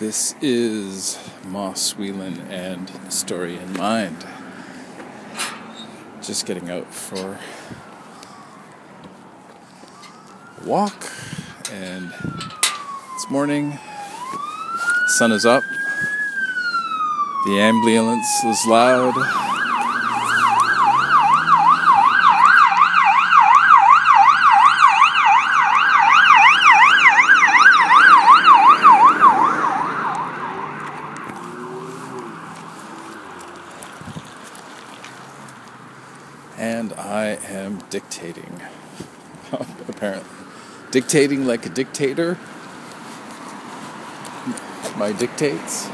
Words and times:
This 0.00 0.34
is 0.42 1.20
Moss 1.46 1.92
Whelan 1.92 2.40
and 2.50 2.90
Story 3.12 3.56
in 3.56 3.74
Mind. 3.74 4.26
Just 6.20 6.46
getting 6.46 6.68
out 6.68 6.92
for 6.92 7.38
a 10.60 10.66
walk, 10.66 11.08
and 11.70 12.12
it's 13.14 13.30
morning. 13.30 13.78
Sun 15.16 15.30
is 15.30 15.46
up. 15.46 15.62
The 17.46 17.60
ambulance 17.60 18.44
is 18.46 18.66
loud. 18.66 19.14
and 36.64 36.92
I 36.94 37.38
am 37.48 37.82
dictating. 37.90 38.60
Apparently, 39.88 40.28
dictating 40.94 41.44
like 41.44 41.66
a 41.66 41.68
dictator. 41.68 42.38
My 44.96 45.10
dictates. 45.10 45.88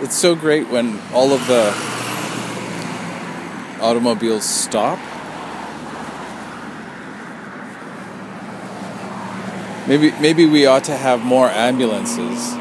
It's 0.00 0.16
so 0.16 0.34
great 0.34 0.68
when 0.70 1.00
all 1.12 1.32
of 1.32 1.46
the 1.46 1.72
automobiles 3.80 4.44
stop. 4.44 4.98
Maybe 9.86 10.10
maybe 10.20 10.46
we 10.46 10.66
ought 10.66 10.82
to 10.84 10.96
have 10.96 11.24
more 11.24 11.48
ambulances 11.48 12.56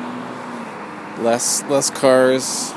less 1.18 1.64
less 1.64 1.90
cars. 1.90 2.72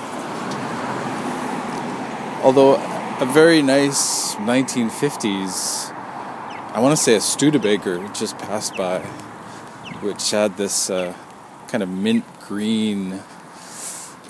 Although 2.43 2.96
a 3.19 3.25
very 3.25 3.63
nice 3.63 4.35
1950s, 4.35 5.91
I 5.91 6.81
want 6.81 6.95
to 6.95 7.03
say 7.03 7.17
a 7.17 7.21
Studebaker 7.21 8.07
just 8.09 8.37
passed 8.37 8.77
by, 8.77 9.01
which 10.01 10.31
had 10.31 10.59
this 10.59 10.91
uh, 10.91 11.15
kind 11.69 11.83
of 11.83 11.89
mint 11.89 12.27
green 12.41 13.23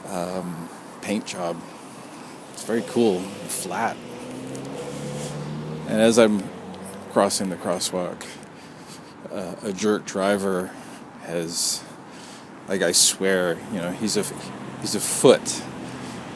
um, 0.08 0.68
paint 1.00 1.26
job. 1.26 1.60
It's 2.52 2.62
very 2.62 2.82
cool, 2.82 3.18
flat. 3.48 3.96
And 5.88 6.00
as 6.00 6.16
I'm 6.16 6.44
crossing 7.10 7.48
the 7.50 7.56
crosswalk, 7.56 8.24
uh, 9.32 9.56
a 9.64 9.72
jerk 9.72 10.04
driver 10.04 10.70
has 11.22 11.82
like 12.68 12.82
I 12.82 12.92
swear, 12.92 13.58
you 13.72 13.80
know, 13.80 13.90
he's 13.90 14.16
a 14.16 14.22
he's 14.80 14.94
a 14.94 15.00
foot. 15.00 15.60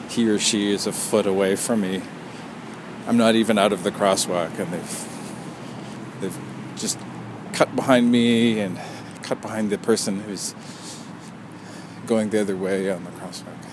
He 0.09 0.27
or 0.27 0.37
she 0.37 0.73
is 0.73 0.85
a 0.85 0.91
foot 0.91 1.25
away 1.25 1.55
from 1.55 1.79
me. 1.79 2.01
I'm 3.11 3.17
not 3.17 3.35
even 3.35 3.57
out 3.57 3.73
of 3.73 3.83
the 3.83 3.91
crosswalk, 3.91 4.57
and 4.57 4.71
they've 4.71 6.21
they've 6.21 6.39
just 6.77 6.97
cut 7.51 7.75
behind 7.75 8.09
me 8.09 8.61
and 8.61 8.79
cut 9.21 9.41
behind 9.41 9.69
the 9.69 9.77
person 9.77 10.21
who's 10.21 10.55
going 12.07 12.29
the 12.29 12.39
other 12.39 12.55
way 12.55 12.89
on 12.89 13.03
the 13.03 13.09
crosswalk. 13.09 13.65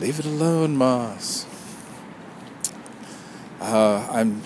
Leave 0.00 0.18
it 0.18 0.26
alone, 0.26 0.76
Moss. 0.76 1.46
Uh, 3.60 4.08
I'm 4.10 4.42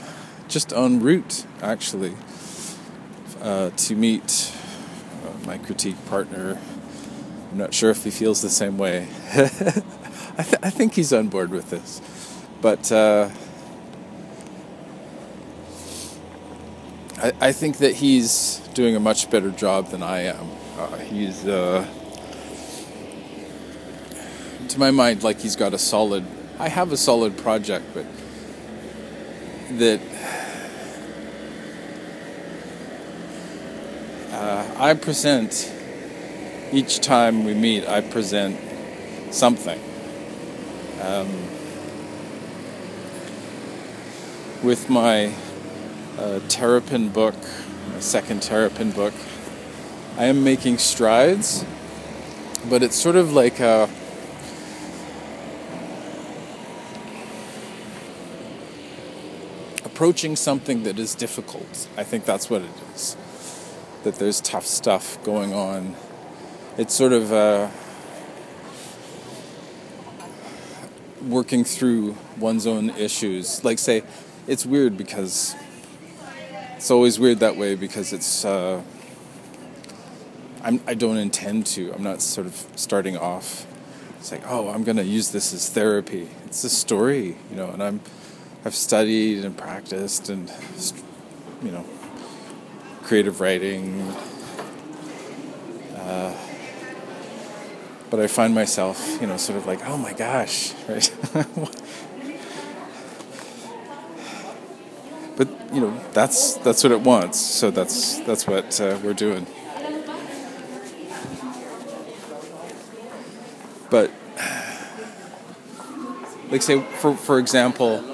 just 0.48 0.70
en 0.74 1.00
route, 1.00 1.46
actually, 1.62 2.14
uh, 3.40 3.70
to 3.70 3.96
meet 3.96 4.52
my 5.46 5.56
critique 5.56 5.96
partner. 6.04 6.58
I'm 7.50 7.56
not 7.56 7.72
sure 7.72 7.88
if 7.88 8.04
he 8.04 8.10
feels 8.10 8.42
the 8.42 8.50
same 8.50 8.76
way. 8.76 9.08
I, 9.32 9.48
th- 10.42 10.62
I, 10.62 10.68
think 10.68 10.92
he's 10.92 11.14
on 11.14 11.28
board 11.28 11.48
with 11.48 11.70
this. 11.70 12.02
But 12.64 12.90
uh, 12.90 13.28
I, 17.18 17.32
I, 17.38 17.52
think 17.52 17.76
that 17.76 17.94
he's 17.96 18.56
doing 18.72 18.96
a 18.96 19.00
much 19.00 19.28
better 19.28 19.50
job 19.50 19.90
than 19.90 20.02
I 20.02 20.20
am. 20.20 20.50
Uh, 20.78 20.96
he's, 20.96 21.46
uh, 21.46 21.86
to 24.68 24.78
my 24.78 24.90
mind, 24.90 25.22
like 25.22 25.40
he's 25.40 25.56
got 25.56 25.74
a 25.74 25.78
solid, 25.78 26.24
I 26.58 26.70
have 26.70 26.90
a 26.90 26.96
solid 26.96 27.36
project, 27.36 27.84
but 27.92 28.06
that 29.72 30.00
uh, 34.30 34.74
I 34.78 34.94
present 34.94 35.70
each 36.72 37.00
time 37.00 37.44
we 37.44 37.52
meet. 37.52 37.86
I 37.86 38.00
present 38.00 38.58
something. 39.34 39.78
Um, 41.02 41.43
with 44.64 44.88
my 44.88 45.32
uh, 46.18 46.40
Terrapin 46.48 47.10
book, 47.10 47.36
my 47.92 48.00
second 48.00 48.42
Terrapin 48.42 48.90
book, 48.90 49.12
I 50.16 50.24
am 50.24 50.42
making 50.42 50.78
strides, 50.78 51.64
but 52.70 52.82
it's 52.82 52.96
sort 52.96 53.16
of 53.16 53.32
like 53.32 53.60
a 53.60 53.88
approaching 59.84 60.34
something 60.34 60.82
that 60.84 60.98
is 60.98 61.14
difficult. 61.14 61.88
I 61.96 62.02
think 62.02 62.24
that's 62.24 62.48
what 62.48 62.62
it 62.62 62.70
is 62.94 63.16
that 64.04 64.16
there's 64.16 64.40
tough 64.40 64.66
stuff 64.66 65.22
going 65.24 65.54
on. 65.54 65.96
It's 66.76 66.94
sort 66.94 67.12
of 67.12 67.32
uh, 67.32 67.68
working 71.26 71.64
through 71.64 72.16
one's 72.38 72.66
own 72.66 72.90
issues. 72.90 73.64
Like, 73.64 73.78
say, 73.78 74.02
it's 74.46 74.66
weird 74.66 74.96
because 74.96 75.54
it's 76.76 76.90
always 76.90 77.18
weird 77.18 77.40
that 77.40 77.56
way 77.56 77.74
because 77.74 78.12
it's. 78.12 78.44
Uh, 78.44 78.82
I'm, 80.62 80.80
I 80.86 80.94
don't 80.94 81.18
intend 81.18 81.66
to. 81.66 81.92
I'm 81.92 82.02
not 82.02 82.22
sort 82.22 82.46
of 82.46 82.66
starting 82.74 83.18
off. 83.18 83.66
It's 84.18 84.32
like, 84.32 84.42
oh, 84.50 84.70
I'm 84.70 84.82
to 84.96 85.04
use 85.04 85.30
this 85.30 85.52
as 85.52 85.68
therapy. 85.68 86.30
It's 86.46 86.64
a 86.64 86.70
story, 86.70 87.36
you 87.50 87.56
know, 87.56 87.68
and 87.68 87.82
I'm, 87.82 88.00
I've 88.64 88.74
studied 88.74 89.44
and 89.44 89.54
practiced 89.54 90.30
and, 90.30 90.50
you 91.62 91.70
know, 91.70 91.84
creative 93.02 93.42
writing. 93.42 94.00
Uh, 95.94 96.34
but 98.08 98.20
I 98.20 98.26
find 98.26 98.54
myself, 98.54 99.18
you 99.20 99.26
know, 99.26 99.36
sort 99.36 99.58
of 99.58 99.66
like, 99.66 99.86
oh 99.86 99.98
my 99.98 100.14
gosh, 100.14 100.72
right? 100.88 101.12
But 105.36 105.48
you 105.72 105.80
know, 105.80 105.98
that's 106.12 106.56
that's 106.58 106.82
what 106.82 106.92
it 106.92 107.00
wants. 107.00 107.38
So 107.38 107.70
that's 107.70 108.18
that's 108.20 108.46
what 108.46 108.80
uh, 108.80 108.98
we're 109.02 109.14
doing. 109.14 109.46
But 113.90 114.10
like 116.50 116.62
say 116.62 116.80
for 116.98 117.16
for 117.16 117.38
example, 117.38 118.04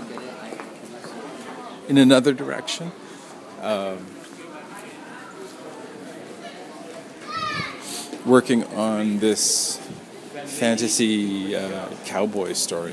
in 1.89 1.99
another 1.99 2.33
direction. 2.33 2.93
Um, 3.61 4.07
working 8.25 8.65
on 8.75 9.19
this 9.19 9.79
fantasy 10.45 11.57
uh, 11.57 11.89
cowboy 12.05 12.53
story. 12.53 12.93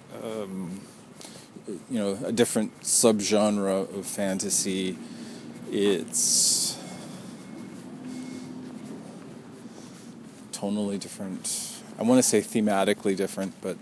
you 1.91 1.99
know 1.99 2.17
a 2.23 2.31
different 2.31 2.81
subgenre 2.81 3.93
of 3.93 4.05
fantasy. 4.05 4.97
It's 5.69 6.79
tonally 10.53 10.97
different. 10.97 11.81
I 11.99 12.03
want 12.03 12.17
to 12.17 12.23
say 12.23 12.39
thematically 12.39 13.15
different, 13.15 13.53
but 13.61 13.77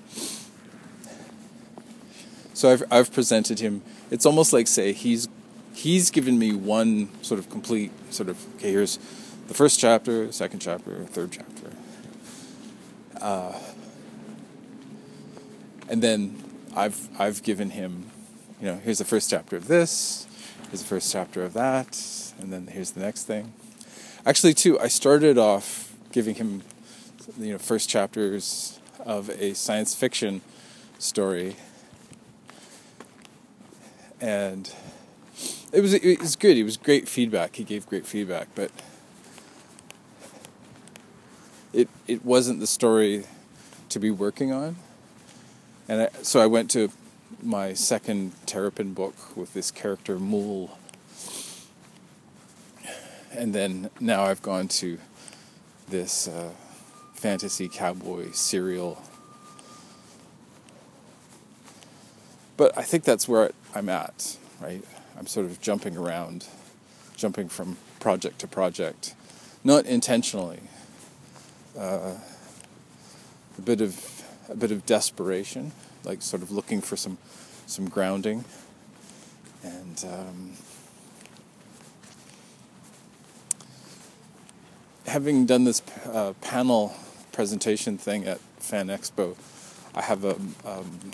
so 2.56 2.72
I've 2.72 2.84
I've 2.92 3.14
presented 3.14 3.60
him. 3.60 3.84
It's 4.10 4.26
almost 4.26 4.54
like 4.54 4.68
say 4.68 4.92
he's 4.92 5.30
he's 5.76 6.10
given 6.10 6.40
me 6.40 6.52
one 6.52 7.10
sort 7.22 7.40
of 7.40 7.48
complete 7.52 7.92
sort 8.12 8.28
of 8.28 8.44
okay 8.56 8.72
here's 8.72 8.98
the 9.48 9.54
first 9.54 9.80
chapter 9.80 10.30
second 10.32 10.60
chapter 10.60 11.06
third 11.06 11.32
chapter 11.32 11.72
uh, 13.22 13.58
and 15.88 16.02
then 16.02 16.49
i've 16.80 17.10
i've 17.20 17.44
given 17.44 17.72
him 17.72 18.06
you 18.60 18.68
know 18.68 18.76
here's 18.84 18.98
the 18.98 19.06
first 19.06 19.30
chapter 19.30 19.56
of 19.56 19.68
this 19.68 20.28
here's 20.68 20.82
the 20.82 20.88
first 20.88 21.12
chapter 21.12 21.44
of 21.44 21.54
that 21.54 21.88
and 22.40 22.52
then 22.52 22.68
here's 22.68 22.92
the 22.92 23.00
next 23.00 23.24
thing 23.24 23.54
actually 24.26 24.54
too 24.54 24.80
i 24.80 24.88
started 24.88 25.38
off 25.38 25.96
giving 26.12 26.36
him 26.36 26.62
you 27.38 27.52
know 27.54 27.58
first 27.58 27.90
chapters 27.90 28.80
of 29.06 29.30
a 29.30 29.54
science 29.54 29.96
fiction 29.96 30.42
story 30.98 31.56
and 34.22 34.74
it 35.72 35.82
was 35.82 35.94
it 35.94 36.20
was 36.20 36.36
good. 36.36 36.58
It 36.58 36.64
was 36.64 36.78
great 36.78 37.08
feedback. 37.08 37.56
He 37.56 37.64
gave 37.64 37.86
great 37.86 38.06
feedback, 38.06 38.48
but 38.56 38.72
it 41.74 41.88
it 42.08 42.26
wasn't 42.26 42.60
the 42.60 42.68
story 42.68 43.26
to 43.90 44.00
be 44.00 44.10
working 44.10 44.52
on. 44.52 44.76
And 45.90 46.04
I, 46.04 46.10
so 46.22 46.40
I 46.40 46.46
went 46.46 46.70
to 46.72 46.92
my 47.42 47.74
second 47.74 48.34
Terrapin 48.46 48.94
book 48.94 49.36
with 49.36 49.54
this 49.56 49.72
character 49.72 50.20
Mool. 50.20 50.78
And 53.32 53.56
then 53.56 53.90
now 54.00 54.24
I've 54.26 54.44
gone 54.44 54.68
to 54.68 55.00
this 55.90 56.28
uh, 56.28 56.52
fantasy 57.16 57.68
cowboy 57.68 58.32
serial. 58.34 59.02
But 62.56 62.78
I 62.78 62.84
think 62.84 63.04
that's 63.04 63.28
where 63.28 63.52
I'm 63.74 63.90
at, 63.90 64.38
right? 64.62 64.84
I'm 65.18 65.26
sort 65.26 65.48
of 65.48 65.60
jumping 65.60 65.98
around, 65.98 66.46
jumping 67.16 67.50
from 67.50 67.78
project 68.00 68.38
to 68.40 68.48
project, 68.48 69.16
not 69.64 69.88
intentionally. 69.88 70.60
Uh, 71.76 72.14
a 73.58 73.62
bit 73.62 73.82
of 73.82 74.19
a 74.50 74.56
bit 74.56 74.72
of 74.72 74.86
desperation, 74.86 75.72
like 76.04 76.22
sort 76.22 76.42
of 76.42 76.52
looking 76.52 76.82
for 76.82 76.96
some 76.96 77.18
some 77.66 77.88
grounding, 77.88 78.46
and 79.64 80.06
um, 80.12 80.54
having 85.06 85.46
done 85.46 85.66
this 85.66 85.82
uh, 86.06 86.34
panel 86.42 86.96
presentation 87.32 87.98
thing 87.98 88.26
at 88.26 88.40
Fan 88.58 88.88
Expo, 88.88 89.36
I 89.96 90.02
have 90.02 90.26
a 90.26 90.36
um, 90.66 91.12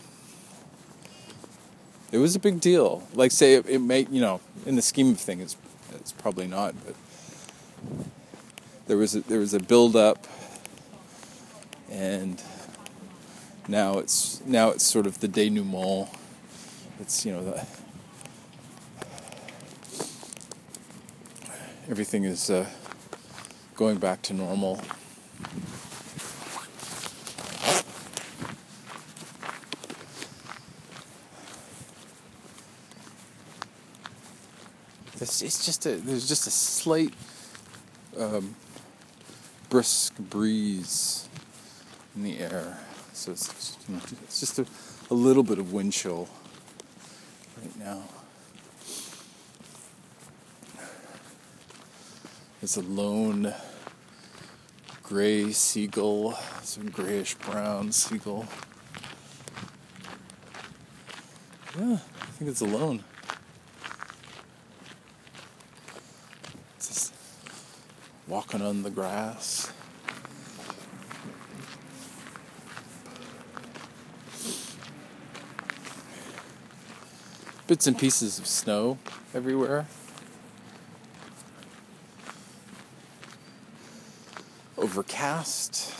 it 2.11 2.19
was 2.19 2.35
a 2.35 2.39
big 2.39 2.61
deal. 2.61 3.03
Like, 3.13 3.31
say, 3.31 3.55
it, 3.55 3.67
it 3.67 3.79
may, 3.79 4.07
you 4.09 4.21
know, 4.21 4.39
in 4.65 4.75
the 4.75 4.81
scheme 4.81 5.11
of 5.11 5.19
things, 5.19 5.41
it's, 5.41 5.57
it's 5.95 6.11
probably 6.13 6.47
not, 6.47 6.73
but 6.85 6.95
there 8.87 8.95
was 8.95 9.15
a, 9.15 9.21
there 9.21 9.39
was 9.39 9.53
a 9.53 9.59
build 9.59 9.95
up, 9.95 10.25
and 11.91 12.41
now 13.67 13.97
it's 13.97 14.41
now 14.45 14.69
it's 14.69 14.83
sort 14.83 15.07
of 15.07 15.19
the 15.19 15.27
denouement. 15.27 16.09
It's 16.99 17.25
you 17.25 17.33
know 17.33 17.43
the 17.43 17.65
everything 21.89 22.23
is 22.23 22.49
uh, 22.49 22.67
going 23.75 23.97
back 23.97 24.21
to 24.23 24.33
normal. 24.33 24.81
It's, 35.21 35.41
it's 35.41 35.65
just 35.65 35.85
a 35.85 35.95
there's 35.95 36.27
just 36.27 36.45
a 36.45 36.51
slight 36.51 37.13
um, 38.17 38.55
brisk 39.69 40.17
breeze 40.17 41.27
in 42.15 42.23
the 42.23 42.39
air, 42.39 42.77
so 43.15 43.31
it's, 43.31 43.77
you 43.87 43.95
know, 43.95 44.01
it's 44.23 44.41
just 44.41 44.59
a, 44.59 44.65
a 45.09 45.13
little 45.13 45.41
bit 45.41 45.57
of 45.57 45.71
wind 45.71 45.93
chill 45.93 46.27
right 47.61 47.79
now. 47.79 48.03
It's 52.61 52.75
a 52.75 52.81
lone 52.81 53.53
gray 55.01 55.51
seagull, 55.51 56.33
some 56.61 56.89
grayish 56.89 57.35
brown 57.35 57.91
seagull. 57.91 58.45
Yeah, 61.79 61.93
I 61.93 62.25
think 62.37 62.51
it's 62.51 62.61
alone. 62.61 63.03
Just 66.79 67.13
walking 68.27 68.61
on 68.61 68.83
the 68.83 68.89
grass. 68.89 69.71
Bits 77.67 77.87
and 77.87 77.97
pieces 77.97 78.37
of 78.37 78.45
snow 78.45 78.99
everywhere. 79.33 79.87
Overcast. 84.77 85.91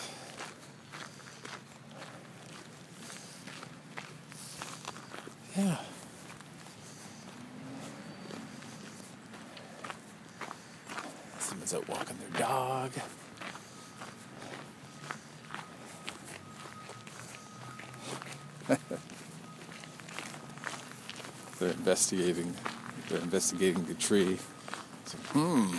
Yeah. 5.57 5.77
Someone's 11.39 11.73
out 11.73 11.87
walking 11.89 12.17
their 12.19 12.41
dog. 12.41 12.91
Investigating. 21.85 22.51
They're 23.09 23.19
investigating 23.19 23.85
the 23.85 23.93
tree. 23.93 24.39
So, 25.05 25.19
hmm. 25.33 25.77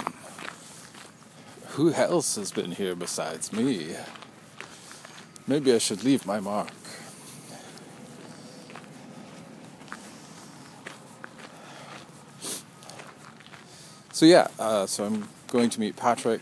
Who 1.71 1.93
else 1.93 2.37
has 2.37 2.53
been 2.53 2.71
here 2.71 2.95
besides 2.95 3.53
me? 3.53 3.97
Maybe 5.49 5.75
I 5.75 5.79
should 5.79 6.05
leave 6.05 6.25
my 6.25 6.39
mark. 6.39 6.71
So 14.13 14.27
yeah, 14.27 14.47
uh, 14.61 14.87
so 14.87 15.07
I'm 15.07 15.29
going 15.49 15.71
to 15.71 15.81
meet 15.81 15.97
Patrick, 15.97 16.41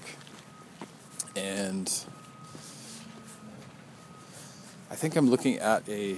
and 1.34 1.90
I 4.90 4.94
think 4.94 5.16
I'm 5.16 5.30
looking 5.30 5.56
at 5.56 5.88
a, 5.88 6.16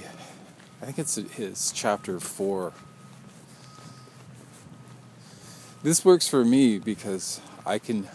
I 0.83 0.85
think 0.85 0.99
it's 0.99 1.15
his 1.15 1.71
chapter 1.73 2.19
four. 2.19 2.73
This 5.83 6.05
works 6.05 6.27
for 6.29 6.45
me 6.45 6.79
because 6.79 7.41
I 7.65 7.79
can, 7.79 8.09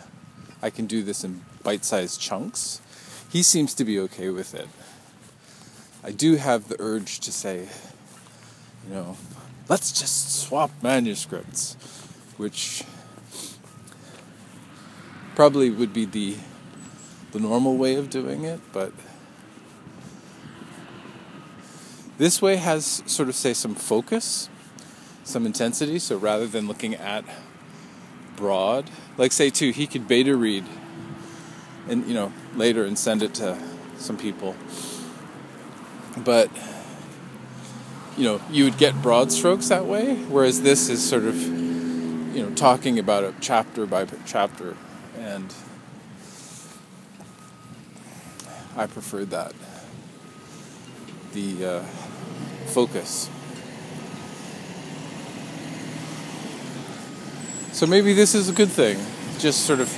I 0.62 0.70
can 0.70 0.88
do 0.88 1.04
this 1.04 1.24
in 1.24 1.42
bite-sized 1.64 2.20
chunks. 2.20 2.82
He 3.30 3.44
seems 3.44 3.74
to 3.76 3.86
be 3.86 4.00
okay 4.00 4.30
with 4.30 4.54
it. 4.54 4.68
I 6.04 6.12
do 6.12 6.36
have 6.36 6.68
the 6.68 6.76
urge 6.80 7.20
to 7.22 7.32
say, 7.32 7.70
you 8.88 8.94
know, 8.94 9.18
let's 9.70 9.92
just 9.92 10.42
swap 10.42 10.72
manuscripts, 10.82 11.76
which 12.38 12.84
probably 15.36 15.70
would 15.70 15.94
be 15.94 16.06
the 16.06 16.38
the 17.32 17.40
normal 17.40 17.78
way 17.78 17.96
of 17.96 18.10
doing 18.10 18.44
it, 18.44 18.60
but 18.74 18.92
this 22.18 22.42
way 22.42 22.58
has 22.58 23.02
sort 23.06 23.30
of 23.30 23.36
say 23.36 23.54
some 23.54 23.74
focus, 23.74 24.50
some 25.24 25.46
intensity. 25.46 25.98
So 25.98 26.18
rather 26.18 26.46
than 26.46 26.68
looking 26.68 26.94
at 26.94 27.24
broad, 28.42 28.90
like 29.18 29.32
say 29.32 29.52
too, 29.52 29.70
he 29.70 29.86
could 29.86 30.08
beta 30.08 30.36
read 30.36 30.66
and 31.88 32.08
you 32.08 32.14
know 32.14 32.34
later 32.56 32.84
and 32.84 32.98
send 32.98 33.22
it 33.22 33.36
to 33.36 33.58
some 33.98 34.18
people, 34.18 34.56
but 36.18 36.50
you 38.18 38.24
know 38.24 38.42
you 38.50 38.64
would 38.64 38.80
get 38.80 39.00
broad 39.02 39.32
strokes 39.32 39.70
that 39.70 39.86
way, 39.86 40.16
whereas 40.16 40.64
this 40.64 40.90
is 40.90 41.08
sort 41.08 41.24
of 41.24 41.36
you 41.36 42.44
know 42.44 42.50
talking 42.56 42.98
about 42.98 43.24
a 43.24 43.34
chapter 43.40 43.86
by 43.86 44.06
chapter 44.26 44.76
and 45.18 45.54
I 48.76 48.88
preferred 48.88 49.30
that. 49.32 49.54
The 51.34 51.66
uh, 51.66 51.84
focus. 52.68 53.30
So 57.74 57.88
maybe 57.88 58.14
this 58.14 58.36
is 58.36 58.50
a 58.50 58.54
good 58.54 58.70
thing. 58.70 59.00
Just 59.40 59.66
sort 59.66 59.80
of 59.80 59.90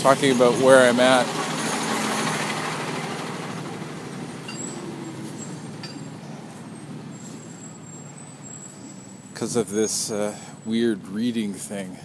talking 0.00 0.30
about 0.36 0.52
where 0.60 0.88
I'm 0.88 1.00
at. 1.00 1.26
Because 9.32 9.56
of 9.56 9.70
this 9.70 10.10
uh, 10.10 10.36
weird 10.66 11.08
reading 11.08 11.54
thing, 11.54 11.96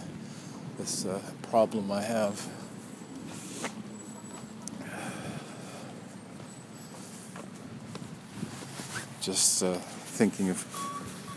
this 0.78 1.06
uh, 1.06 1.22
problem 1.44 1.92
I 1.92 2.02
have. 2.02 2.48
Just 9.22 9.62
uh, 9.62 9.74
thinking 9.74 10.50
of 10.50 10.66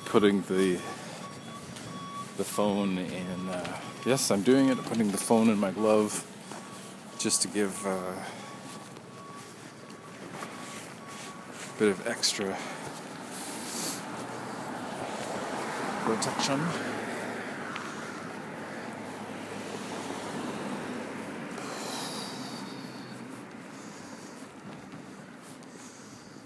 putting 0.07 0.43
the 0.43 0.79
the 2.37 2.45
phone 2.45 2.99
in. 2.99 3.49
Uh, 3.49 3.79
yes, 4.07 4.31
I'm 4.31 4.43
doing 4.43 4.69
it. 4.69 4.79
I'm 4.79 4.85
Putting 4.85 5.11
the 5.11 5.19
phone 5.19 5.49
in 5.51 5.59
my 5.59 5.71
glove, 5.71 6.27
just 7.19 7.43
to 7.43 7.49
give 7.49 7.87
uh, 7.87 7.91
a 11.77 11.79
bit 11.79 11.89
of 11.89 12.07
extra 12.07 12.57
protection. 16.05 16.61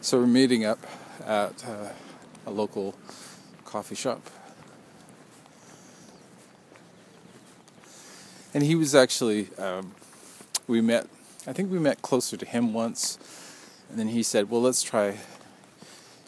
So 0.01 0.21
we're 0.21 0.27
meeting 0.27 0.65
up 0.65 0.79
at 1.25 1.65
uh, 1.67 1.89
a 2.47 2.51
local 2.51 2.95
coffee 3.65 3.97
shop. 3.97 4.21
And 8.57 8.65
he 8.65 8.75
was 8.75 8.95
actually, 8.95 9.49
um, 9.59 9.95
we 10.67 10.81
met, 10.81 11.07
I 11.47 11.53
think 11.53 11.71
we 11.71 11.79
met 11.79 12.01
closer 12.01 12.39
to 12.39 12.47
him 12.47 12.73
once. 12.73 13.19
And 13.91 13.99
then 13.99 14.09
he 14.09 14.23
said, 14.23 14.49
well, 14.49 14.63
let's 14.63 14.83
try 14.83 15.19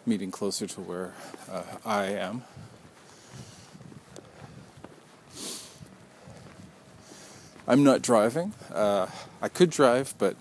meeting 0.05 0.31
closer 0.31 0.67
to 0.67 0.81
where 0.83 1.15
uh, 1.51 1.63
I 1.87 2.05
am. 2.09 2.45
I'm 7.67 7.83
not 7.83 8.03
driving. 8.03 8.53
Uh, 8.75 9.07
I 9.41 9.49
could 9.49 9.71
drive, 9.71 10.13
but 10.19 10.37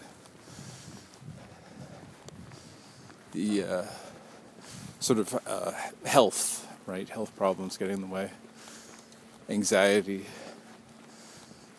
the 3.31 3.63
uh, 3.63 3.85
sort 4.99 5.19
of 5.19 5.39
uh, 5.47 5.71
health, 6.05 6.67
right? 6.85 7.07
Health 7.07 7.33
problems 7.37 7.77
get 7.77 7.89
in 7.89 8.01
the 8.01 8.07
way. 8.07 8.31
Anxiety. 9.47 10.25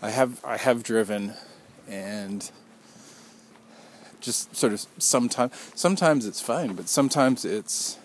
I 0.00 0.10
have 0.10 0.44
I 0.44 0.56
have 0.56 0.82
driven, 0.82 1.34
and 1.88 2.50
just 4.20 4.54
sort 4.54 4.72
of 4.72 4.86
sometimes 4.98 5.52
sometimes 5.74 6.26
it's 6.26 6.40
fine, 6.40 6.74
but 6.74 6.88
sometimes 6.88 7.44
it's 7.44 7.98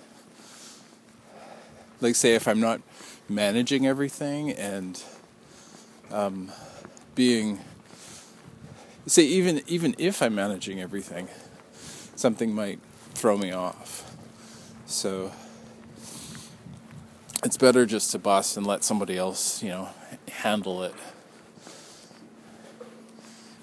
like 2.02 2.16
say 2.16 2.36
if 2.36 2.48
I'm 2.48 2.60
not 2.60 2.82
managing 3.30 3.88
everything 3.88 4.52
and 4.52 5.02
um, 6.12 6.52
being 7.16 7.60
say 9.08 9.24
even 9.24 9.62
even 9.68 9.96
if 9.98 10.22
I'm 10.22 10.36
managing 10.36 10.82
everything, 10.82 11.28
something 12.16 12.54
might 12.54 12.80
throw 13.14 13.38
me 13.38 13.52
off. 13.52 14.16
So 14.86 15.32
it's 17.44 17.58
better 17.58 17.86
just 17.86 18.12
to 18.12 18.20
bust 18.20 18.58
and 18.58 18.66
let 18.66 18.84
somebody 18.84 19.18
else, 19.18 19.62
you 19.62 19.70
know, 19.70 19.90
handle 20.30 20.84
it. 20.84 20.94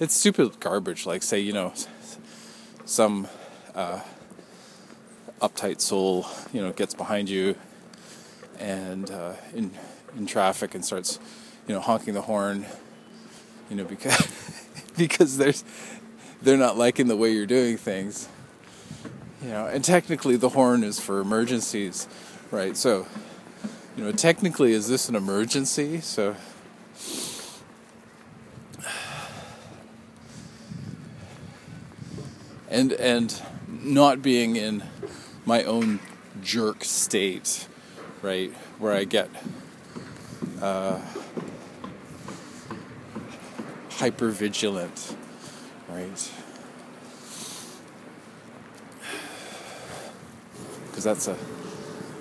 It's 0.01 0.15
stupid 0.15 0.59
garbage. 0.61 1.07
Like 1.07 1.23
say, 1.23 1.39
you 1.39 1.53
know, 1.53 1.73
some 2.85 3.29
uh, 3.75 4.01
uptight 5.41 5.81
soul, 5.81 6.27
you 6.53 6.61
know, 6.61 6.73
gets 6.73 6.95
behind 6.95 7.29
you 7.29 7.55
and 8.59 9.11
uh, 9.11 9.35
in 9.55 9.71
in 10.17 10.27
traffic 10.27 10.75
and 10.75 10.85
starts, 10.85 11.21
you 11.69 11.75
know, 11.75 11.81
honking 11.81 12.15
the 12.15 12.23
horn 12.23 12.67
you 13.71 13.77
know, 13.77 13.85
because 13.85 14.27
because 14.99 15.39
there's 15.39 15.65
they're 16.43 16.59
not 16.59 16.77
liking 16.77 17.07
the 17.07 17.17
way 17.17 17.33
you're 17.33 17.47
doing 17.47 17.77
things. 17.77 18.29
You 19.43 19.51
know, 19.51 19.67
and 19.67 19.83
technically 19.83 20.37
the 20.37 20.51
horn 20.51 20.85
is 20.85 21.01
for 21.01 21.21
emergencies, 21.21 22.07
right? 22.51 22.77
So, 22.77 23.07
you 23.97 24.05
know, 24.05 24.13
technically 24.13 24.73
is 24.73 24.89
this 24.89 25.09
an 25.09 25.15
emergency? 25.15 26.01
So 26.03 26.37
and 32.71 32.93
and 32.93 33.43
not 33.69 34.23
being 34.23 34.57
in 34.57 34.83
my 35.45 35.65
own 35.65 36.01
jerk 36.43 36.85
state, 36.85 37.67
right, 38.23 38.53
where 38.79 38.93
I 38.93 39.05
get 39.05 39.29
uh, 40.63 41.01
hyper 43.91 44.31
vigilant, 44.31 45.17
right? 45.89 46.31
Because 50.87 51.05
that's 51.05 51.29
a 51.29 51.37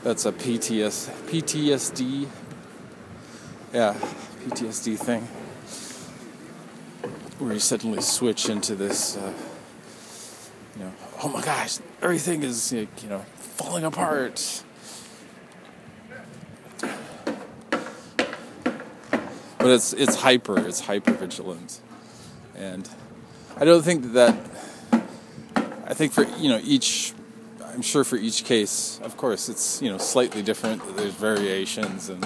that's 0.04 0.26
a 0.26 0.32
PTS 0.32 1.10
PTSD, 1.28 2.28
yeah, 3.74 3.94
PTSD 4.46 4.98
thing, 4.98 5.22
where 7.38 7.54
you 7.54 7.60
suddenly 7.60 8.02
switch 8.02 8.50
into 8.50 8.76
this, 8.76 9.18
uh, 9.18 9.34
know, 10.80 10.92
oh 11.24 11.30
my 11.30 11.42
gosh, 11.42 11.80
everything 12.02 12.44
is 12.44 12.72
you 12.74 12.88
know 13.08 13.20
falling 13.38 13.84
apart 13.84 14.64
but 19.60 19.76
it's 19.76 19.94
it's 19.94 20.16
hyper, 20.16 20.58
it's 20.58 20.80
hyper 20.80 21.12
vigilant, 21.12 21.82
and 22.56 22.90
I 23.58 23.66
don't 23.66 23.84
think 23.84 24.14
that. 24.14 24.36
I 25.86 25.94
think 25.94 26.14
for 26.14 26.24
you 26.24 26.50
know 26.50 26.60
each, 26.64 27.14
I'm 27.66 27.82
sure 27.82 28.04
for 28.04 28.16
each 28.16 28.46
case, 28.46 29.00
of 29.04 29.18
course, 29.18 29.50
it's 29.50 29.82
you 29.82 29.92
know 29.92 29.98
slightly 29.98 30.42
different. 30.42 30.82
There's 30.98 31.14
variations 31.14 32.10
and. 32.10 32.26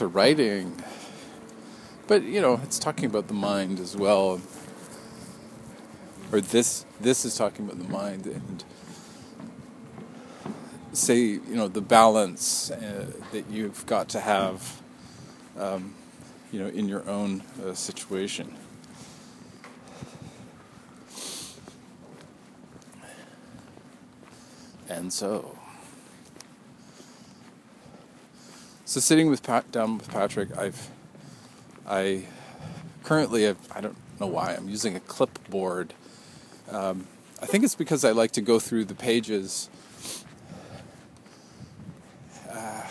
To 0.00 0.06
writing. 0.06 0.82
But 2.06 2.22
you 2.22 2.40
know 2.40 2.58
it's 2.64 2.78
talking 2.78 3.04
about 3.04 3.28
the 3.28 3.34
mind 3.34 3.78
as 3.78 3.94
well. 3.94 4.40
Or 6.32 6.40
this 6.40 6.86
this 6.98 7.26
is 7.26 7.36
talking 7.36 7.66
about 7.66 7.78
the 7.78 7.92
mind 7.92 8.26
and 8.26 8.64
say 10.94 11.18
you 11.18 11.54
know 11.54 11.68
the 11.68 11.82
balance 11.82 12.70
uh, 12.70 13.12
that 13.32 13.50
you've 13.50 13.84
got 13.84 14.08
to 14.10 14.20
have 14.20 14.80
um, 15.58 15.94
you 16.50 16.60
know 16.60 16.68
in 16.68 16.88
your 16.88 17.06
own 17.06 17.42
uh, 17.62 17.74
situation. 17.74 18.56
And 24.88 25.12
so 25.12 25.58
so 28.90 28.98
sitting 28.98 29.30
with 29.30 29.44
Pat, 29.44 29.70
down 29.70 29.98
with 29.98 30.10
Patrick 30.10 30.48
I've 30.58 30.90
I 31.86 32.24
currently 33.04 33.44
have, 33.44 33.56
I 33.70 33.80
don't 33.80 33.96
know 34.18 34.26
why 34.26 34.52
I'm 34.52 34.68
using 34.68 34.96
a 34.96 35.00
clipboard. 35.00 35.94
Um, 36.68 37.06
I 37.40 37.46
think 37.46 37.62
it's 37.62 37.76
because 37.76 38.04
I 38.04 38.10
like 38.10 38.32
to 38.32 38.40
go 38.40 38.58
through 38.58 38.86
the 38.86 38.96
pages. 38.96 39.70
Uh, 42.50 42.88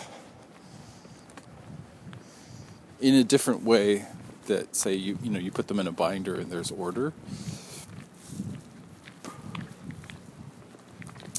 in 2.98 3.14
a 3.14 3.22
different 3.22 3.62
way 3.62 4.06
that 4.46 4.74
say 4.74 4.94
you 4.94 5.18
you 5.22 5.30
know 5.30 5.38
you 5.38 5.50
put 5.50 5.68
them 5.68 5.78
in 5.78 5.86
a 5.86 5.92
binder 5.92 6.34
and 6.34 6.50
there's 6.50 6.70
order. 6.70 7.12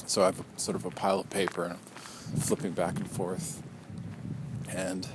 So 0.06 0.22
I 0.22 0.26
have 0.26 0.38
a, 0.38 0.44
sort 0.56 0.76
of 0.76 0.84
a 0.84 0.90
pile 0.90 1.18
of 1.18 1.30
paper 1.30 1.64
and 1.64 1.72
I'm 1.72 2.40
flipping 2.40 2.70
back 2.70 2.94
and 2.94 3.10
forth, 3.10 3.60
and 4.74 5.06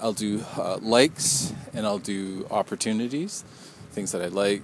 I'll 0.00 0.12
do 0.12 0.44
uh, 0.56 0.78
likes 0.80 1.52
and 1.74 1.86
I'll 1.86 1.98
do 1.98 2.46
opportunities, 2.50 3.44
things 3.90 4.12
that 4.12 4.22
I 4.22 4.28
like. 4.28 4.62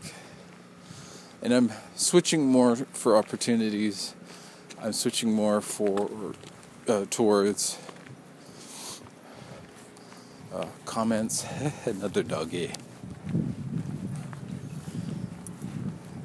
And 1.42 1.52
I'm 1.52 1.72
switching 1.96 2.46
more 2.46 2.76
for 2.76 3.16
opportunities. 3.16 4.14
I'm 4.80 4.92
switching 4.92 5.32
more 5.32 5.60
for 5.60 6.34
uh, 6.88 7.04
towards 7.10 7.78
uh, 10.54 10.66
comments. 10.86 11.44
Another 11.84 12.22
doggy. 12.22 12.70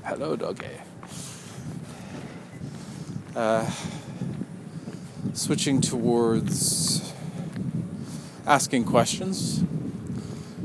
Hello, 0.03 0.35
doggy. 0.35 0.88
Uh, 3.35 3.69
switching 5.33 5.81
towards 5.81 7.13
asking 8.47 8.83
questions, 8.83 9.63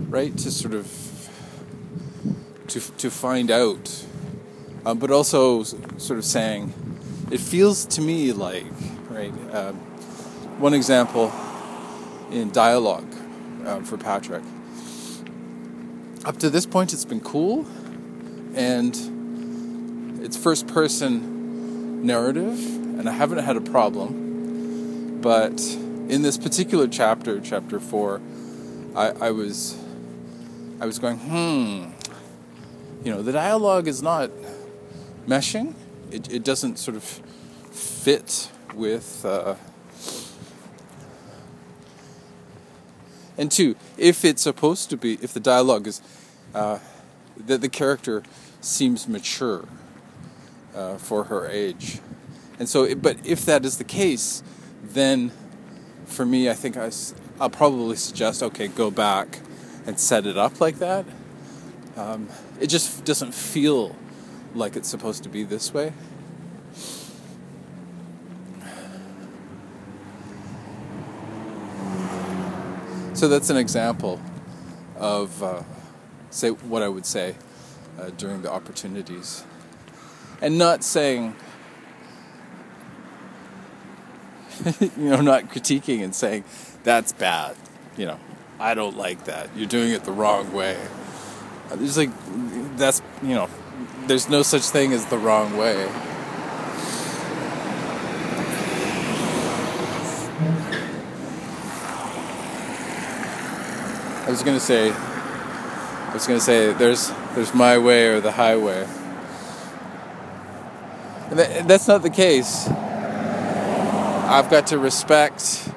right? 0.09 0.37
To 0.39 0.51
sort 0.51 0.75
of 0.75 0.89
to 2.69 2.81
to 2.81 3.11
find 3.11 3.51
out, 3.51 4.05
um, 4.87 4.99
but 4.99 5.11
also 5.11 5.63
sort 5.63 6.19
of 6.19 6.25
saying, 6.25 6.73
it 7.31 7.41
feels 7.41 7.85
to 7.87 8.01
me 8.01 8.33
like 8.33 8.67
right. 9.11 9.33
Um, 9.55 9.81
one 10.59 10.73
example 10.73 11.33
in 12.31 12.51
dialogue 12.51 13.13
um, 13.67 13.85
for 13.85 13.99
Patrick. 13.99 14.43
Up 16.25 16.39
to 16.39 16.49
this 16.49 16.65
point, 16.65 16.93
it's 16.93 17.05
been 17.05 17.21
cool, 17.21 17.67
and 18.55 18.95
it's 20.23 20.37
first 20.37 20.69
person 20.69 21.34
narrative, 22.05 22.59
and 22.99 23.09
I 23.09 23.13
haven't 23.13 23.39
had 23.39 23.57
a 23.57 23.61
problem. 23.61 25.21
But 25.21 25.61
in 26.09 26.23
this 26.23 26.37
particular 26.37 26.87
chapter, 26.87 27.41
chapter 27.41 27.81
four, 27.81 28.21
I, 28.95 29.09
I 29.11 29.31
was 29.31 29.77
I 30.81 30.87
was 30.87 30.99
going, 30.99 31.19
hmm, 31.19 31.93
you 33.05 33.13
know, 33.13 33.23
the 33.23 33.33
dialogue 33.33 33.89
is 33.89 34.03
not 34.03 34.31
meshing. 35.27 35.75
It, 36.11 36.31
it 36.33 36.45
doesn't 36.45 36.79
sort 36.79 36.97
of 36.97 37.05
fit 37.73 38.51
with. 38.75 39.25
Uh, 39.25 39.55
and 43.37 43.51
two, 43.51 43.75
if 43.97 44.25
it's 44.25 44.43
supposed 44.43 44.91
to 44.91 44.97
be, 44.97 45.15
if 45.15 45.33
the 45.33 45.41
dialogue 45.41 45.87
is 45.87 46.03
uh, 46.55 46.79
that 47.37 47.61
the 47.63 47.69
character 47.69 48.23
seems 48.61 49.09
mature 49.09 49.67
uh, 50.75 50.97
for 50.99 51.25
her 51.25 51.49
age, 51.49 52.01
and 52.59 52.69
so, 52.69 52.95
but 52.95 53.17
if 53.25 53.45
that 53.47 53.65
is 53.65 53.79
the 53.79 53.85
case, 53.85 54.43
then 54.83 55.33
for 56.07 56.25
me, 56.25 56.49
I 56.51 56.55
think 56.55 56.77
I, 56.77 56.91
I'll 57.41 57.51
probably 57.51 57.97
suggest 57.97 58.43
okay, 58.43 58.69
go 58.69 58.91
back 58.91 59.41
and 59.87 59.99
set 59.99 60.27
it 60.27 60.37
up 60.37 60.61
like 60.61 60.79
that. 60.79 61.05
Um, 61.97 62.29
it 62.61 62.69
just 62.69 63.05
doesn't 63.05 63.35
feel 63.35 63.97
like 64.55 64.77
it's 64.77 64.89
supposed 64.89 65.23
to 65.25 65.29
be 65.29 65.45
this 65.45 65.75
way. 65.75 65.93
So 73.15 73.29
that's 73.29 73.49
an 73.49 73.57
example 73.57 74.21
of, 74.97 75.41
uh, 75.43 75.63
say, 76.31 76.51
what 76.51 76.83
I 76.83 76.89
would 76.89 77.07
say 77.07 77.37
uh, 77.99 78.11
during 78.19 78.43
the 78.43 78.51
opportunities. 78.51 79.45
And 80.41 80.59
not 80.59 80.85
saying, 80.85 81.35
you 84.81 84.91
know, 84.97 85.21
not 85.21 85.45
critiquing 85.45 86.03
and 86.03 86.15
saying, 86.15 86.45
that's 86.83 87.13
bad. 87.13 87.57
You 87.97 88.07
know, 88.07 88.21
I 88.59 88.75
don't 88.75 88.97
like 88.97 89.25
that. 89.25 89.51
You're 89.57 89.69
doing 89.69 89.93
it 89.93 90.05
the 90.05 90.13
wrong 90.13 90.53
way. 90.53 90.79
Uh, 91.71 91.77
there's 91.77 91.97
like, 91.97 92.11
that's, 92.77 93.03
you 93.23 93.35
know, 93.35 93.49
there's 94.07 94.29
no 94.29 94.43
such 94.43 94.63
thing 94.63 94.93
as 94.93 95.07
the 95.07 95.19
wrong 95.19 95.57
way. 95.57 95.89
I 104.25 104.31
was 104.31 104.43
gonna 104.43 104.59
say, 104.59 104.91
I 104.91 106.11
was 106.15 106.27
gonna 106.27 106.41
say, 106.41 106.73
there's 106.73 107.13
there's 107.35 107.53
my 107.53 107.77
way 107.77 108.07
or 108.07 108.21
the 108.21 108.33
highway, 108.33 108.87
that, 111.31 111.69
that's 111.69 111.89
not 111.89 112.03
the 112.03 112.11
case. 112.11 112.69
I've 112.69 114.51
got 114.51 114.69
to 114.69 114.79
respect. 114.79 115.69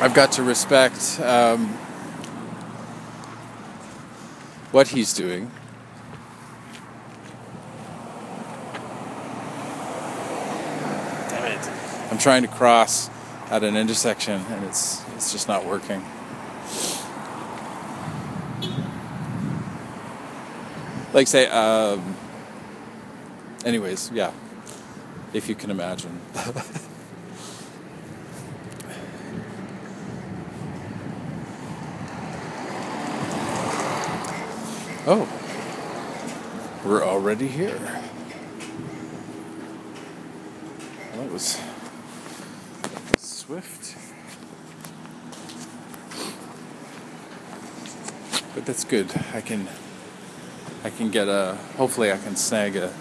I've 0.00 0.14
got 0.14 0.32
to 0.32 0.42
respect 0.42 1.20
um, 1.20 1.68
what 4.70 4.88
he's 4.88 5.12
doing. 5.12 5.50
Damn 11.28 11.52
it! 11.52 11.70
I'm 12.10 12.18
trying 12.18 12.42
to 12.42 12.48
cross 12.48 13.10
at 13.50 13.64
an 13.64 13.76
intersection, 13.76 14.40
and 14.50 14.64
it's 14.64 15.02
it's 15.16 15.32
just 15.32 15.48
not 15.48 15.64
working. 15.64 16.04
like 21.12 21.26
say 21.26 21.46
um, 21.46 22.16
anyways 23.64 24.10
yeah. 24.12 24.32
If 25.32 25.48
you 25.48 25.54
can 25.54 25.70
imagine. 25.70 26.20
Oh. 35.10 35.26
We're 36.84 37.02
already 37.02 37.48
here. 37.48 37.80
Well, 41.14 41.22
that 41.22 41.32
was 41.32 41.58
swift. 43.16 43.96
But 48.54 48.66
that's 48.66 48.84
good. 48.84 49.10
I 49.32 49.40
can 49.40 49.66
I 50.84 50.90
can 50.90 51.10
get 51.10 51.26
a. 51.26 51.56
Hopefully, 51.78 52.12
I 52.12 52.18
can 52.18 52.36
snag 52.36 52.76
a 52.76 52.92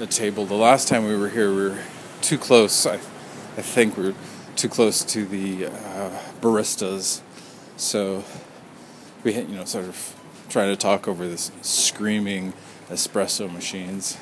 a 0.00 0.06
table. 0.06 0.46
The 0.46 0.54
last 0.54 0.88
time 0.88 1.04
we 1.04 1.14
were 1.14 1.28
here, 1.28 1.50
we 1.50 1.62
were 1.68 1.78
too 2.22 2.38
close. 2.38 2.86
I 2.86 2.94
I 2.94 3.62
think 3.62 3.98
we 3.98 4.08
are 4.08 4.14
too 4.56 4.68
close 4.68 5.04
to 5.04 5.26
the 5.26 5.66
uh, 5.66 6.10
baristas, 6.40 7.20
so 7.76 8.24
we 9.22 9.34
you 9.34 9.56
know 9.56 9.66
sort 9.66 9.84
of 9.84 10.16
trying 10.48 10.70
to 10.70 10.76
talk 10.76 11.06
over 11.06 11.28
this 11.28 11.50
screaming 11.60 12.54
espresso 12.88 13.52
machines. 13.52 14.16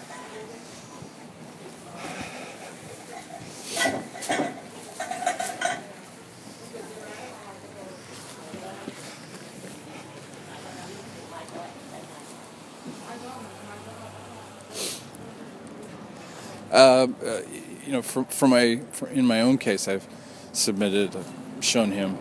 Uh, 16.79 17.09
uh, 17.27 17.41
you 17.85 17.88
know, 17.99 18.03
for 18.25 18.49
my 18.49 18.81
in 19.13 19.27
my 19.27 19.41
own 19.41 19.59
case, 19.59 19.89
I've 19.89 20.07
submitted, 20.53 21.15
I've 21.17 21.65
shown 21.65 21.91
him. 21.93 22.17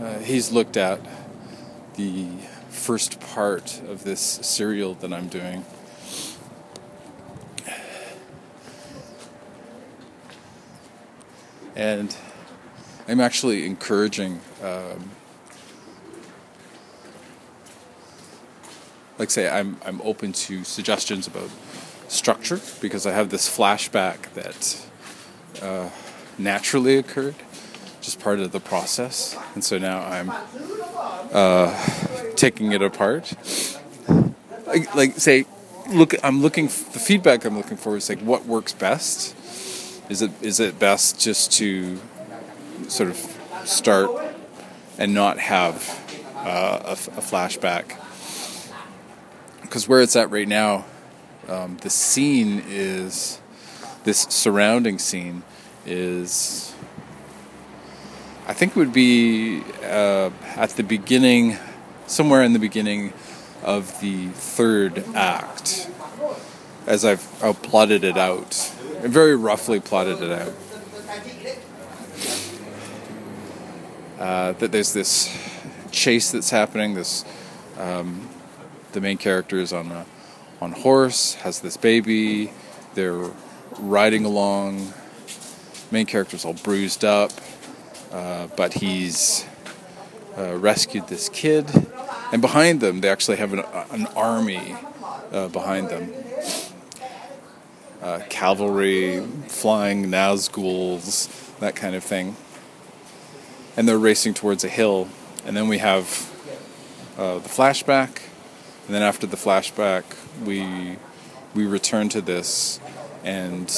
Uh, 0.00 0.18
he's 0.20 0.50
looked 0.50 0.76
at 0.76 1.00
the 1.94 2.26
first 2.68 3.20
part 3.20 3.80
of 3.88 4.04
this 4.04 4.20
serial 4.20 4.94
that 4.94 5.12
I'm 5.12 5.28
doing. 5.28 5.64
And 11.76 12.14
I'm 13.08 13.20
actually 13.20 13.64
encouraging, 13.64 14.40
um, 14.62 15.10
like 19.18 19.30
say, 19.30 19.48
I'm 19.48 19.78
I'm 19.84 20.00
open 20.02 20.32
to 20.32 20.64
suggestions 20.64 21.26
about 21.26 21.50
structure 22.10 22.60
because 22.80 23.06
I 23.06 23.12
have 23.12 23.30
this 23.30 23.48
flashback 23.48 24.32
that 24.34 24.86
uh, 25.62 25.90
naturally 26.36 26.96
occurred, 26.96 27.36
just 28.00 28.20
part 28.20 28.40
of 28.40 28.50
the 28.52 28.60
process. 28.60 29.36
And 29.54 29.64
so 29.64 29.78
now 29.78 30.00
I'm 30.00 30.30
uh, 31.32 31.72
taking 32.34 32.72
it 32.72 32.82
apart. 32.82 33.32
Like, 34.66 34.94
like, 34.94 35.18
say, 35.18 35.46
look, 35.88 36.14
I'm 36.22 36.42
looking. 36.42 36.66
The 36.66 37.00
feedback 37.00 37.44
I'm 37.44 37.56
looking 37.56 37.76
for 37.76 37.96
is 37.96 38.08
like, 38.08 38.20
what 38.20 38.44
works 38.44 38.72
best? 38.72 39.36
Is 40.10 40.22
it 40.22 40.30
is 40.42 40.58
it 40.58 40.78
best 40.78 41.20
just 41.20 41.52
to 41.54 41.98
sort 42.88 43.10
of 43.10 43.16
start 43.64 44.10
and 44.98 45.14
not 45.14 45.38
have 45.38 45.76
uh, 46.36 46.80
a, 46.84 46.92
a 46.92 47.22
flashback? 47.22 47.96
Because 49.62 49.88
where 49.88 50.00
it's 50.00 50.16
at 50.16 50.30
right 50.30 50.48
now, 50.48 50.84
um, 51.48 51.76
the 51.78 51.90
scene 51.90 52.62
is 52.68 53.40
this 54.04 54.20
surrounding 54.30 54.98
scene 54.98 55.42
is 55.86 56.74
I 58.50 58.52
think 58.52 58.74
would 58.74 58.92
be 58.92 59.62
uh, 59.84 60.30
at 60.56 60.70
the 60.70 60.82
beginning, 60.82 61.56
somewhere 62.08 62.42
in 62.42 62.52
the 62.52 62.58
beginning 62.58 63.12
of 63.62 64.00
the 64.00 64.26
third 64.28 65.04
act, 65.14 65.88
as 66.84 67.04
I've, 67.04 67.44
I've 67.44 67.62
plotted 67.62 68.02
it 68.02 68.16
out, 68.16 68.54
very 69.02 69.36
roughly 69.36 69.78
plotted 69.78 70.20
it 70.20 70.32
out. 70.32 70.52
Uh, 74.18 74.52
that 74.54 74.72
there's 74.72 74.92
this 74.92 75.32
chase 75.92 76.32
that's 76.32 76.50
happening. 76.50 76.94
This 76.94 77.24
um, 77.78 78.28
the 78.92 79.00
main 79.00 79.16
character 79.16 79.58
is 79.58 79.72
on 79.72 79.92
a 79.92 80.04
on 80.60 80.72
horse, 80.72 81.34
has 81.34 81.60
this 81.60 81.76
baby. 81.76 82.52
They're 82.94 83.30
riding 83.78 84.24
along. 84.24 84.92
Main 85.90 86.06
character's 86.06 86.44
all 86.44 86.54
bruised 86.54 87.04
up. 87.04 87.32
uh, 88.12 88.48
but 88.56 88.74
he's 88.74 89.46
uh, 90.36 90.56
rescued 90.56 91.08
this 91.08 91.28
kid, 91.28 91.70
and 92.32 92.42
behind 92.42 92.80
them 92.80 93.00
they 93.00 93.08
actually 93.08 93.36
have 93.36 93.52
an, 93.52 93.60
an 93.90 94.06
army 94.16 94.76
uh, 95.32 95.48
behind 95.48 95.88
them. 95.88 96.12
Uh, 98.02 98.20
cavalry, 98.30 99.20
flying 99.48 100.06
Nazguls, 100.06 101.28
that 101.58 101.76
kind 101.76 101.94
of 101.94 102.02
thing. 102.02 102.34
And 103.76 103.86
they're 103.86 103.98
racing 103.98 104.34
towards 104.34 104.64
a 104.64 104.68
hill, 104.68 105.08
and 105.44 105.54
then 105.56 105.68
we 105.68 105.78
have 105.78 106.06
uh, 107.18 107.38
the 107.38 107.48
flashback, 107.48 108.22
and 108.90 108.94
then 108.96 109.04
after 109.04 109.24
the 109.24 109.36
flashback, 109.36 110.02
we 110.44 110.96
we 111.54 111.64
return 111.64 112.08
to 112.08 112.20
this 112.20 112.80
and 113.22 113.70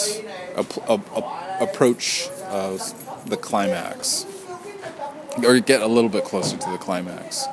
ap- 0.57 0.89
ap- 0.89 1.61
approach 1.61 2.31
uh, 2.47 2.79
the 3.27 3.37
climax, 3.37 4.25
or 5.45 5.61
get 5.61 5.83
a 5.83 5.87
little 5.87 6.09
bit 6.09 6.25
closer 6.25 6.57
to 6.57 6.71
the 6.71 6.79
climax. 6.79 7.47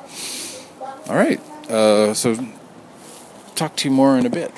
All 1.06 1.16
right, 1.16 1.38
uh, 1.68 2.14
so 2.14 2.34
talk 3.56 3.76
to 3.76 3.90
you 3.90 3.94
more 3.94 4.16
in 4.16 4.24
a 4.24 4.30
bit. 4.30 4.52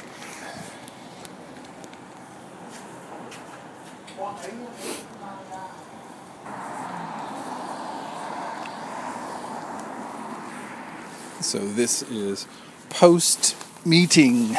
So 11.41 11.59
this 11.59 12.03
is 12.03 12.47
post 12.91 13.57
meeting 13.85 14.57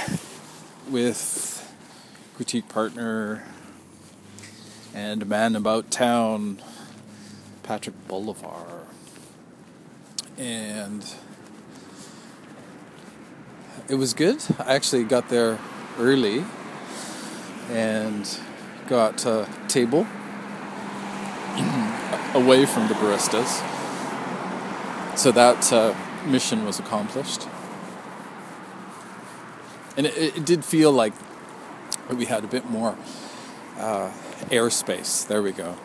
with 0.89 1.73
critique 2.36 2.67
partner 2.69 3.43
and 4.93 5.25
man 5.27 5.55
about 5.55 5.89
town, 5.89 6.62
Patrick 7.63 7.95
Bolivar. 8.07 8.83
And 10.38 11.05
it 13.88 13.95
was 13.95 14.13
good. 14.13 14.43
I 14.59 14.75
actually 14.75 15.03
got 15.03 15.29
there 15.29 15.59
early 15.97 16.45
and 17.69 18.39
got 18.88 19.25
a 19.25 19.47
table 19.67 20.01
away 22.33 22.65
from 22.65 22.88
the 22.88 22.95
baristas. 22.95 23.62
So 25.17 25.31
that 25.31 25.71
uh, 25.71 25.95
mission 26.25 26.65
was 26.65 26.79
accomplished. 26.79 27.47
And 29.95 30.08
it, 30.08 30.38
it, 30.38 30.45
did 30.45 30.65
feel 30.65 30.91
like 30.91 31.13
we 32.10 32.25
had 32.25 32.43
a 32.43 32.47
bit 32.47 32.69
more 32.69 32.97
uh, 33.77 34.12
airspace. 34.49 35.27
There 35.27 35.41
we 35.41 35.51
go. 35.51 35.75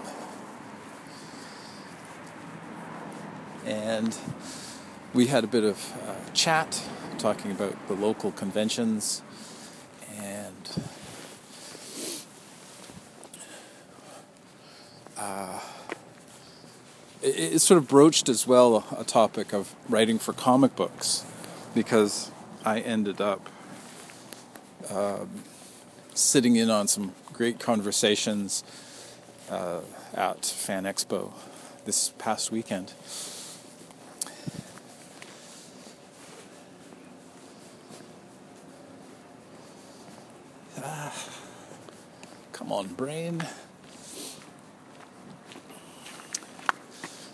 And 3.66 4.16
we 5.12 5.26
had 5.26 5.44
a 5.44 5.46
bit 5.46 5.64
of 5.64 5.92
uh, 6.06 6.30
chat 6.32 6.82
talking 7.18 7.50
about 7.50 7.88
the 7.88 7.94
local 7.94 8.30
conventions 8.32 9.22
and 10.16 10.70
uh, 15.16 15.60
it, 17.22 17.54
it, 17.54 17.58
sort 17.58 17.76
of 17.78 17.88
broached 17.88 18.28
as 18.28 18.46
well 18.46 18.86
a, 18.92 19.00
a 19.00 19.04
topic 19.04 19.52
of 19.52 19.74
writing 19.88 20.18
for 20.18 20.32
comic 20.32 20.76
books 20.76 21.24
because 21.74 22.30
I 22.64 22.80
ended 22.80 23.20
up 23.20 23.48
sitting 26.14 26.56
in 26.56 26.70
on 26.70 26.88
some 26.88 27.14
great 27.32 27.60
conversations 27.60 28.64
uh, 29.50 29.80
at 30.14 30.44
Fan 30.44 30.84
Expo 30.84 31.32
this 31.84 32.12
past 32.18 32.50
weekend. 32.50 32.92
Ah, 40.82 41.14
come 42.52 42.72
on, 42.72 42.88
brain. 42.88 43.46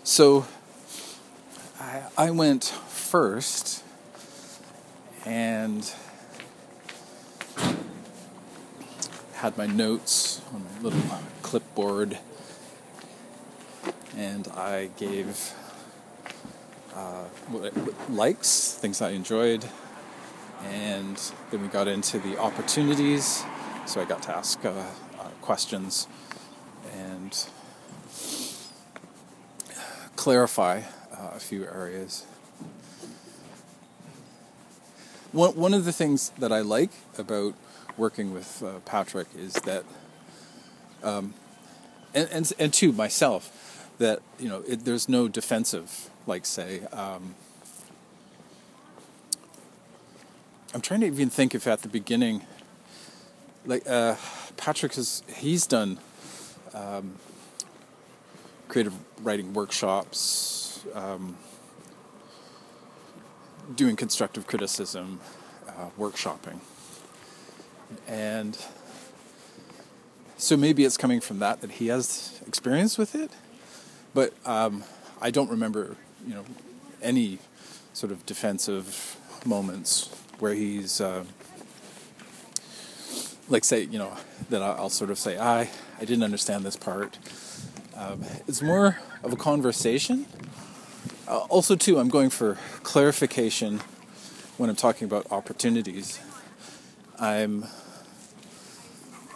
So 0.03 0.45
I, 1.79 2.03
I 2.17 2.31
went 2.31 2.63
first 2.63 3.83
and 5.25 5.91
had 9.45 9.59
my 9.59 9.67
notes 9.67 10.41
on 10.55 10.65
a 10.79 10.83
little 10.83 10.99
clipboard 11.43 12.17
and 14.17 14.47
I 14.47 14.89
gave 14.97 15.53
uh, 16.95 17.25
likes, 18.09 18.73
things 18.73 19.03
I 19.03 19.11
enjoyed, 19.11 19.63
and 20.63 21.15
then 21.51 21.61
we 21.61 21.67
got 21.67 21.87
into 21.87 22.17
the 22.17 22.39
opportunities. 22.39 23.43
So 23.85 24.01
I 24.01 24.05
got 24.05 24.23
to 24.23 24.35
ask 24.35 24.65
uh, 24.65 24.69
uh, 24.69 24.83
questions 25.41 26.07
and 26.91 27.47
clarify 30.15 30.81
uh, 31.11 31.33
a 31.35 31.39
few 31.39 31.65
areas. 31.65 32.25
One, 35.31 35.55
one 35.55 35.75
of 35.75 35.85
the 35.85 35.93
things 35.93 36.31
that 36.39 36.51
I 36.51 36.61
like 36.61 36.89
about 37.19 37.53
working 37.97 38.33
with 38.33 38.63
uh, 38.63 38.79
Patrick 38.85 39.27
is 39.37 39.53
that, 39.53 39.83
um, 41.03 41.33
and, 42.13 42.29
and, 42.31 42.53
and 42.59 42.73
to 42.73 42.91
myself, 42.91 43.87
that, 43.97 44.21
you 44.39 44.49
know, 44.49 44.63
it, 44.67 44.85
there's 44.85 45.07
no 45.07 45.27
defensive, 45.27 46.09
like, 46.27 46.45
say, 46.45 46.81
um, 46.91 47.35
I'm 50.73 50.81
trying 50.81 50.99
to 51.01 51.07
even 51.07 51.29
think 51.29 51.55
if 51.55 51.67
at 51.67 51.81
the 51.81 51.87
beginning, 51.87 52.41
like, 53.65 53.87
uh, 53.87 54.15
Patrick 54.57 54.95
has, 54.95 55.23
he's 55.33 55.65
done 55.65 55.99
um, 56.73 57.15
creative 58.67 58.93
writing 59.23 59.53
workshops, 59.53 60.85
um, 60.93 61.37
doing 63.73 63.95
constructive 63.95 64.45
criticism, 64.47 65.21
uh, 65.67 65.89
workshopping. 65.97 66.59
And 68.07 68.57
so 70.37 70.57
maybe 70.57 70.83
it's 70.83 70.97
coming 70.97 71.21
from 71.21 71.39
that 71.39 71.61
that 71.61 71.71
he 71.71 71.87
has 71.87 72.41
experience 72.47 72.97
with 72.97 73.15
it, 73.15 73.31
but 74.13 74.33
um, 74.45 74.83
I 75.21 75.31
don't 75.31 75.49
remember, 75.49 75.95
you 76.27 76.33
know, 76.33 76.45
any 77.01 77.39
sort 77.93 78.11
of 78.11 78.25
defensive 78.25 79.17
moments 79.45 80.09
where 80.39 80.53
he's, 80.53 80.99
uh, 80.99 81.23
like, 83.47 83.63
say, 83.63 83.83
you 83.83 83.97
know, 83.99 84.15
that 84.49 84.61
I'll 84.61 84.89
sort 84.89 85.11
of 85.11 85.17
say, 85.17 85.37
I, 85.37 85.69
I 85.97 85.99
didn't 85.99 86.23
understand 86.23 86.65
this 86.65 86.75
part. 86.75 87.17
Um, 87.95 88.23
it's 88.47 88.61
more 88.61 88.99
of 89.23 89.31
a 89.31 89.37
conversation. 89.37 90.25
Uh, 91.27 91.39
also, 91.49 91.75
too, 91.75 91.99
I'm 91.99 92.09
going 92.09 92.29
for 92.29 92.57
clarification 92.83 93.79
when 94.57 94.69
I'm 94.69 94.75
talking 94.75 95.05
about 95.05 95.31
opportunities. 95.31 96.19
I'm 97.19 97.65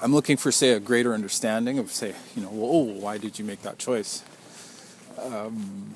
I'm 0.01 0.13
looking 0.13 0.37
for, 0.37 0.51
say, 0.51 0.71
a 0.71 0.79
greater 0.79 1.13
understanding 1.13 1.77
of, 1.77 1.91
say, 1.91 2.15
you 2.35 2.41
know, 2.41 2.49
oh, 2.53 2.83
why 2.83 3.17
did 3.17 3.37
you 3.37 3.43
make 3.43 3.63
that 3.63 3.77
choice? 3.77 4.23
Um, 5.21 5.95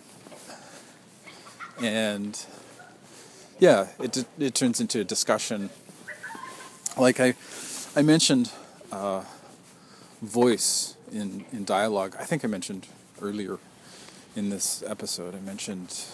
and 1.82 2.46
yeah, 3.60 3.88
it 4.00 4.26
it 4.38 4.56
turns 4.56 4.82
into 4.82 5.00
a 5.00 5.04
discussion. 5.04 5.70
Like 6.98 7.20
I 7.20 7.34
I 7.96 8.02
mentioned 8.02 8.52
uh, 8.92 9.24
voice 10.22 10.96
in, 11.12 11.46
in 11.52 11.64
dialogue. 11.64 12.16
I 12.20 12.24
think 12.24 12.44
I 12.44 12.48
mentioned 12.48 12.88
earlier 13.22 13.60
in 14.36 14.50
this 14.50 14.84
episode, 14.86 15.36
I 15.36 15.40
mentioned 15.40 16.06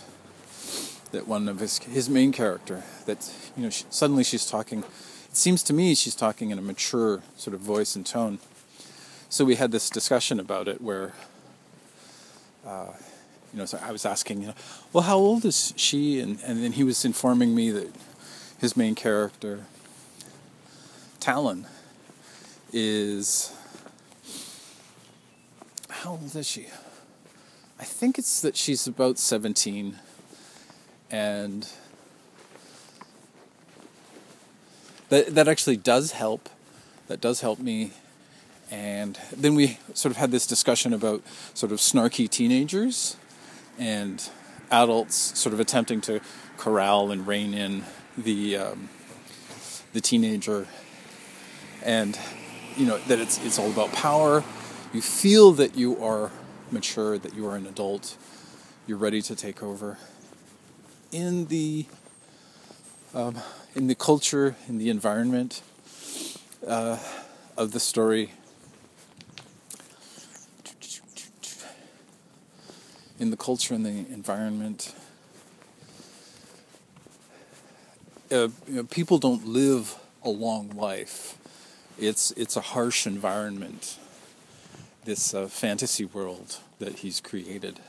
that 1.11 1.27
one 1.27 1.47
of 1.47 1.59
his 1.59 1.79
his 1.79 2.09
main 2.09 2.31
character 2.31 2.83
that 3.05 3.31
you 3.55 3.63
know 3.63 3.69
she, 3.69 3.85
suddenly 3.89 4.23
she's 4.23 4.45
talking. 4.45 4.83
Seems 5.39 5.63
to 5.63 5.73
me 5.73 5.95
she's 5.95 6.15
talking 6.15 6.49
in 6.49 6.59
a 6.59 6.61
mature 6.61 7.21
sort 7.37 7.53
of 7.53 7.61
voice 7.61 7.95
and 7.95 8.05
tone. 8.05 8.39
So 9.29 9.45
we 9.45 9.55
had 9.55 9.71
this 9.71 9.89
discussion 9.89 10.37
about 10.37 10.67
it 10.67 10.81
where. 10.81 11.13
Uh, 12.67 12.87
you 13.53 13.59
know, 13.59 13.65
so 13.65 13.79
I 13.81 13.93
was 13.93 14.05
asking, 14.05 14.41
you 14.41 14.47
know, 14.47 14.53
well, 14.91 15.05
how 15.05 15.15
old 15.15 15.45
is 15.45 15.73
she? 15.77 16.19
And 16.19 16.39
and 16.43 16.61
then 16.61 16.73
he 16.73 16.83
was 16.83 17.05
informing 17.05 17.55
me 17.55 17.71
that 17.71 17.95
his 18.59 18.75
main 18.75 18.95
character, 18.95 19.61
Talon, 21.21 21.67
is 22.73 23.55
how 25.89 26.11
old 26.11 26.35
is 26.35 26.45
she? 26.45 26.67
I 27.79 27.85
think 27.85 28.19
it's 28.19 28.41
that 28.41 28.57
she's 28.57 28.85
about 28.87 29.17
17 29.17 29.99
and 31.09 31.65
that 35.09 35.35
that 35.35 35.47
actually 35.47 35.77
does 35.77 36.11
help. 36.11 36.49
That 37.07 37.21
does 37.21 37.41
help 37.41 37.59
me 37.59 37.91
And 38.71 39.17
then 39.35 39.55
we 39.55 39.79
sort 39.93 40.11
of 40.11 40.17
had 40.17 40.31
this 40.31 40.45
discussion 40.45 40.93
about 40.93 41.23
sort 41.53 41.71
of 41.71 41.79
snarky 41.79 42.29
teenagers 42.29 43.17
and 43.79 44.29
adults 44.69 45.37
sort 45.39 45.53
of 45.53 45.59
attempting 45.59 46.01
to 46.01 46.21
corral 46.57 47.11
and 47.11 47.25
rein 47.25 47.53
in 47.53 47.83
the 48.17 48.57
um, 48.57 48.89
the 49.93 50.01
teenager, 50.01 50.67
and 51.83 52.19
you 52.77 52.85
know 52.85 52.99
that 53.07 53.19
it's 53.19 53.43
it's 53.43 53.57
all 53.57 53.71
about 53.71 53.91
power. 53.91 54.43
You 54.93 55.01
feel 55.01 55.51
that 55.53 55.75
you 55.75 56.03
are 56.03 56.31
mature, 56.71 57.17
that 57.17 57.33
you 57.33 57.47
are 57.47 57.55
an 57.55 57.65
adult, 57.65 58.17
you're 58.85 58.97
ready 58.97 59.21
to 59.23 59.35
take 59.35 59.63
over. 59.63 59.97
In 61.11 61.47
the 61.47 61.85
um, 63.13 63.35
in 63.75 63.87
the 63.87 63.95
culture, 63.95 64.55
in 64.67 64.77
the 64.77 64.89
environment 64.89 65.61
uh, 66.67 66.97
of 67.57 67.71
the 67.71 67.79
story, 67.79 68.31
in 73.19 73.31
the 73.31 73.37
culture 73.37 73.73
and 73.73 73.85
the 73.85 74.05
environment. 74.13 74.93
Uh, 78.31 78.49
you 78.67 78.75
know, 78.75 78.83
people 78.83 79.17
don't 79.17 79.47
live 79.47 79.95
a 80.23 80.29
long 80.29 80.69
life. 80.69 81.37
It's 81.97 82.31
it's 82.31 82.55
a 82.55 82.61
harsh 82.61 83.07
environment. 83.07 83.97
This 85.03 85.33
uh, 85.33 85.47
fantasy 85.47 86.05
world 86.05 86.57
that 86.77 86.99
he's 86.99 87.19
created, 87.19 87.79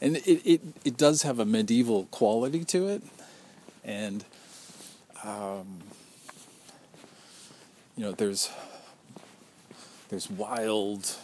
and 0.00 0.16
it, 0.16 0.40
it 0.44 0.60
it 0.84 0.96
does 0.96 1.22
have 1.22 1.38
a 1.38 1.44
medieval 1.44 2.04
quality 2.10 2.64
to 2.64 2.88
it, 2.88 3.02
and 3.84 4.24
um, 5.22 5.80
you 7.96 8.04
know 8.04 8.12
there's 8.12 8.50
there's 10.08 10.30
wild 10.30 11.16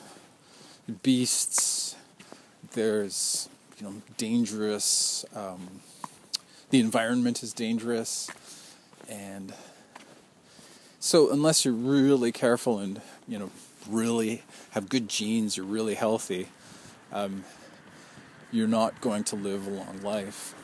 beasts. 1.03 1.97
There's 2.73 3.49
you 3.79 3.87
know 3.87 3.95
dangerous 4.17 5.25
um, 5.35 5.81
the 6.71 6.81
environment 6.81 7.43
is 7.43 7.53
dangerous. 7.53 8.31
And 9.09 9.53
so 11.01 11.31
unless 11.31 11.65
you're 11.65 11.75
really 11.75 12.31
careful 12.31 12.79
and 12.79 13.01
you 13.27 13.39
know 13.39 13.51
really 13.89 14.43
have 14.73 14.89
good 14.89 15.09
genes 15.09 15.57
you're 15.57 15.67
really 15.67 15.95
healthy 15.95 16.49
um, 17.13 17.45
you're 18.53 18.69
not 18.69 19.01
going 19.01 19.25
to 19.25 19.37
live 19.37 19.67
a 19.67 19.71
long 19.71 20.03
life 20.03 20.55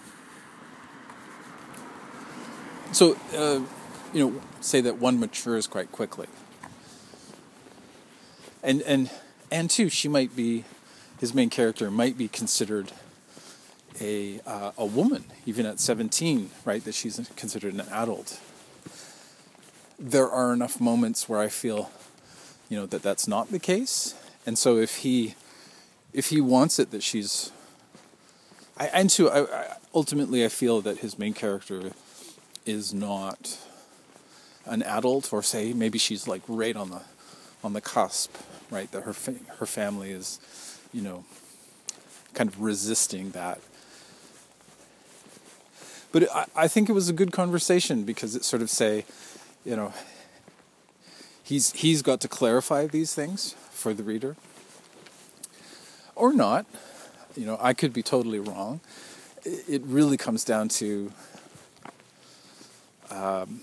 so 2.93 3.17
uh, 3.35 3.61
you 4.13 4.31
know 4.31 4.43
say 4.61 4.81
that 4.81 4.99
one 4.99 5.19
matures 5.21 5.67
quite 5.67 5.91
quickly 5.93 6.27
and 8.63 8.83
and 8.83 9.11
and 9.51 9.71
two 9.71 9.89
she 9.89 10.09
might 10.09 10.35
be 10.35 10.65
his 11.21 11.35
main 11.35 11.51
character 11.51 11.91
might 11.91 12.19
be 12.19 12.29
considered 12.29 12.93
a 14.01 14.41
uh, 14.47 14.73
a 14.77 14.85
woman, 14.85 15.25
even 15.47 15.67
at 15.67 15.81
17, 15.81 16.51
right? 16.65 16.85
That 16.85 16.95
she's 16.95 17.31
considered 17.37 17.75
an 17.75 17.81
adult. 17.91 18.41
There 19.99 20.29
are 20.29 20.53
enough 20.53 20.81
moments 20.81 21.29
where 21.29 21.41
I 21.41 21.49
feel, 21.49 21.91
you 22.69 22.79
know, 22.79 22.87
that 22.87 23.03
that's 23.03 23.27
not 23.27 23.51
the 23.51 23.59
case, 23.59 24.15
and 24.45 24.59
so 24.59 24.77
if 24.77 24.97
he, 24.99 25.35
if 26.13 26.29
he 26.29 26.41
wants 26.41 26.79
it 26.79 26.91
that 26.91 27.03
she's, 27.03 27.51
I 28.77 28.87
and 28.89 29.09
too, 29.09 29.31
I, 29.31 29.43
I, 29.45 29.77
ultimately 29.95 30.45
I 30.45 30.49
feel 30.49 30.81
that 30.83 30.99
his 30.99 31.19
main 31.19 31.33
character 31.33 31.93
is 32.67 32.93
not 32.93 33.59
an 34.67 34.83
adult, 34.83 35.33
or 35.33 35.43
say 35.43 35.73
maybe 35.73 35.99
she's 35.99 36.29
like 36.29 36.43
right 36.49 36.77
on 36.77 36.91
the, 36.91 37.03
on 37.65 37.73
the 37.73 37.81
cusp, 37.81 38.37
right? 38.71 38.91
That 38.93 39.05
her 39.05 39.13
fa- 39.13 39.41
her 39.59 39.67
family 39.67 40.11
is 40.11 40.41
you 40.97 41.03
know, 41.03 41.25
kind 42.33 42.49
of 42.49 42.61
resisting 42.61 43.31
that. 43.33 43.61
But 46.11 46.33
I, 46.35 46.47
I 46.57 46.69
think 46.69 46.89
it 46.89 46.93
was 46.93 47.11
a 47.11 47.13
good 47.13 47.33
conversation 47.33 48.05
because 48.05 48.35
it 48.35 48.45
sort 48.45 48.63
of 48.63 48.71
say, 48.71 49.05
you 49.65 49.77
know, 49.77 49.93
he's 51.43 51.73
he's 51.73 52.01
got 52.01 52.23
to 52.23 52.29
clarify 52.29 52.87
these 52.87 53.15
things 53.15 53.55
for 53.71 53.93
the 53.93 54.03
reader, 54.03 54.37
or 56.15 56.33
not. 56.33 56.65
You 57.37 57.45
know, 57.45 57.59
I 57.61 57.75
could 57.75 57.93
be 57.93 58.03
totally 58.03 58.39
wrong. 58.39 58.81
It 59.45 59.83
really 59.85 60.17
comes 60.17 60.43
down 60.43 60.69
to, 60.81 61.13
um, 63.11 63.61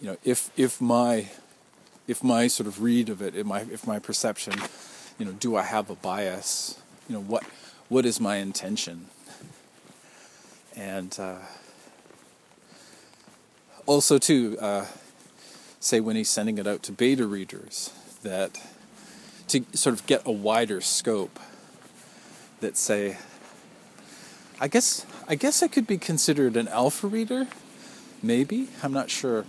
you 0.00 0.08
know, 0.08 0.16
if 0.24 0.50
if 0.56 0.80
my 0.80 1.28
if 2.06 2.22
my 2.22 2.46
sort 2.46 2.66
of 2.66 2.82
read 2.82 3.08
of 3.08 3.20
it, 3.22 3.34
if 3.34 3.46
my 3.46 3.60
if 3.72 3.86
my 3.86 3.98
perception 3.98 4.54
you 5.18 5.24
know, 5.24 5.32
do 5.32 5.56
I 5.56 5.62
have 5.62 5.90
a 5.90 5.94
bias? 5.94 6.78
You 7.08 7.16
know, 7.16 7.22
what 7.22 7.44
what 7.88 8.04
is 8.04 8.20
my 8.20 8.36
intention? 8.36 9.06
And 10.76 11.16
uh, 11.18 11.38
also, 13.86 14.18
too, 14.18 14.58
uh, 14.60 14.86
say 15.80 16.00
when 16.00 16.16
he's 16.16 16.28
sending 16.28 16.58
it 16.58 16.66
out 16.66 16.82
to 16.84 16.92
beta 16.92 17.26
readers, 17.26 17.90
that 18.22 18.60
to 19.48 19.64
sort 19.72 19.94
of 19.94 20.06
get 20.06 20.22
a 20.26 20.32
wider 20.32 20.80
scope, 20.80 21.38
that 22.60 22.76
say, 22.76 23.16
I 24.60 24.68
guess 24.68 25.06
I 25.28 25.34
guess 25.34 25.60
I 25.60 25.66
could 25.66 25.88
be 25.88 25.98
considered 25.98 26.56
an 26.56 26.68
alpha 26.68 27.08
reader, 27.08 27.48
maybe 28.22 28.68
I'm 28.80 28.92
not 28.92 29.10
sure. 29.10 29.44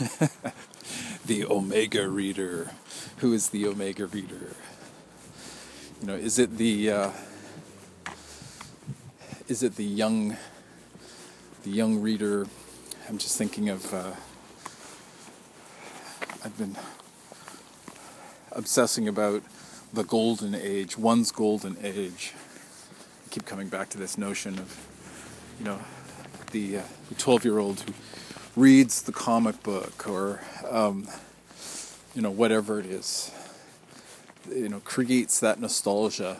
the 1.26 1.44
Omega 1.44 2.08
reader. 2.08 2.70
Who 3.18 3.32
is 3.32 3.48
the 3.48 3.66
Omega 3.66 4.06
reader? 4.06 4.54
You 6.00 6.06
know, 6.06 6.14
is 6.14 6.38
it 6.38 6.56
the 6.56 6.90
uh, 6.90 7.10
is 9.48 9.64
it 9.64 9.74
the 9.74 9.84
young 9.84 10.36
the 11.64 11.70
young 11.70 12.00
reader? 12.00 12.46
I'm 13.08 13.18
just 13.18 13.36
thinking 13.36 13.68
of. 13.68 13.92
Uh, 13.92 14.12
I've 16.42 16.56
been 16.56 16.76
obsessing 18.52 19.08
about 19.08 19.42
the 19.92 20.04
golden 20.04 20.54
age, 20.54 20.96
one's 20.96 21.32
golden 21.32 21.76
age. 21.82 22.32
I 23.26 23.28
keep 23.30 23.46
coming 23.46 23.68
back 23.68 23.90
to 23.90 23.98
this 23.98 24.16
notion 24.16 24.58
of, 24.58 24.86
you 25.58 25.64
know, 25.64 25.78
the 26.52 26.78
uh, 26.78 26.82
12 27.18 27.44
year 27.44 27.58
old 27.58 27.80
who 27.80 27.92
reads 28.56 29.02
the 29.02 29.12
comic 29.12 29.62
book 29.62 30.08
or 30.08 30.40
um, 30.68 31.06
you 32.14 32.22
know 32.22 32.30
whatever 32.30 32.80
it 32.80 32.86
is 32.86 33.30
you 34.52 34.68
know 34.68 34.80
creates 34.80 35.38
that 35.38 35.60
nostalgia 35.60 36.38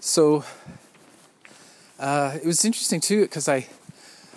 so 0.00 0.44
uh, 1.98 2.38
it 2.40 2.46
was 2.46 2.64
interesting 2.64 3.00
too 3.00 3.22
because 3.22 3.48
I, 3.48 3.66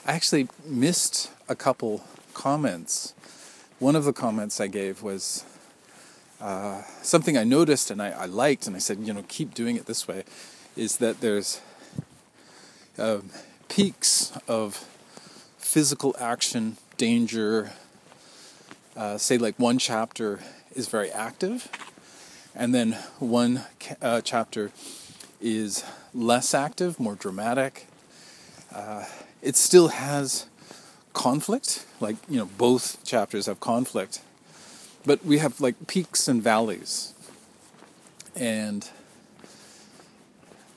I 0.05 0.13
actually 0.13 0.49
missed 0.65 1.31
a 1.47 1.55
couple 1.55 2.03
comments 2.33 3.13
one 3.79 3.97
of 3.97 4.05
the 4.05 4.13
comments 4.13 4.61
i 4.61 4.67
gave 4.67 5.03
was 5.03 5.43
uh, 6.39 6.81
something 7.01 7.37
I 7.37 7.43
noticed 7.43 7.91
and 7.91 8.01
I, 8.01 8.11
I, 8.11 8.25
liked, 8.25 8.67
and 8.67 8.75
I 8.75 8.79
said, 8.79 8.99
you 8.99 9.13
know, 9.13 9.23
keep 9.27 9.53
doing 9.53 9.77
it 9.77 9.85
this 9.85 10.07
way, 10.07 10.23
is 10.75 10.97
that 10.97 11.21
there's 11.21 11.61
um, 12.97 13.29
peaks 13.69 14.31
of 14.47 14.85
physical 15.57 16.15
action, 16.19 16.77
danger. 16.97 17.71
Uh, 18.95 19.17
say, 19.17 19.37
like 19.37 19.57
one 19.57 19.77
chapter 19.77 20.39
is 20.75 20.87
very 20.87 21.09
active, 21.11 21.69
and 22.53 22.75
then 22.75 22.93
one 23.19 23.63
uh, 24.01 24.19
chapter 24.21 24.71
is 25.41 25.85
less 26.13 26.53
active, 26.53 26.99
more 26.99 27.15
dramatic. 27.15 27.87
It 29.43 29.55
still 29.55 29.89
has 29.89 30.47
conflict, 31.13 31.85
like, 31.99 32.15
you 32.27 32.37
know, 32.37 32.49
both 32.57 33.03
chapters 33.03 33.45
have 33.45 33.59
conflict. 33.59 34.21
But 35.05 35.23
we 35.23 35.37
have 35.37 35.61
like 35.61 35.87
peaks 35.87 36.27
and 36.27 36.41
valleys. 36.41 37.13
And 38.35 38.89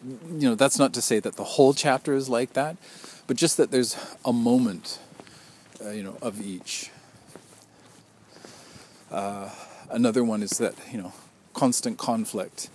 you 0.04 0.48
know 0.48 0.54
that's 0.54 0.78
not 0.78 0.92
to 0.94 1.02
say 1.02 1.18
that 1.20 1.36
the 1.36 1.42
whole 1.42 1.74
chapter 1.74 2.14
is 2.14 2.28
like 2.28 2.52
that 2.52 2.76
but 3.26 3.36
just 3.36 3.56
that 3.56 3.70
there's 3.70 3.96
a 4.24 4.32
moment 4.32 5.00
uh, 5.84 5.90
you 5.90 6.02
know 6.02 6.16
of 6.22 6.40
each. 6.40 6.90
Uh, 9.10 9.50
another 9.90 10.24
one 10.24 10.42
is 10.42 10.58
that 10.58 10.74
you 10.90 10.98
know 10.98 11.12
constant 11.54 11.98
conflict. 11.98 12.70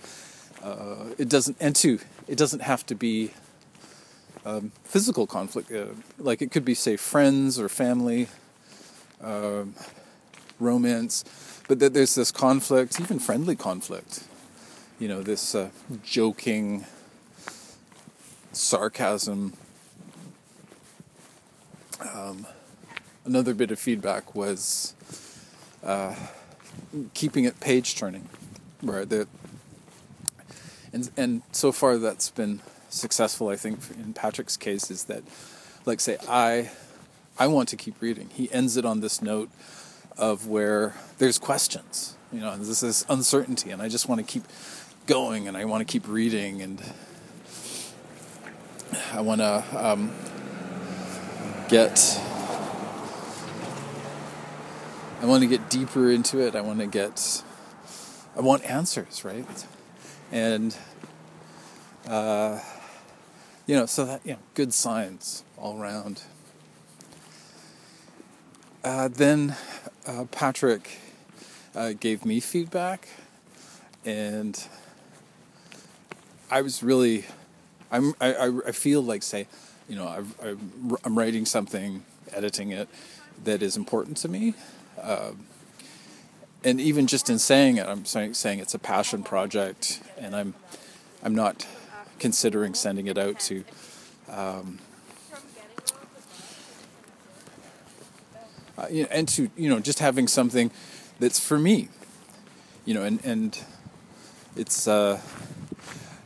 Uh, 0.62 1.10
it 1.18 1.28
doesn't 1.28 1.56
and 1.60 1.74
two 1.74 1.98
it 2.28 2.38
doesn't 2.38 2.60
have 2.60 2.86
to 2.86 2.94
be 2.94 3.32
um, 4.44 4.72
physical 4.84 5.26
conflict 5.26 5.70
uh, 5.72 5.86
like 6.18 6.42
it 6.42 6.50
could 6.50 6.64
be 6.64 6.74
say 6.74 6.96
friends 6.96 7.58
or 7.58 7.68
family 7.68 8.28
um, 9.22 9.74
romance 10.58 11.24
but 11.68 11.78
that 11.78 11.94
there's 11.94 12.14
this 12.14 12.30
conflict, 12.30 13.00
even 13.00 13.18
friendly 13.18 13.56
conflict. 13.56 14.24
You 14.98 15.08
know, 15.08 15.22
this 15.22 15.54
uh, 15.54 15.70
joking 16.02 16.84
sarcasm. 18.52 19.54
Um, 22.14 22.46
another 23.24 23.54
bit 23.54 23.70
of 23.70 23.78
feedback 23.78 24.34
was 24.34 24.94
uh, 25.82 26.14
keeping 27.14 27.44
it 27.44 27.58
page 27.60 27.96
turning, 27.96 28.28
right? 28.82 29.08
The, 29.08 29.26
and 30.92 31.10
and 31.16 31.42
so 31.52 31.72
far 31.72 31.96
that's 31.96 32.28
been 32.28 32.60
successful. 32.92 33.48
I 33.48 33.56
think 33.56 33.78
in 33.98 34.12
Patrick's 34.12 34.56
case 34.56 34.90
is 34.90 35.04
that, 35.04 35.22
like, 35.86 36.00
say 36.00 36.18
I, 36.28 36.70
I 37.38 37.46
want 37.46 37.68
to 37.70 37.76
keep 37.76 38.00
reading. 38.00 38.28
He 38.32 38.52
ends 38.52 38.76
it 38.76 38.84
on 38.84 39.00
this 39.00 39.22
note 39.22 39.50
of 40.16 40.46
where 40.46 40.94
there's 41.18 41.38
questions. 41.38 42.16
You 42.32 42.40
know, 42.40 42.50
and 42.50 42.64
this 42.64 42.82
is 42.82 43.04
uncertainty, 43.08 43.70
and 43.70 43.82
I 43.82 43.88
just 43.88 44.08
want 44.08 44.20
to 44.20 44.26
keep 44.26 44.44
going, 45.06 45.48
and 45.48 45.56
I 45.56 45.64
want 45.64 45.86
to 45.86 45.90
keep 45.90 46.08
reading, 46.08 46.62
and 46.62 46.82
I 49.12 49.20
want 49.20 49.40
to 49.40 49.64
um, 49.72 50.12
get. 51.68 52.20
I 55.20 55.26
want 55.26 55.42
to 55.42 55.48
get 55.48 55.68
deeper 55.70 56.10
into 56.10 56.40
it. 56.40 56.56
I 56.56 56.62
want 56.62 56.80
to 56.80 56.86
get. 56.86 57.42
I 58.34 58.40
want 58.40 58.64
answers, 58.64 59.24
right? 59.24 59.66
And 60.30 60.74
uh, 62.08 62.60
you 63.66 63.76
know, 63.76 63.86
so 63.86 64.04
that 64.04 64.20
you 64.24 64.32
know, 64.32 64.38
good 64.54 64.74
signs 64.74 65.44
all 65.56 65.80
around. 65.80 66.22
Uh, 68.84 69.08
then 69.08 69.56
uh, 70.06 70.24
Patrick 70.30 70.98
uh, 71.74 71.92
gave 71.98 72.24
me 72.24 72.40
feedback, 72.40 73.08
and 74.04 74.66
I 76.50 76.62
was 76.62 76.82
really 76.82 77.24
I'm, 77.92 78.14
I, 78.22 78.50
I 78.66 78.72
feel 78.72 79.02
like, 79.02 79.22
say, 79.22 79.46
you 79.86 79.96
know, 79.96 80.06
i 80.08 80.48
am 81.04 81.18
writing 81.18 81.44
something, 81.44 82.02
editing 82.32 82.70
it, 82.70 82.88
that 83.44 83.62
is 83.62 83.76
important 83.76 84.16
to 84.18 84.28
me. 84.28 84.54
Uh, 85.00 85.32
and 86.64 86.80
even 86.80 87.06
just 87.06 87.28
in 87.28 87.38
saying 87.38 87.76
it, 87.76 87.86
I'm 87.86 88.06
saying 88.06 88.60
it's 88.60 88.72
a 88.72 88.78
passion 88.78 89.22
project, 89.22 90.00
and 90.16 90.34
I'm, 90.34 90.54
I'm 91.22 91.34
not 91.34 91.66
considering 92.22 92.72
sending 92.72 93.08
it 93.08 93.18
out 93.18 93.40
to. 93.40 93.64
Um, 94.30 94.78
uh, 98.78 98.86
and 99.10 99.28
to 99.28 99.50
you 99.56 99.68
know, 99.68 99.80
just 99.80 99.98
having 99.98 100.28
something 100.28 100.70
that's 101.18 101.40
for 101.40 101.58
me, 101.58 101.88
you 102.84 102.94
know, 102.94 103.02
and 103.02 103.22
and 103.24 103.58
it's 104.56 104.86
uh, 104.86 105.20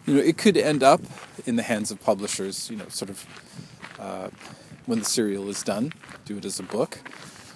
you 0.06 0.14
know, 0.14 0.20
it 0.20 0.36
could 0.36 0.58
end 0.58 0.82
up 0.82 1.00
in 1.46 1.56
the 1.56 1.62
hands 1.62 1.90
of 1.90 2.00
publishers, 2.02 2.70
you 2.70 2.76
know, 2.76 2.88
sort 2.88 3.10
of 3.10 3.26
uh, 3.98 4.28
when 4.84 4.98
the 4.98 5.04
serial 5.04 5.48
is 5.48 5.62
done, 5.62 5.92
do 6.26 6.36
it 6.36 6.44
as 6.44 6.60
a 6.60 6.62
book. 6.62 6.98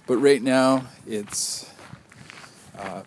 But 0.07 0.17
right 0.17 0.43
now, 0.43 0.87
it's, 1.07 1.71
uh, 2.77 3.03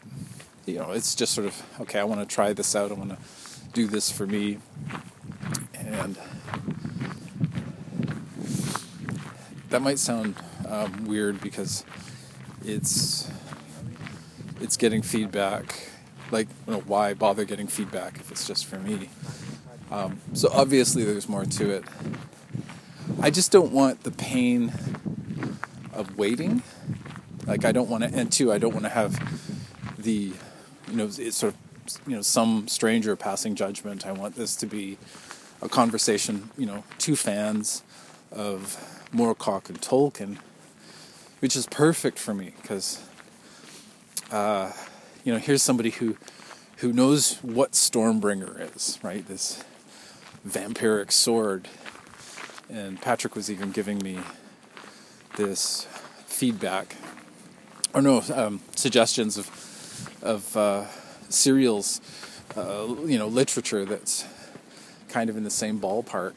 you 0.66 0.78
know, 0.78 0.92
it's 0.92 1.16
just 1.16 1.34
sort 1.34 1.48
of, 1.48 1.82
okay, 1.82 2.00
I 2.00 2.04
want 2.04 2.22
to 2.22 2.36
try 2.36 2.54
this 2.54 2.76
out, 2.76 2.92
I 2.92 2.94
want 2.94 3.10
to 3.10 3.18
do 3.74 3.88
this 3.88 4.12
for 4.12 4.26
me. 4.26 4.60
And 5.94 6.18
that 9.70 9.82
might 9.82 10.00
sound 10.00 10.36
um, 10.68 11.06
weird 11.06 11.40
because 11.42 11.86
it's 12.66 13.30
it's 14.60 14.78
getting 14.78 15.02
feedback 15.02 15.90
like 16.32 16.48
you 16.68 16.74
know, 16.74 16.80
why 16.82 17.14
bother 17.14 17.46
getting 17.46 17.68
feedback 17.68 18.16
if 18.18 18.32
it's 18.32 18.48
just 18.48 18.66
for 18.66 18.80
me? 18.80 19.10
Um, 19.92 20.20
so 20.34 20.50
obviously 20.52 21.04
there's 21.04 21.30
more 21.30 21.46
to 21.46 21.70
it. 21.70 21.84
I 23.22 23.30
just 23.30 23.52
don't 23.52 23.72
want 23.72 24.04
the 24.04 24.12
pain 24.12 24.74
of 25.94 26.18
waiting. 26.18 26.64
Like 27.46 27.66
i 27.66 27.72
don't 27.74 27.90
want 27.90 28.04
to 28.04 28.10
and 28.14 28.32
two 28.32 28.54
i 28.54 28.58
don't 28.58 28.72
want 28.72 28.86
to 28.86 28.90
have 28.90 29.20
the 29.98 30.32
you 30.90 30.94
know 30.94 31.10
it's 31.18 31.36
sort 31.36 31.54
of 31.54 31.60
you 32.08 32.16
know 32.16 32.22
some 32.22 32.68
stranger 32.68 33.16
passing 33.16 33.56
judgment. 33.56 34.06
I 34.06 34.12
want 34.12 34.36
this 34.36 34.56
to 34.58 34.66
be 34.66 34.98
a 35.64 35.70
conversation 35.70 36.50
you 36.58 36.66
know 36.66 36.84
two 37.00 37.16
fans 37.16 37.82
of 38.32 39.08
Moorcock 39.12 39.70
and 39.70 39.82
Tolkien 39.82 40.38
which 41.40 41.56
is 41.56 41.66
perfect 41.68 42.20
for 42.20 42.34
me 42.34 42.54
because 42.62 43.02
uh, 44.32 44.72
you 45.24 45.32
know, 45.32 45.40
here's 45.40 45.62
somebody 45.62 45.92
who 45.92 46.18
who 46.78 46.92
knows 46.92 47.38
what 47.42 47.74
Stormbringer 47.74 48.76
is, 48.76 49.00
right? 49.02 49.26
This 49.28 49.64
vampiric 50.46 51.12
sword. 51.12 51.70
And 52.70 53.00
Patrick 53.00 53.36
was 53.36 53.52
even 53.52 53.72
giving 53.72 54.00
me 54.00 54.20
this 55.38 55.86
feedback, 56.26 56.96
or 57.94 58.02
no, 58.02 58.24
um, 58.34 58.62
suggestions 58.76 59.38
of 59.38 59.50
of 60.22 60.58
uh, 60.58 60.86
serials, 61.30 62.02
uh, 62.58 62.88
you 63.06 63.20
know, 63.20 63.28
literature 63.28 63.86
that's 63.86 64.26
kind 65.14 65.30
of 65.30 65.38
in 65.38 65.44
the 65.44 65.50
same 65.52 65.80
ballpark. 65.80 66.34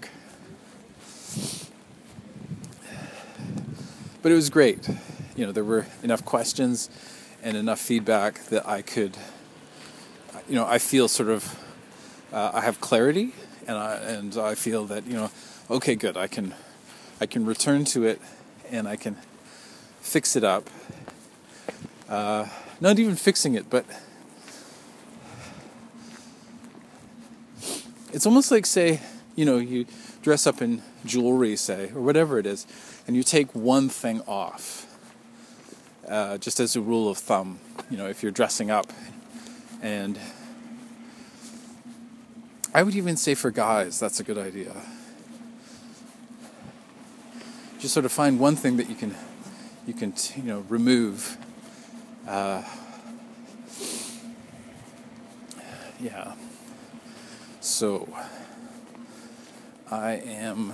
But 4.20 4.32
it 4.32 4.34
was 4.34 4.50
great. 4.50 4.86
You 5.34 5.46
know, 5.46 5.52
there 5.52 5.64
were 5.64 5.86
enough 6.02 6.26
questions 6.26 6.90
and 7.42 7.56
enough 7.56 7.80
feedback 7.80 8.44
that 8.50 8.68
I 8.68 8.82
could, 8.82 9.16
you 10.46 10.56
know, 10.56 10.66
I 10.66 10.76
feel 10.76 11.08
sort 11.08 11.30
of, 11.30 11.58
uh, 12.34 12.50
I 12.52 12.60
have 12.60 12.78
clarity, 12.82 13.32
and 13.66 13.78
I 13.78 13.94
and 13.94 14.36
I 14.36 14.54
feel 14.54 14.84
that 14.86 15.06
you 15.06 15.14
know, 15.14 15.30
okay, 15.70 15.94
good, 15.94 16.18
I 16.18 16.26
can, 16.26 16.54
I 17.18 17.24
can 17.24 17.46
return 17.46 17.86
to 17.86 18.04
it, 18.04 18.20
and 18.70 18.86
I 18.86 18.96
can 18.96 19.16
fix 20.00 20.36
it 20.36 20.44
up. 20.44 20.68
Uh, 22.10 22.46
not 22.82 22.98
even 22.98 23.16
fixing 23.16 23.54
it, 23.54 23.70
but 23.70 23.86
it's 28.12 28.26
almost 28.26 28.50
like 28.50 28.66
say, 28.66 29.00
you 29.34 29.44
know, 29.44 29.58
you 29.58 29.86
dress 30.22 30.46
up 30.46 30.62
in 30.62 30.82
jewelry, 31.04 31.56
say, 31.56 31.90
or 31.94 32.00
whatever 32.00 32.38
it 32.38 32.46
is, 32.46 32.66
and 33.06 33.16
you 33.16 33.22
take 33.22 33.54
one 33.54 33.88
thing 33.88 34.20
off 34.26 34.86
uh, 36.08 36.38
just 36.38 36.60
as 36.60 36.76
a 36.76 36.80
rule 36.80 37.08
of 37.08 37.18
thumb, 37.18 37.58
you 37.90 37.96
know, 37.96 38.06
if 38.06 38.22
you're 38.22 38.32
dressing 38.32 38.70
up. 38.70 38.92
And 39.82 40.18
I 42.74 42.82
would 42.82 42.94
even 42.94 43.16
say 43.16 43.34
for 43.34 43.50
guys, 43.50 44.00
that's 44.00 44.20
a 44.20 44.22
good 44.22 44.38
idea. 44.38 44.74
Just 47.78 47.92
sort 47.92 48.06
of 48.06 48.12
find 48.12 48.40
one 48.40 48.56
thing 48.56 48.76
that 48.78 48.88
you 48.88 48.94
can, 48.94 49.14
you 49.86 49.94
can, 49.94 50.14
you 50.36 50.42
know, 50.42 50.60
remove. 50.68 51.36
Uh, 52.26 52.62
yeah. 56.00 56.34
So, 57.66 58.08
I 59.90 60.12
am. 60.12 60.72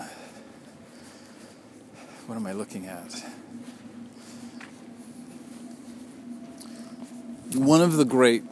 What 2.27 2.37
am 2.37 2.47
I 2.47 2.53
looking 2.53 2.87
at? 2.87 3.25
one 7.55 7.81
of 7.81 7.95
the 7.97 8.05
great 8.05 8.45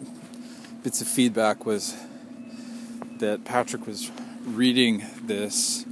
bits 0.83 1.03
of 1.03 1.07
feedback 1.07 1.67
was 1.67 1.95
that 3.19 3.45
Patrick 3.45 3.87
was 3.87 4.11
reading 4.47 5.05
this 5.23 5.85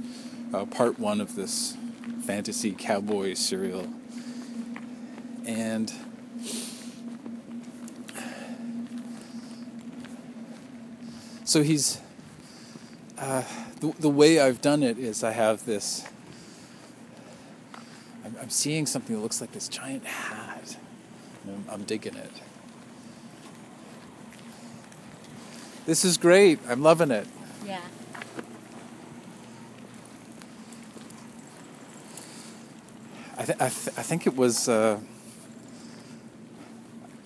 uh, 0.51 0.65
part 0.65 0.97
one 0.97 1.21
of 1.21 1.35
this 1.35 1.77
fantasy 2.25 2.71
cowboy 2.71 3.35
serial, 3.35 3.87
and 5.45 5.93
so 11.45 11.61
he's 11.61 12.01
uh, 13.19 13.43
the, 13.79 13.93
the 13.99 14.09
way 14.09 14.39
I've 14.39 14.61
done 14.61 14.83
it 14.83 14.97
is 14.97 15.23
I 15.23 15.31
have 15.31 15.65
this. 15.65 16.05
I'm, 18.25 18.35
I'm 18.41 18.49
seeing 18.49 18.85
something 18.85 19.15
that 19.15 19.21
looks 19.21 19.41
like 19.41 19.51
this 19.51 19.67
giant 19.67 20.05
hat. 20.05 20.77
I'm, 21.47 21.65
I'm 21.69 21.83
digging 21.83 22.15
it. 22.15 22.31
This 25.85 26.05
is 26.05 26.17
great. 26.17 26.59
I'm 26.67 26.81
loving 26.81 27.11
it. 27.11 27.27
Yeah. 27.65 27.81
I, 33.37 33.45
th- 33.45 33.57
I, 33.59 33.69
th- 33.69 33.97
I 33.97 34.01
think 34.03 34.27
it 34.27 34.35
was 34.35 34.67
uh, 34.67 34.99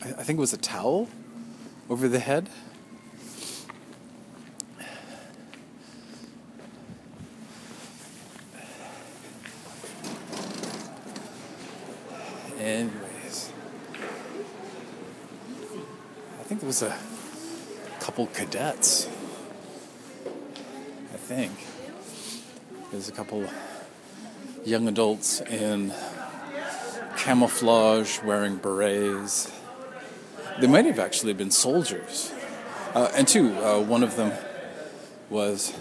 I-, 0.01 0.09
I 0.09 0.23
think 0.23 0.37
it 0.37 0.39
was 0.39 0.53
a 0.53 0.57
towel 0.57 1.09
over 1.89 2.07
the 2.07 2.19
head. 2.19 2.49
Anyways. 12.73 13.51
I 16.39 16.43
think 16.43 16.59
there 16.59 16.67
was 16.67 16.81
a 16.81 16.97
couple 17.99 18.25
cadets. 18.25 19.07
I 21.13 21.17
think 21.17 21.51
there's 22.89 23.09
a 23.09 23.11
couple 23.11 23.47
young 24.65 24.87
adults 24.87 25.41
in 25.41 25.93
camouflage, 27.15 28.23
wearing 28.23 28.55
berets. 28.55 29.51
They 30.59 30.65
might 30.65 30.85
have 30.85 30.97
actually 30.97 31.33
been 31.33 31.51
soldiers. 31.51 32.33
Uh, 32.95 33.11
and 33.13 33.27
two, 33.27 33.53
uh, 33.63 33.81
one 33.81 34.01
of 34.01 34.15
them 34.15 34.31
was 35.29 35.73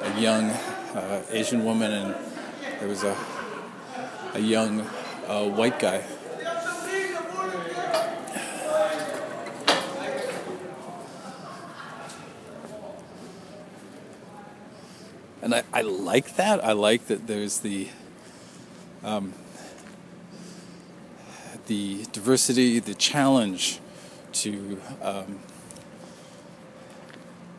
a 0.00 0.20
young 0.20 0.50
uh, 0.50 1.22
Asian 1.30 1.64
woman, 1.64 1.92
and 1.92 2.16
there 2.80 2.88
was 2.88 3.04
a 3.04 3.16
a 4.34 4.40
young 4.40 4.86
uh, 5.30 5.48
white 5.48 5.78
guy. 5.78 6.02
And 15.42 15.54
I, 15.54 15.62
I 15.72 15.82
like 15.82 16.36
that. 16.36 16.62
I 16.62 16.72
like 16.72 17.06
that 17.06 17.26
there's 17.26 17.60
the 17.60 17.88
um, 19.02 19.32
the 21.66 22.04
diversity, 22.12 22.78
the 22.78 22.94
challenge 22.94 23.80
to 24.32 24.80
um, 25.00 25.38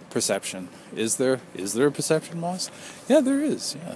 perception. 0.09 0.69
Is 0.95 1.15
there 1.15 1.39
is 1.55 1.73
there 1.73 1.87
a 1.87 1.91
perception 1.91 2.41
loss? 2.41 2.69
Yeah, 3.07 3.21
there 3.21 3.41
is. 3.41 3.75
Yeah, 3.75 3.95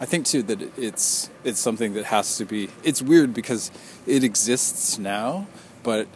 I 0.00 0.06
think 0.06 0.26
too 0.26 0.42
that 0.44 0.62
it's 0.78 1.28
it's 1.44 1.60
something 1.60 1.94
that 1.94 2.06
has 2.06 2.38
to 2.38 2.44
be. 2.44 2.70
It's 2.82 3.02
weird 3.02 3.34
because 3.34 3.70
it 4.06 4.24
exists 4.24 4.98
now, 4.98 5.46
but 5.82 6.08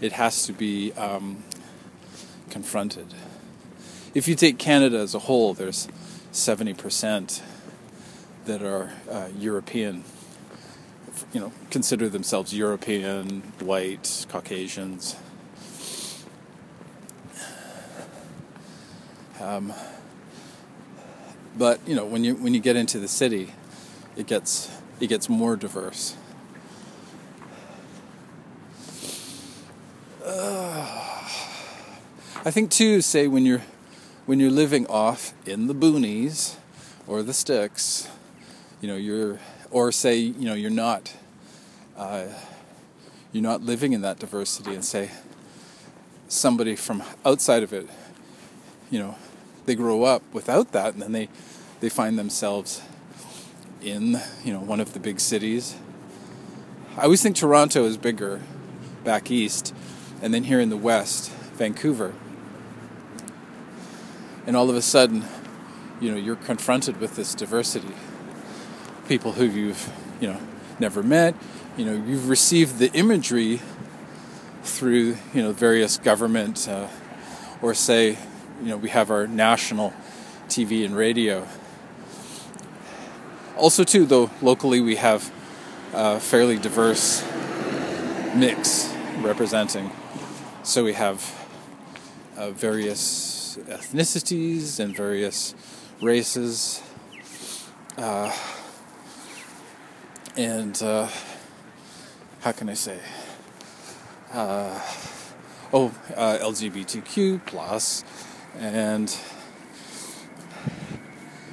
it 0.00 0.12
has 0.12 0.46
to 0.46 0.52
be 0.52 0.92
um, 0.92 1.42
confronted. 2.50 3.12
If 4.14 4.28
you 4.28 4.34
take 4.34 4.58
Canada 4.58 4.98
as 4.98 5.14
a 5.14 5.18
whole, 5.20 5.54
there's 5.54 5.88
seventy 6.30 6.74
percent 6.74 7.42
that 8.44 8.62
are 8.62 8.92
uh, 9.10 9.28
European. 9.36 10.04
You 11.32 11.40
know, 11.40 11.52
consider 11.70 12.08
themselves 12.08 12.54
European, 12.54 13.42
white, 13.58 14.26
Caucasians 14.28 15.16
Um, 19.38 19.72
but 21.58 21.80
you 21.86 21.94
know, 21.94 22.04
when 22.04 22.24
you 22.24 22.34
when 22.34 22.54
you 22.54 22.60
get 22.60 22.76
into 22.76 22.98
the 22.98 23.08
city, 23.08 23.52
it 24.16 24.26
gets 24.26 24.70
it 25.00 25.08
gets 25.08 25.28
more 25.28 25.56
diverse. 25.56 26.16
Uh, 30.24 30.86
I 32.44 32.50
think 32.50 32.70
too, 32.70 33.00
say 33.00 33.28
when 33.28 33.46
you're 33.46 33.62
when 34.26 34.40
you're 34.40 34.50
living 34.50 34.86
off 34.86 35.32
in 35.46 35.66
the 35.66 35.74
boonies 35.74 36.56
or 37.06 37.22
the 37.22 37.32
sticks, 37.32 38.08
you 38.80 38.88
know, 38.88 38.96
you're 38.96 39.38
or 39.70 39.92
say 39.92 40.16
you 40.16 40.44
know 40.44 40.54
you're 40.54 40.70
not 40.70 41.14
uh, 41.96 42.26
you're 43.32 43.42
not 43.42 43.62
living 43.62 43.92
in 43.92 44.02
that 44.02 44.18
diversity, 44.18 44.74
and 44.74 44.84
say 44.84 45.10
somebody 46.28 46.76
from 46.76 47.02
outside 47.24 47.62
of 47.62 47.72
it, 47.72 47.88
you 48.90 48.98
know, 48.98 49.14
they 49.66 49.74
grow 49.74 50.04
up 50.04 50.22
without 50.32 50.72
that, 50.72 50.94
and 50.94 51.02
then 51.02 51.12
they 51.12 51.28
they 51.80 51.88
find 51.88 52.18
themselves 52.18 52.82
in 53.82 54.20
you 54.44 54.52
know 54.52 54.60
one 54.60 54.80
of 54.80 54.92
the 54.92 55.00
big 55.00 55.20
cities. 55.20 55.76
I 56.96 57.02
always 57.02 57.22
think 57.22 57.36
Toronto 57.36 57.84
is 57.84 57.96
bigger 57.96 58.40
back 59.04 59.30
east, 59.30 59.74
and 60.22 60.32
then 60.32 60.44
here 60.44 60.60
in 60.60 60.70
the 60.70 60.76
west, 60.76 61.30
Vancouver. 61.30 62.14
And 64.46 64.56
all 64.56 64.70
of 64.70 64.76
a 64.76 64.82
sudden, 64.82 65.24
you 66.00 66.10
know, 66.10 66.16
you're 66.16 66.36
confronted 66.36 67.00
with 67.00 67.16
this 67.16 67.34
diversity. 67.34 67.94
People 69.08 69.32
who 69.32 69.44
you've, 69.44 69.92
you 70.20 70.28
know, 70.28 70.40
never 70.78 71.02
met. 71.02 71.34
You 71.76 71.84
know, 71.84 71.92
you've 72.06 72.28
received 72.28 72.78
the 72.78 72.92
imagery 72.92 73.60
through, 74.62 75.16
you 75.34 75.42
know, 75.42 75.52
various 75.52 75.98
government 75.98 76.68
uh, 76.68 76.88
or 77.60 77.74
say 77.74 78.18
you 78.60 78.68
know 78.68 78.76
we 78.76 78.88
have 78.88 79.10
our 79.10 79.26
national 79.26 79.92
TV 80.48 80.84
and 80.84 80.96
radio. 80.96 81.46
Also, 83.56 83.84
too, 83.84 84.04
though 84.04 84.30
locally 84.42 84.80
we 84.80 84.96
have 84.96 85.32
a 85.92 86.20
fairly 86.20 86.58
diverse 86.58 87.24
mix 88.34 88.92
representing. 89.20 89.90
So 90.62 90.84
we 90.84 90.92
have 90.92 91.24
uh, 92.36 92.50
various 92.50 93.58
ethnicities 93.68 94.78
and 94.78 94.94
various 94.94 95.54
races, 96.02 96.82
uh, 97.96 98.30
and 100.36 100.80
uh, 100.82 101.08
how 102.42 102.52
can 102.52 102.68
I 102.68 102.74
say? 102.74 102.98
Uh, 104.32 104.78
oh, 105.72 105.94
uh, 106.14 106.38
LGBTQ 106.42 107.46
plus 107.46 108.04
and 108.58 109.16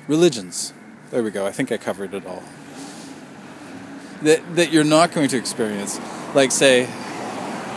religions. 0.07 0.73
There 1.11 1.23
we 1.23 1.31
go. 1.31 1.45
I 1.45 1.51
think 1.51 1.71
I 1.71 1.77
covered 1.77 2.13
it 2.13 2.25
all. 2.25 2.43
That 4.21 4.55
that 4.55 4.71
you're 4.71 4.83
not 4.83 5.11
going 5.11 5.29
to 5.29 5.37
experience, 5.37 5.99
like 6.33 6.51
say, 6.51 6.81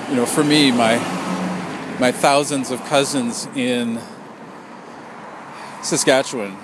you 0.09 0.17
know, 0.17 0.27
for 0.27 0.45
me, 0.45 0.71
my 0.71 0.97
my 1.99 2.13
thousands 2.13 2.71
of 2.71 2.85
cousins 2.85 3.47
in 3.55 4.01
Saskatchewan. 5.83 6.57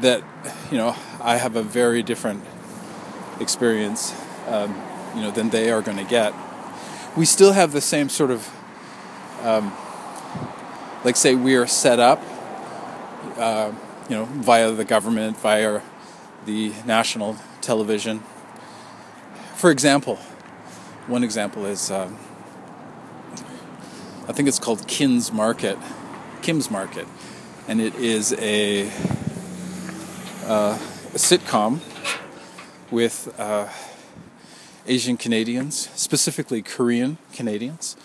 That 0.00 0.22
you 0.70 0.78
know, 0.78 0.96
I 1.20 1.36
have 1.36 1.56
a 1.56 1.62
very 1.62 2.02
different 2.02 2.44
experience, 3.40 4.14
um, 4.48 4.74
you 5.14 5.22
know, 5.22 5.30
than 5.30 5.50
they 5.50 5.70
are 5.70 5.80
going 5.80 5.98
to 5.98 6.04
get. 6.04 6.34
We 7.16 7.24
still 7.24 7.52
have 7.52 7.72
the 7.72 7.80
same 7.80 8.08
sort 8.08 8.30
of 8.30 8.50
um, 9.42 9.72
like 11.06 11.14
say 11.14 11.36
we 11.36 11.54
are 11.54 11.68
set 11.68 12.00
up, 12.00 12.20
uh, 13.36 13.70
you 14.08 14.16
know, 14.16 14.24
via 14.24 14.72
the 14.72 14.84
government, 14.84 15.36
via 15.36 15.80
the 16.46 16.72
national 16.84 17.36
television. 17.60 18.24
For 19.54 19.70
example, 19.70 20.16
one 21.06 21.22
example 21.22 21.64
is 21.64 21.92
uh, 21.92 22.10
I 24.26 24.32
think 24.32 24.48
it's 24.48 24.58
called 24.58 24.88
Kin's 24.88 25.32
Market, 25.32 25.78
Kim's 26.42 26.72
Market, 26.72 27.06
and 27.68 27.80
it 27.80 27.94
is 27.94 28.32
a, 28.40 28.88
uh, 30.44 30.76
a 30.76 31.18
sitcom 31.18 31.78
with 32.90 33.32
uh, 33.38 33.68
Asian 34.88 35.16
Canadians, 35.16 35.88
specifically 35.94 36.62
Korean 36.62 37.18
Canadians, 37.32 37.96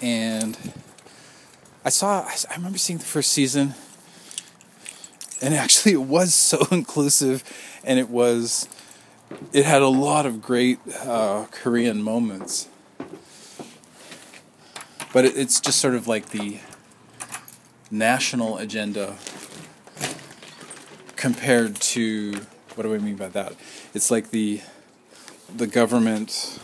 and 0.00 0.56
I 1.84 1.88
saw, 1.88 2.20
I 2.22 2.54
remember 2.56 2.78
seeing 2.78 2.98
the 2.98 3.04
first 3.04 3.32
season, 3.32 3.74
and 5.40 5.54
actually 5.54 5.92
it 5.92 6.02
was 6.02 6.34
so 6.34 6.66
inclusive, 6.70 7.42
and 7.82 7.98
it 7.98 8.08
was, 8.08 8.68
it 9.52 9.64
had 9.64 9.82
a 9.82 9.88
lot 9.88 10.26
of 10.26 10.40
great 10.40 10.78
uh, 11.00 11.46
Korean 11.50 12.02
moments. 12.02 12.68
But 15.12 15.24
it, 15.24 15.36
it's 15.36 15.60
just 15.60 15.80
sort 15.80 15.94
of 15.94 16.06
like 16.06 16.30
the 16.30 16.58
national 17.90 18.58
agenda 18.58 19.16
compared 21.16 21.76
to 21.76 22.32
what 22.74 22.84
do 22.84 22.94
I 22.94 22.98
mean 22.98 23.16
by 23.16 23.28
that? 23.28 23.54
It's 23.92 24.10
like 24.10 24.30
the 24.30 24.60
the 25.54 25.66
government. 25.66 26.58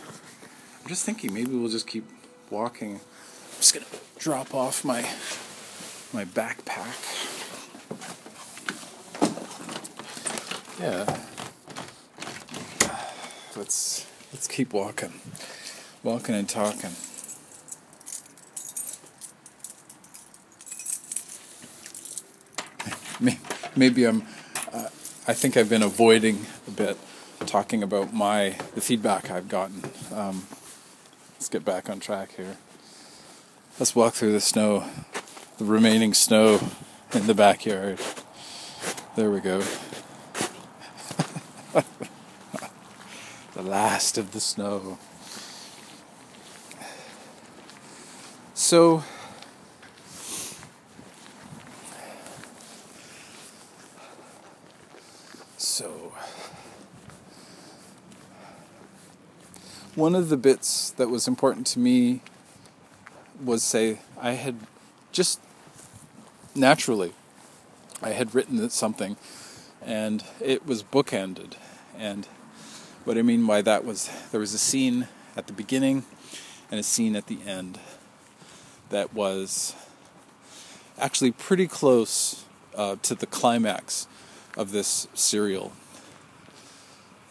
I'm 0.83 0.89
just 0.89 1.05
thinking 1.05 1.35
maybe 1.35 1.55
we'll 1.55 1.69
just 1.69 1.87
keep 1.87 2.05
walking. 2.51 2.95
I'm 2.95 3.57
just 3.59 3.75
gonna 3.75 3.87
drop 4.19 4.55
off 4.55 4.85
my 4.85 5.03
my 6.13 6.25
backpack. 6.25 6.99
Yeah. 10.81 11.05
Let's 13.57 14.07
let's 14.33 14.49
keep 14.49 14.73
walking. 14.73 15.13
Walking 16.03 16.35
and 16.35 16.49
talking. 16.49 16.91
Maybe 23.77 24.05
I'm 24.05 24.23
uh, 24.73 24.89
I 25.27 25.35
think 25.35 25.57
I've 25.57 25.69
been 25.69 25.83
avoiding 25.83 26.47
a 26.67 26.71
bit 26.71 26.99
talking 27.47 27.83
about 27.83 28.13
my 28.13 28.57
the 28.75 28.81
feedback 28.81 29.31
I've 29.31 29.49
gotten. 29.49 29.83
Um, 30.13 30.47
let's 31.35 31.49
get 31.49 31.65
back 31.65 31.89
on 31.89 32.01
track 32.01 32.35
here. 32.37 32.57
Let's 33.79 33.95
walk 33.95 34.15
through 34.15 34.33
the 34.33 34.41
snow, 34.41 34.83
the 35.59 35.65
remaining 35.65 36.13
snow 36.13 36.59
in 37.15 37.29
the 37.29 37.35
backyard. 37.35 38.01
There 39.15 39.31
we 39.31 39.39
go. 39.39 39.63
the 43.55 43.63
last 43.63 44.19
of 44.19 44.33
the 44.33 44.41
snow. 44.41 44.99
So, 48.53 49.05
so 55.57 56.13
one 59.95 60.17
of 60.17 60.31
the 60.31 60.37
bits 60.37 60.91
that 60.91 61.11
was 61.11 61.29
important 61.29 61.69
to 61.69 61.79
me 61.79 62.23
was 63.43 63.63
say 63.63 64.01
I 64.21 64.33
had 64.33 64.57
just 65.13 65.41
naturally 66.55 67.13
I 68.03 68.11
had 68.11 68.35
written 68.35 68.69
something 68.71 69.17
and 69.83 70.25
it 70.41 70.67
was 70.67 70.83
bookended 70.83 71.55
and 71.97 72.27
what 73.05 73.17
I 73.17 73.23
mean 73.23 73.47
by 73.47 73.63
that 73.63 73.85
was 73.85 74.11
there 74.31 74.41
was 74.41 74.55
a 74.55 74.59
scene 74.59 75.09
at 75.37 75.47
the 75.47 75.53
beginning 75.53 76.05
and 76.71 76.79
a 76.79 76.83
scene 76.83 77.17
at 77.17 77.27
the 77.27 77.39
end 77.47 77.79
that 78.91 79.15
was 79.15 79.75
actually 80.99 81.33
pretty 81.33 81.67
close 81.67 82.45
uh, 82.75 82.97
to 83.03 83.15
the 83.15 83.27
climax 83.27 84.07
of 84.57 84.73
this 84.73 85.09
serial. 85.15 85.73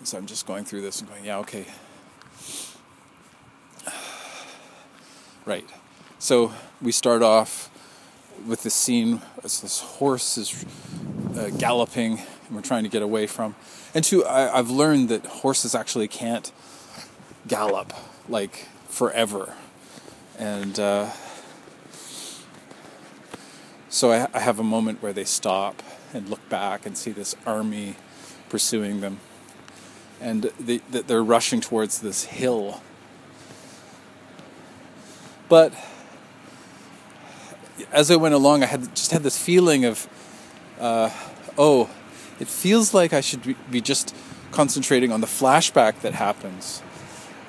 So 0.04 0.18
I'm 0.18 0.26
just 0.26 0.46
going 0.46 0.66
through 0.66 0.82
this 0.82 1.00
and 1.00 1.10
going, 1.10 1.26
yeah, 1.26 1.38
okay. 1.40 1.66
Right. 5.46 5.68
So 6.20 6.52
we 6.82 6.92
start 6.92 7.22
off 7.22 7.70
with 8.48 8.64
this 8.64 8.74
scene 8.74 9.22
as 9.44 9.62
this 9.62 9.82
horse 9.82 10.36
is 10.40 10.66
uh, 11.38 11.52
galloping 11.60 12.20
and 12.48 12.56
we're 12.56 12.64
trying 12.64 12.84
to 12.86 12.90
get 12.90 13.04
away 13.04 13.28
from. 13.28 13.56
And 13.94 14.04
two, 14.04 14.26
I, 14.26 14.58
I've 14.58 14.72
learned 14.72 15.10
that 15.10 15.26
horses 15.28 15.76
actually 15.76 16.08
can't 16.08 16.52
gallop 17.48 17.94
like 18.28 18.68
forever. 18.88 19.54
And 20.40 20.80
uh, 20.80 21.12
so 23.90 24.12
I, 24.12 24.28
I 24.34 24.40
have 24.40 24.58
a 24.58 24.64
moment 24.64 25.04
where 25.04 25.14
they 25.14 25.24
stop 25.24 25.84
and 26.16 26.30
look 26.30 26.50
back 26.50 26.88
and 26.88 26.98
see 26.98 27.12
this 27.12 27.36
army 27.46 27.96
pursuing 28.50 29.02
them. 29.02 29.20
And 30.20 30.52
they, 30.60 30.78
they're 30.78 31.24
rushing 31.24 31.62
towards 31.62 32.02
this 32.02 32.24
hill. 32.24 32.82
But 35.48 35.74
as 37.92 38.12
I 38.12 38.16
went 38.16 38.34
along, 38.34 38.64
I 38.64 38.68
had 38.68 38.96
just 38.96 39.12
had 39.12 39.24
this 39.24 39.38
feeling 39.38 39.86
of, 39.86 40.08
uh, 40.80 41.10
oh, 41.58 41.90
it 42.40 42.48
feels 42.48 42.94
like 42.94 43.14
I 43.14 43.22
should 43.22 43.56
be 43.72 43.82
just 43.82 44.16
concentrating 44.52 45.12
on 45.12 45.22
the 45.22 45.28
flashback 45.28 46.02
that 46.02 46.14
happens, 46.14 46.82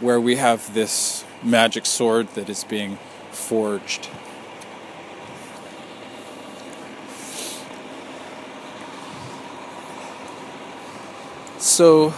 where 0.00 0.20
we 0.20 0.36
have 0.36 0.72
this 0.74 1.24
magic 1.42 1.86
sword 1.86 2.28
that 2.34 2.48
is 2.48 2.64
being 2.64 2.98
forged. 3.30 4.08
So, 11.58 12.14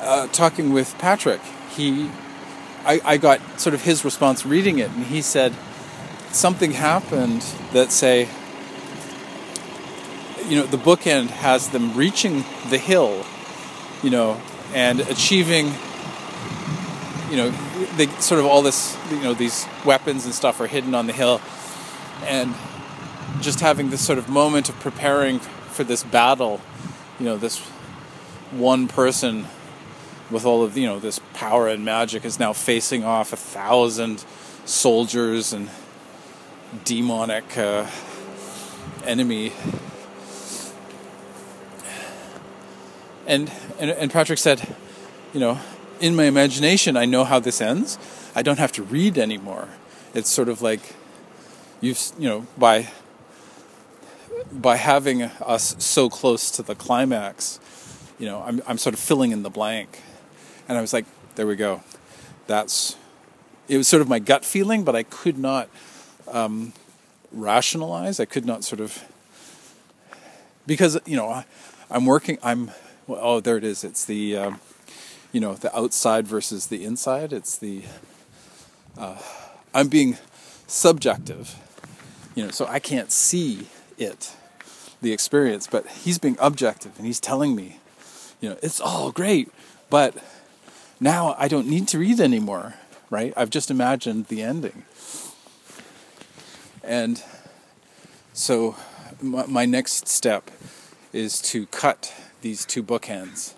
uh, 0.00 0.26
talking 0.28 0.72
with 0.72 0.96
Patrick, 0.98 1.40
he, 1.70 2.10
I, 2.84 3.00
I 3.04 3.16
got 3.16 3.60
sort 3.60 3.74
of 3.74 3.82
his 3.82 4.04
response 4.04 4.44
reading 4.44 4.78
it, 4.78 4.90
and 4.90 5.06
he 5.06 5.22
said 5.22 5.54
something 6.32 6.72
happened 6.72 7.42
that 7.72 7.92
say, 7.92 8.28
you 10.48 10.56
know, 10.56 10.66
the 10.66 10.76
bookend 10.76 11.28
has 11.28 11.68
them 11.68 11.96
reaching 11.96 12.44
the 12.70 12.78
hill, 12.78 13.24
you 14.02 14.10
know, 14.10 14.40
and 14.74 15.00
achieving, 15.00 15.72
you 17.30 17.36
know, 17.36 17.50
they 17.96 18.06
sort 18.20 18.40
of 18.40 18.46
all 18.46 18.62
this, 18.62 18.96
you 19.10 19.20
know, 19.20 19.34
these 19.34 19.66
weapons 19.84 20.24
and 20.24 20.34
stuff 20.34 20.60
are 20.60 20.66
hidden 20.66 20.94
on 20.94 21.06
the 21.06 21.12
hill, 21.12 21.40
and 22.24 22.54
just 23.40 23.60
having 23.60 23.90
this 23.90 24.04
sort 24.04 24.18
of 24.18 24.28
moment 24.28 24.68
of 24.68 24.78
preparing 24.80 25.38
for 25.38 25.84
this 25.84 26.02
battle, 26.02 26.60
you 27.18 27.24
know, 27.24 27.36
this 27.36 27.58
one 28.50 28.88
person 28.88 29.46
with 30.32 30.44
all 30.44 30.62
of 30.62 30.76
you 30.76 30.86
know 30.86 30.98
this 30.98 31.20
power 31.34 31.68
and 31.68 31.84
magic 31.84 32.24
is 32.24 32.38
now 32.38 32.52
facing 32.52 33.04
off 33.04 33.32
a 33.32 33.36
thousand 33.36 34.24
soldiers 34.64 35.52
and 35.52 35.68
demonic 36.84 37.56
uh, 37.58 37.86
enemy. 39.04 39.52
And, 43.26 43.52
and 43.78 43.90
and 43.90 44.10
Patrick 44.10 44.38
said, 44.38 44.74
you 45.32 45.40
know, 45.40 45.58
in 46.00 46.16
my 46.16 46.24
imagination, 46.24 46.96
I 46.96 47.04
know 47.04 47.24
how 47.24 47.38
this 47.38 47.60
ends. 47.60 47.98
I 48.34 48.42
don't 48.42 48.58
have 48.58 48.72
to 48.72 48.82
read 48.82 49.18
anymore. 49.18 49.68
It's 50.14 50.30
sort 50.30 50.48
of 50.48 50.62
like 50.62 50.94
you've 51.80 52.00
you 52.18 52.28
know 52.28 52.46
by 52.56 52.88
by 54.50 54.76
having 54.76 55.22
us 55.22 55.76
so 55.78 56.08
close 56.08 56.50
to 56.52 56.62
the 56.62 56.74
climax, 56.74 57.60
you 58.18 58.26
know, 58.26 58.42
I'm, 58.42 58.62
I'm 58.66 58.78
sort 58.78 58.94
of 58.94 59.00
filling 59.00 59.32
in 59.32 59.42
the 59.42 59.50
blank. 59.50 60.00
And 60.72 60.78
I 60.78 60.80
was 60.80 60.94
like, 60.94 61.04
there 61.34 61.46
we 61.46 61.54
go. 61.54 61.82
That's, 62.46 62.96
it 63.68 63.76
was 63.76 63.86
sort 63.86 64.00
of 64.00 64.08
my 64.08 64.18
gut 64.18 64.42
feeling, 64.42 64.84
but 64.84 64.96
I 64.96 65.02
could 65.02 65.36
not 65.36 65.68
um, 66.26 66.72
rationalize. 67.30 68.18
I 68.18 68.24
could 68.24 68.46
not 68.46 68.64
sort 68.64 68.80
of, 68.80 69.04
because, 70.66 70.98
you 71.04 71.14
know, 71.14 71.28
I, 71.28 71.44
I'm 71.90 72.06
working, 72.06 72.38
I'm, 72.42 72.70
well, 73.06 73.20
oh, 73.22 73.40
there 73.40 73.58
it 73.58 73.64
is. 73.64 73.84
It's 73.84 74.06
the, 74.06 74.34
um, 74.38 74.60
you 75.30 75.40
know, 75.40 75.52
the 75.52 75.76
outside 75.76 76.26
versus 76.26 76.68
the 76.68 76.86
inside. 76.86 77.34
It's 77.34 77.58
the, 77.58 77.82
uh, 78.96 79.20
I'm 79.74 79.88
being 79.88 80.16
subjective, 80.66 81.54
you 82.34 82.46
know, 82.46 82.50
so 82.50 82.64
I 82.66 82.78
can't 82.78 83.12
see 83.12 83.66
it 83.98 84.34
the 85.02 85.12
experience, 85.12 85.66
but 85.66 85.86
he's 85.88 86.18
being 86.18 86.38
objective 86.40 86.92
and 86.96 87.04
he's 87.04 87.20
telling 87.20 87.54
me, 87.54 87.78
you 88.40 88.48
know, 88.48 88.56
it's 88.62 88.80
all 88.80 89.12
great, 89.12 89.52
but 89.90 90.16
now 91.02 91.34
I 91.38 91.48
don't 91.48 91.66
need 91.66 91.88
to 91.88 91.98
read 91.98 92.20
anymore, 92.20 92.74
right? 93.10 93.34
I've 93.36 93.50
just 93.50 93.70
imagined 93.70 94.26
the 94.26 94.42
ending. 94.42 94.84
And 96.84 97.22
so 98.32 98.76
my, 99.20 99.46
my 99.46 99.66
next 99.66 100.08
step 100.08 100.50
is 101.12 101.40
to 101.42 101.66
cut 101.66 102.14
these 102.40 102.64
two 102.64 102.82
bookends. 102.82 103.54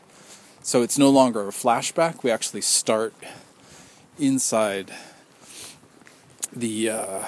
So 0.62 0.82
it's 0.82 0.98
no 0.98 1.10
longer 1.10 1.46
a 1.46 1.52
flashback, 1.52 2.22
we 2.22 2.30
actually 2.30 2.62
start 2.62 3.12
inside 4.18 4.90
the. 6.54 6.90
Uh, 6.90 7.24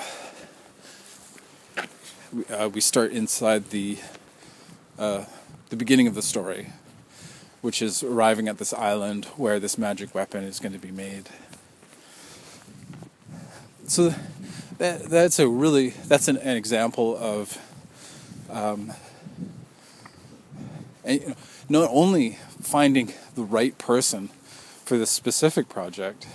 uh, 2.50 2.68
we 2.72 2.80
start 2.80 3.12
inside 3.12 3.70
the 3.70 3.98
uh, 4.98 5.24
the 5.68 5.76
beginning 5.76 6.06
of 6.06 6.14
the 6.14 6.22
story, 6.22 6.72
which 7.60 7.82
is 7.82 8.02
arriving 8.02 8.48
at 8.48 8.58
this 8.58 8.72
island 8.72 9.24
where 9.36 9.58
this 9.58 9.76
magic 9.76 10.14
weapon 10.14 10.44
is 10.44 10.58
going 10.58 10.72
to 10.72 10.78
be 10.78 10.90
made. 10.90 11.28
So 13.86 14.14
that 14.78 15.04
that's 15.04 15.38
a 15.38 15.48
really 15.48 15.90
that's 15.90 16.28
an, 16.28 16.36
an 16.38 16.56
example 16.56 17.16
of 17.16 17.58
um, 18.50 18.92
not 21.68 21.88
only 21.90 22.38
finding 22.60 23.12
the 23.34 23.42
right 23.42 23.76
person 23.78 24.28
for 24.84 24.98
this 24.98 25.10
specific 25.10 25.68
project, 25.68 26.26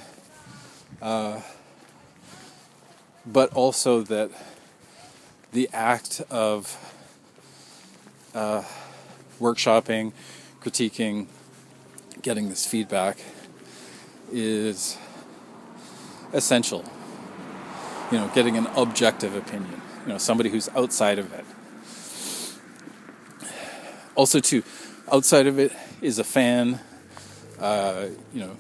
uh, 1.02 1.42
but 3.26 3.52
also 3.54 4.02
that 4.02 4.32
the 5.52 5.70
act 5.74 6.22
of 6.30 6.78
uh, 8.34 8.64
workshopping, 9.40 10.14
critiquing, 10.62 11.28
getting 12.22 12.50
this 12.50 12.66
feedback 12.66 13.18
is 14.32 14.98
essential. 16.34 16.86
You 18.12 18.20
know, 18.20 18.32
getting 18.34 18.58
an 18.58 18.68
objective 18.76 19.36
opinion, 19.36 19.82
you 20.04 20.10
know, 20.10 20.18
somebody 20.18 20.50
who's 20.50 20.70
outside 20.70 21.18
of 21.18 21.34
it. 21.34 21.46
Also, 24.16 24.40
too, 24.40 24.64
outside 25.12 25.48
of 25.48 25.58
it 25.58 25.72
is 26.02 26.20
a 26.20 26.24
fan. 26.24 26.80
Uh, 27.60 28.08
you 28.34 28.42
know, 28.42 28.58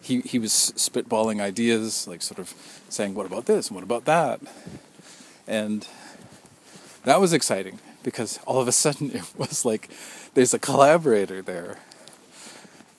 he 0.00 0.20
he 0.20 0.38
was 0.38 0.52
spitballing 0.76 1.40
ideas, 1.40 2.06
like 2.06 2.22
sort 2.22 2.38
of 2.38 2.54
saying, 2.88 3.14
"What 3.14 3.26
about 3.26 3.46
this? 3.46 3.70
What 3.70 3.82
about 3.82 4.04
that?" 4.04 4.40
And 5.46 5.86
that 7.04 7.20
was 7.20 7.32
exciting 7.32 7.80
because 8.02 8.38
all 8.46 8.60
of 8.60 8.68
a 8.68 8.72
sudden 8.72 9.10
it 9.10 9.24
was 9.36 9.64
like 9.64 9.88
there's 10.34 10.54
a 10.54 10.58
collaborator 10.58 11.42
there. 11.42 11.78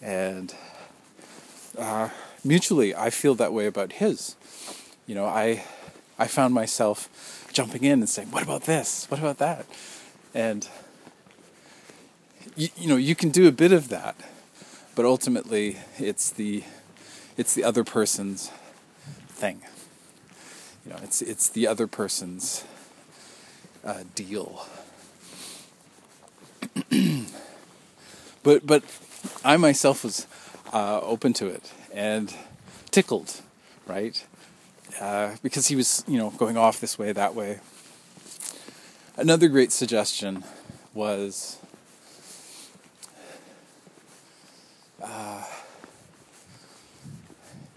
And 0.02 0.54
uh, 1.78 2.10
mutually, 2.44 2.96
I 2.96 3.10
feel 3.10 3.36
that 3.36 3.54
way 3.54 3.68
about 3.68 3.94
his. 3.94 4.36
You 5.06 5.16
know, 5.16 5.26
I, 5.26 5.64
I 6.18 6.28
found 6.28 6.54
myself 6.54 7.50
jumping 7.54 7.84
in 7.84 8.00
and 8.00 8.10
saying, 8.10 8.32
What 8.32 8.44
about 8.44 8.64
this? 8.64 9.06
What 9.10 9.20
about 9.20 9.38
that? 9.38 9.66
And, 10.34 10.68
you, 12.56 12.70
you 12.76 12.88
know, 12.88 12.96
you 12.96 13.16
can 13.16 13.30
do 13.30 13.48
a 13.48 13.52
bit 13.52 13.72
of 13.72 13.90
that, 13.90 14.16
but 14.96 15.06
ultimately 15.06 15.78
it's 16.00 16.30
the, 16.32 16.64
it's 17.38 17.54
the 17.54 17.64
other 17.64 17.84
person's 17.84 18.52
thing. 19.28 19.62
You 20.86 20.94
know, 20.94 21.00
it's 21.04 21.22
it's 21.22 21.48
the 21.50 21.68
other 21.68 21.86
person's 21.86 22.64
uh, 23.86 24.04
deal. 24.16 24.66
but 28.44 28.66
but 28.66 28.84
I 29.44 29.58
myself 29.58 30.04
was 30.04 30.28
uh, 30.74 31.00
open 31.02 31.34
to 31.34 31.48
it 31.48 31.72
and 31.94 32.34
tickled, 32.92 33.42
right? 33.88 34.26
Uh, 35.00 35.36
because 35.42 35.68
he 35.68 35.76
was, 35.76 36.04
you 36.08 36.18
know, 36.18 36.32
going 36.32 36.58
off 36.58 36.80
this 36.80 37.00
way, 37.00 37.12
that 37.12 37.34
way. 37.34 37.60
Another 39.16 39.48
great 39.48 39.72
suggestion 39.72 40.44
was 40.94 41.58
uh, 45.02 45.44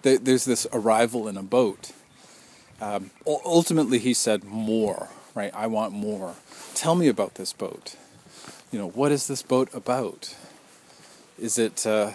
th- 0.03 0.21
there's 0.23 0.45
this 0.45 0.67
arrival 0.73 1.29
in 1.29 1.37
a 1.37 1.43
boat. 1.43 1.93
Um, 2.81 3.11
ultimately, 3.27 3.99
he 3.99 4.15
said, 4.15 4.45
More, 4.45 5.09
right? 5.35 5.53
I 5.55 5.67
want 5.69 5.93
more. 5.93 6.35
Tell 6.75 6.95
me 6.95 7.09
about 7.09 7.37
this 7.37 7.53
boat. 7.53 7.97
You 8.75 8.81
know, 8.81 8.89
what 8.89 9.13
is 9.13 9.29
this 9.29 9.41
boat 9.41 9.73
about? 9.73 10.35
Is 11.39 11.59
it. 11.59 11.87
Uh, 11.87 12.11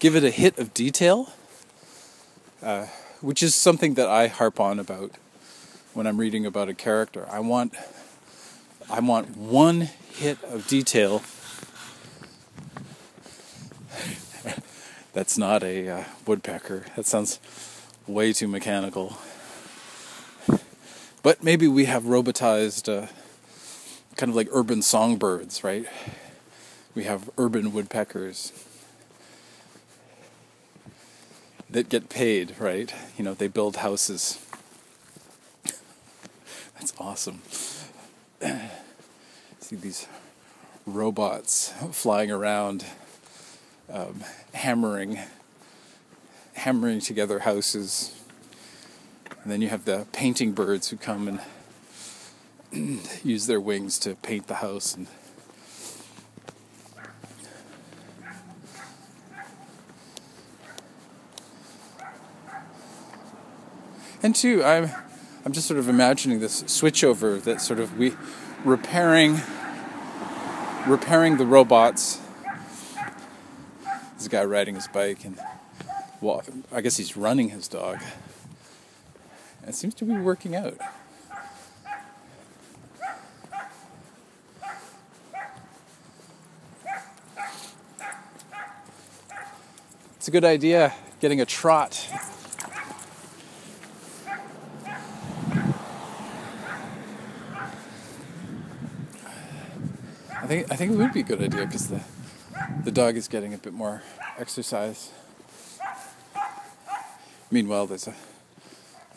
give 0.00 0.16
it 0.16 0.24
a 0.24 0.30
hit 0.30 0.58
of 0.58 0.74
detail, 0.74 1.32
uh, 2.60 2.86
which 3.20 3.40
is 3.40 3.54
something 3.54 3.94
that 3.94 4.08
I 4.08 4.26
harp 4.26 4.58
on 4.58 4.80
about 4.80 5.12
when 5.94 6.08
I'm 6.08 6.18
reading 6.18 6.44
about 6.44 6.68
a 6.68 6.74
character. 6.74 7.24
I 7.30 7.38
want, 7.38 7.72
I 8.90 8.98
want 8.98 9.36
one 9.36 9.82
hit 9.82 10.42
of 10.42 10.66
detail. 10.66 11.22
That's 15.12 15.38
not 15.38 15.62
a 15.62 15.88
uh, 15.88 16.04
woodpecker. 16.26 16.86
That 16.96 17.06
sounds 17.06 17.38
way 18.08 18.32
too 18.32 18.48
mechanical. 18.48 19.18
But 21.22 21.44
maybe 21.44 21.68
we 21.68 21.84
have 21.84 22.02
robotized, 22.02 22.92
uh, 22.92 23.06
kind 24.20 24.28
of 24.28 24.36
like 24.36 24.48
urban 24.52 24.82
songbirds, 24.82 25.64
right? 25.64 25.86
We 26.94 27.04
have 27.04 27.30
urban 27.38 27.72
woodpeckers 27.72 28.52
that 31.70 31.88
get 31.88 32.10
paid, 32.10 32.54
right? 32.58 32.92
You 33.16 33.24
know, 33.24 33.32
they 33.32 33.48
build 33.48 33.76
houses 33.76 34.38
that's 36.74 36.92
awesome. 36.98 37.40
See 39.60 39.76
these 39.76 40.06
robots 40.84 41.72
flying 41.90 42.30
around, 42.30 42.84
um, 43.90 44.22
hammering, 44.52 45.18
hammering 46.52 47.00
together 47.00 47.38
houses. 47.38 48.14
And 49.42 49.50
then 49.50 49.62
you 49.62 49.70
have 49.70 49.86
the 49.86 50.06
painting 50.12 50.52
birds 50.52 50.90
who 50.90 50.98
come 50.98 51.26
and 51.26 51.40
use 53.24 53.46
their 53.46 53.60
wings 53.60 53.98
to 53.98 54.14
paint 54.16 54.46
the 54.46 54.56
house 54.56 54.94
and 54.94 55.06
and 64.22 64.34
two 64.34 64.62
i'm 64.64 64.90
I'm 65.42 65.52
just 65.52 65.66
sort 65.66 65.80
of 65.80 65.88
imagining 65.88 66.40
this 66.40 66.62
switchover 66.64 67.42
that 67.42 67.62
sort 67.62 67.80
of 67.80 67.96
we 67.96 68.14
repairing 68.64 69.40
repairing 70.86 71.36
the 71.36 71.46
robots. 71.46 72.20
This 74.16 74.28
guy 74.28 74.44
riding 74.44 74.74
his 74.74 74.88
bike 74.88 75.24
and 75.24 75.38
well, 76.20 76.42
I 76.70 76.82
guess 76.82 76.98
he's 76.98 77.16
running 77.16 77.48
his 77.48 77.68
dog. 77.68 78.02
It 79.66 79.74
seems 79.74 79.94
to 79.94 80.04
be 80.04 80.16
working 80.18 80.54
out. 80.54 80.78
It's 90.20 90.28
a 90.28 90.30
good 90.30 90.44
idea 90.44 90.92
getting 91.18 91.40
a 91.40 91.46
trot 91.46 92.06
I 100.36 100.46
think 100.46 100.70
I 100.70 100.76
think 100.76 100.92
it 100.92 100.96
would 100.96 101.14
be 101.14 101.20
a 101.20 101.22
good 101.22 101.40
idea 101.40 101.64
because 101.64 101.88
the 101.88 102.02
the 102.84 102.92
dog 102.92 103.16
is 103.16 103.28
getting 103.28 103.54
a 103.54 103.56
bit 103.56 103.72
more 103.72 104.02
exercise. 104.38 105.10
Meanwhile, 107.50 107.86
there's 107.86 108.06
a 108.06 108.14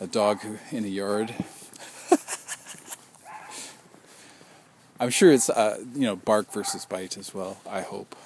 a 0.00 0.06
dog 0.06 0.40
in 0.70 0.84
a 0.86 0.88
yard. 0.88 1.34
I'm 4.98 5.10
sure 5.10 5.30
it's 5.32 5.50
uh, 5.50 5.84
you 5.94 6.06
know 6.06 6.16
bark 6.16 6.50
versus 6.50 6.86
bite 6.86 7.18
as 7.18 7.34
well. 7.34 7.58
I 7.68 7.82
hope. 7.82 8.16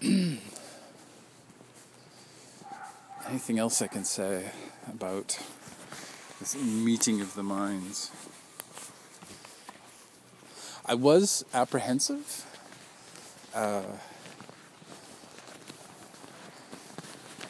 Anything 3.28 3.58
else 3.58 3.80
I 3.80 3.86
can 3.86 4.04
say 4.04 4.50
about? 4.88 5.38
this 6.40 6.56
meeting 6.56 7.20
of 7.20 7.34
the 7.34 7.42
minds. 7.42 8.10
I 10.84 10.94
was 10.94 11.44
apprehensive. 11.54 12.44
Uh, 13.54 13.82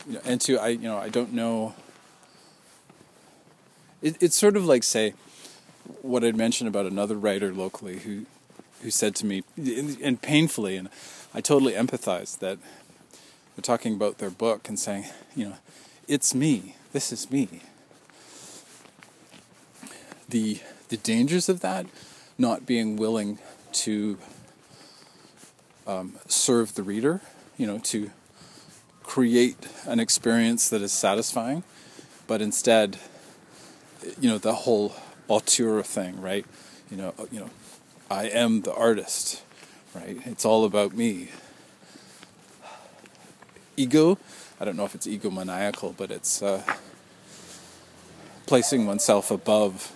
you 0.06 0.14
know, 0.14 0.20
and 0.24 0.40
to 0.42 0.58
I, 0.58 0.68
you 0.68 0.78
know, 0.78 0.98
I 0.98 1.08
don't 1.08 1.32
know. 1.32 1.74
It, 4.02 4.22
it's 4.22 4.36
sort 4.36 4.56
of 4.56 4.64
like 4.64 4.84
say 4.84 5.14
what 6.02 6.22
I'd 6.22 6.36
mentioned 6.36 6.68
about 6.68 6.86
another 6.86 7.16
writer 7.16 7.52
locally 7.52 7.98
who, 7.98 8.26
who 8.84 8.90
said 8.90 9.16
to 9.16 9.26
me, 9.26 9.42
and 9.56 10.22
painfully, 10.22 10.76
and 10.76 10.88
I 11.34 11.40
totally 11.40 11.72
empathize 11.72 12.38
that 12.38 12.58
they're 13.56 13.62
talking 13.62 13.94
about 13.94 14.18
their 14.18 14.30
book 14.30 14.68
and 14.68 14.78
saying, 14.78 15.06
you 15.34 15.46
know, 15.46 15.56
it's 16.06 16.32
me. 16.32 16.76
This 16.92 17.10
is 17.10 17.28
me 17.28 17.60
the 20.28 20.58
the 20.88 20.96
dangers 20.96 21.48
of 21.48 21.60
that, 21.60 21.86
not 22.38 22.66
being 22.66 22.96
willing 22.96 23.38
to 23.72 24.18
um, 25.86 26.14
serve 26.26 26.74
the 26.74 26.82
reader, 26.82 27.20
you 27.56 27.66
know, 27.66 27.78
to 27.78 28.10
create 29.02 29.68
an 29.86 30.00
experience 30.00 30.68
that 30.68 30.82
is 30.82 30.92
satisfying, 30.92 31.62
but 32.26 32.42
instead, 32.42 32.98
you 34.20 34.28
know, 34.28 34.38
the 34.38 34.54
whole 34.54 34.94
auteur 35.28 35.82
thing, 35.82 36.20
right? 36.20 36.44
You 36.90 36.96
know, 36.96 37.14
you 37.30 37.40
know, 37.40 37.50
I 38.10 38.24
am 38.24 38.62
the 38.62 38.74
artist, 38.74 39.42
right? 39.94 40.18
It's 40.26 40.44
all 40.44 40.64
about 40.64 40.94
me. 40.94 41.30
Ego, 43.76 44.18
I 44.60 44.64
don't 44.64 44.76
know 44.76 44.84
if 44.84 44.94
it's 44.94 45.06
egomaniacal, 45.06 45.96
but 45.96 46.10
it's 46.10 46.42
uh, 46.42 46.62
placing 48.46 48.86
oneself 48.86 49.30
above 49.30 49.92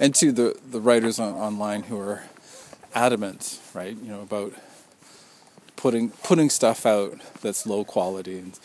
and 0.00 0.14
to 0.14 0.32
the 0.32 0.58
the 0.70 0.80
writers 0.80 1.18
on, 1.18 1.34
online 1.34 1.84
who 1.84 1.98
are 1.98 2.24
adamant, 2.94 3.60
right? 3.74 3.96
You 3.96 4.10
know 4.10 4.22
about 4.22 4.54
putting 5.76 6.10
putting 6.10 6.50
stuff 6.50 6.86
out 6.86 7.20
that's 7.42 7.66
low 7.66 7.84
quality 7.84 8.38
and 8.38 8.58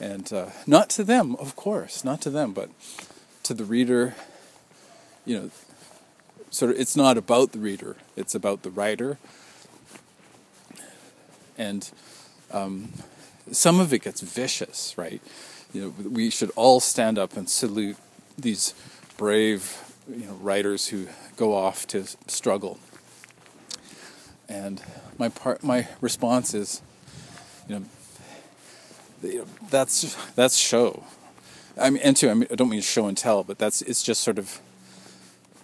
and 0.00 0.32
uh, 0.32 0.46
not 0.66 0.90
to 0.90 1.04
them, 1.04 1.36
of 1.36 1.56
course, 1.56 2.04
not 2.04 2.20
to 2.22 2.30
them, 2.30 2.52
but 2.52 2.68
to 3.44 3.54
the 3.54 3.64
reader. 3.64 4.14
You 5.24 5.40
know, 5.40 5.50
sort 6.50 6.72
of, 6.72 6.78
it's 6.78 6.96
not 6.96 7.16
about 7.16 7.52
the 7.52 7.58
reader; 7.58 7.96
it's 8.16 8.34
about 8.34 8.62
the 8.62 8.70
writer. 8.70 9.18
And 11.56 11.88
um, 12.50 12.92
some 13.52 13.80
of 13.80 13.92
it 13.92 14.02
gets 14.02 14.20
vicious, 14.20 14.98
right? 14.98 15.22
You 15.72 15.80
know, 15.82 16.08
we 16.08 16.30
should 16.30 16.50
all 16.56 16.80
stand 16.80 17.18
up 17.18 17.36
and 17.36 17.48
salute 17.48 17.96
these 18.36 18.74
brave 19.16 19.80
you 20.08 20.26
know 20.26 20.34
writers 20.34 20.88
who 20.88 21.06
go 21.36 21.54
off 21.54 21.86
to 21.88 22.04
struggle. 22.26 22.78
And 24.48 24.82
my 25.18 25.28
part, 25.30 25.62
my 25.64 25.88
response 26.00 26.54
is, 26.54 26.82
you 27.68 27.86
know, 29.22 29.44
that's 29.70 30.14
that's 30.34 30.56
show. 30.56 31.04
I 31.78 31.90
mean, 31.90 32.02
and 32.02 32.16
too, 32.16 32.30
I, 32.30 32.34
mean, 32.34 32.48
I 32.50 32.54
don't 32.54 32.68
mean 32.68 32.80
show 32.80 33.06
and 33.06 33.16
tell, 33.16 33.42
but 33.42 33.58
that's 33.58 33.82
it's 33.82 34.02
just 34.02 34.22
sort 34.22 34.38
of, 34.38 34.60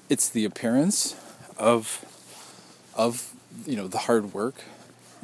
it's 0.08 0.28
the 0.28 0.44
appearance 0.44 1.14
of, 1.56 2.04
of 2.96 3.32
you 3.66 3.76
know 3.76 3.86
the 3.86 3.98
hard 3.98 4.34
work. 4.34 4.62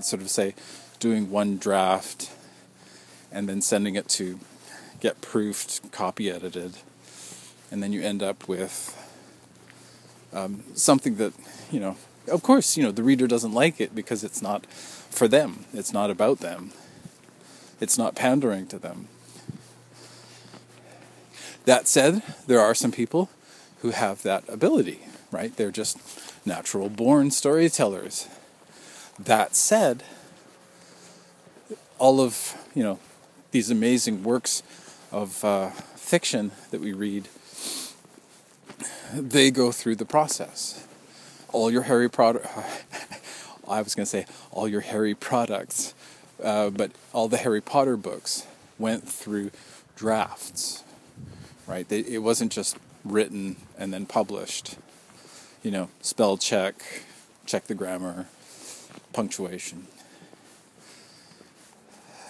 Sort 0.01 0.20
of 0.22 0.28
say, 0.28 0.55
doing 1.01 1.30
one 1.30 1.57
draft, 1.57 2.30
and 3.32 3.49
then 3.49 3.62
sending 3.62 3.97
it 3.97 4.09
to 4.11 4.39
get 5.01 5.20
proofed, 5.20 5.91
copy 5.91 6.30
edited, 6.30 6.76
and 7.70 7.82
then 7.82 7.93
you 7.93 8.03
end 8.03 8.22
up 8.22 8.47
with 8.47 8.95
um, 10.32 10.62
something 10.74 11.16
that 11.16 11.32
you 11.70 11.80
know. 11.80 11.97
Of 12.28 12.43
course, 12.43 12.76
you 12.76 12.82
know 12.82 12.91
the 12.91 13.03
reader 13.03 13.26
doesn't 13.26 13.53
like 13.53 13.80
it 13.80 13.95
because 13.95 14.22
it's 14.22 14.43
not 14.43 14.66
for 14.66 15.26
them. 15.26 15.64
It's 15.72 15.93
not 15.93 16.11
about 16.11 16.41
them. 16.41 16.72
It's 17.80 17.97
not 17.97 18.14
pandering 18.14 18.66
to 18.68 18.78
them. 18.78 19.09
That 21.66 21.88
said, 21.88 22.22
there 22.46 22.60
are 22.60 22.74
some 22.74 22.92
people 22.92 23.28
who 23.82 23.90
have 23.90 24.22
that 24.22 24.44
ability, 24.48 25.00
right? 25.32 25.54
They're 25.54 25.72
just 25.72 25.98
natural 26.46 26.88
born 26.88 27.32
storytellers. 27.32 28.28
That 29.18 29.56
said, 29.56 30.04
all 31.98 32.20
of, 32.20 32.54
you 32.72 32.84
know, 32.84 33.00
these 33.50 33.68
amazing 33.68 34.22
works 34.22 34.62
of 35.10 35.44
uh, 35.44 35.70
fiction 35.96 36.52
that 36.70 36.80
we 36.80 36.92
read, 36.92 37.28
they 39.12 39.50
go 39.50 39.72
through 39.72 39.96
the 39.96 40.04
process. 40.04 40.86
All 41.52 41.70
your 41.70 41.82
Harry 41.82 42.08
Potter, 42.08 42.48
I 43.68 43.82
was 43.82 43.96
going 43.96 44.04
to 44.04 44.10
say 44.10 44.26
all 44.52 44.68
your 44.68 44.82
Harry 44.82 45.14
products, 45.14 45.94
uh, 46.40 46.70
but 46.70 46.92
all 47.12 47.26
the 47.26 47.38
Harry 47.38 47.60
Potter 47.60 47.96
books 47.96 48.46
went 48.78 49.08
through 49.08 49.50
drafts, 49.96 50.84
right? 51.66 51.88
They, 51.88 52.00
it 52.00 52.22
wasn't 52.22 52.52
just 52.52 52.76
written 53.04 53.56
and 53.78 53.92
then 53.92 54.06
published. 54.06 54.76
You 55.62 55.70
know, 55.70 55.88
spell 56.00 56.36
check, 56.36 56.74
check 57.44 57.66
the 57.66 57.74
grammar, 57.74 58.26
punctuation. 59.12 59.86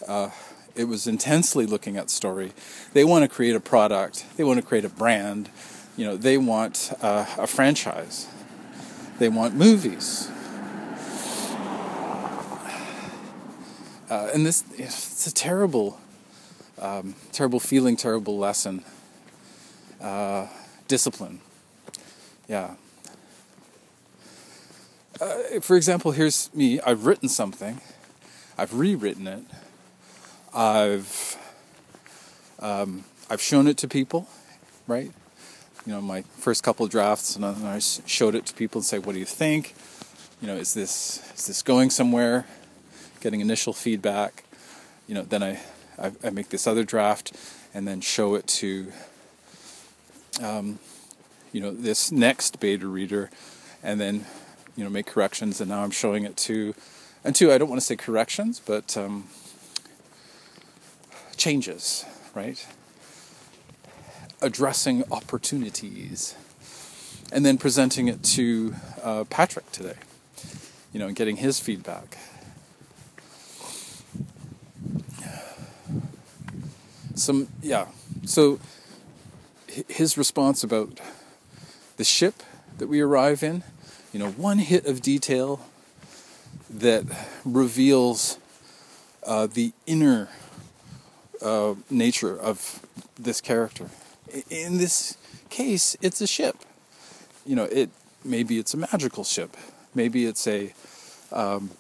Uh, 0.07 0.31
it 0.75 0.85
was 0.85 1.07
intensely 1.07 1.67
looking 1.67 1.97
at 1.97 2.11
story. 2.11 2.53
They 2.93 3.05
want 3.05 3.23
to 3.23 3.29
create 3.29 3.57
a 3.57 3.61
product. 3.61 4.25
They 4.37 4.45
want 4.45 4.61
to 4.61 4.65
create 4.65 4.85
a 4.85 4.89
brand. 4.89 5.49
You 5.97 6.05
know, 6.05 6.17
they 6.17 6.39
want 6.39 6.93
uh, 7.01 7.27
a 7.39 7.47
franchise. 7.47 8.29
They 9.19 9.29
want 9.29 9.55
movies. 9.55 10.31
Uh, 14.09 14.31
and 14.33 14.47
this 14.47 14.63
it's 14.75 15.27
a 15.27 15.35
terrible, 15.35 15.99
um, 16.79 17.15
terrible 17.33 17.59
feeling, 17.59 17.97
terrible 17.97 18.39
lesson. 18.39 18.85
Uh, 20.07 20.47
discipline. 20.87 21.41
Yeah. 22.47 22.75
Uh, 25.21 25.59
for 25.61 25.77
example, 25.77 26.13
here's 26.13 26.49
me. 26.55 26.79
I've 26.79 27.07
written 27.07 27.29
something. 27.29 27.81
I've 28.57 28.73
rewritten 28.73 29.27
it. 29.27 29.43
I've 30.55 31.37
um, 32.61 33.03
I've 33.29 33.43
shown 33.43 33.67
it 33.67 33.79
to 33.79 33.89
people, 33.89 34.29
right? 34.87 35.11
You 35.85 35.93
know, 35.93 36.01
my 36.01 36.23
first 36.39 36.63
couple 36.63 36.87
drafts, 36.87 37.35
and 37.35 37.45
I 37.45 37.81
showed 37.81 38.37
it 38.37 38.47
to 38.47 38.55
people 38.55 38.79
and 38.79 38.87
say, 38.87 39.01
"What 39.01 39.15
do 39.15 39.19
you 39.19 39.25
think? 39.25 39.75
You 40.41 40.47
know, 40.47 40.55
is 40.55 40.73
this 40.73 41.21
is 41.35 41.49
this 41.49 41.63
going 41.63 41.91
somewhere?" 41.91 42.47
Getting 43.21 43.41
initial 43.41 43.73
feedback. 43.73 44.45
You 45.09 45.17
know, 45.17 45.23
then 45.23 45.43
I 45.43 45.59
I, 45.99 46.13
I 46.23 46.31
make 46.31 46.51
this 46.51 46.69
other 46.69 46.85
draft 46.85 47.33
and 47.75 47.89
then 47.89 48.01
show 48.01 48.37
it 48.37 48.47
to 48.63 48.93
um, 50.43 50.79
you 51.53 51.61
know 51.61 51.71
this 51.71 52.13
next 52.13 52.61
beta 52.61 52.87
reader, 52.87 53.31
and 53.83 54.01
then 54.01 54.27
you 54.77 54.85
know 54.85 54.91
make 54.91 55.07
corrections. 55.07 55.61
And 55.61 55.71
now 55.71 55.83
I'm 55.83 55.91
showing 55.91 56.25
it 56.25 56.37
to, 56.39 56.75
and 57.25 57.35
two 57.35 57.53
I 57.53 57.59
don't 57.59 57.69
want 57.69 57.81
to 57.81 57.87
say 57.87 57.97
corrections, 57.97 58.61
but 58.65 58.97
um, 58.97 59.29
changes, 61.37 62.05
right? 62.35 62.67
Addressing 64.43 65.05
opportunities, 65.11 66.35
and 67.33 67.45
then 67.45 67.59
presenting 67.59 68.09
it 68.09 68.23
to 68.23 68.75
uh, 69.03 69.25
Patrick 69.25 69.71
today. 69.73 69.97
You 70.93 71.01
know, 71.01 71.09
and 71.09 71.17
getting 71.17 71.37
his 71.37 71.61
feedback. 71.61 72.17
Some 77.15 77.49
yeah, 77.63 77.87
so 78.25 78.61
his 79.89 80.17
response 80.17 80.63
about 80.65 81.01
the 81.97 82.05
ship 82.05 82.43
that 82.79 82.89
we 82.89 83.01
arrive 83.01 83.43
in, 83.43 83.63
you 84.13 84.19
know, 84.19 84.31
one 84.31 84.59
hit 84.59 84.87
of 84.87 85.03
detail 85.03 85.61
that 86.71 87.05
reveals 87.45 88.39
uh, 89.27 89.47
the 89.47 89.73
inner 89.87 90.29
uh, 91.43 91.75
nature 91.91 92.39
of 92.39 92.81
this 93.19 93.41
character. 93.41 93.89
In 94.51 94.79
this 94.79 95.17
case, 95.51 95.97
it's 96.01 96.21
a 96.21 96.27
ship. 96.27 96.57
You 97.45 97.57
know, 97.57 97.65
it 97.65 97.91
maybe 98.25 98.59
it's 98.59 98.75
a 98.75 98.77
magical 98.77 99.25
ship. 99.25 99.57
Maybe 99.95 100.27
it's 100.27 100.47
a 100.47 100.75
um, 101.33 101.71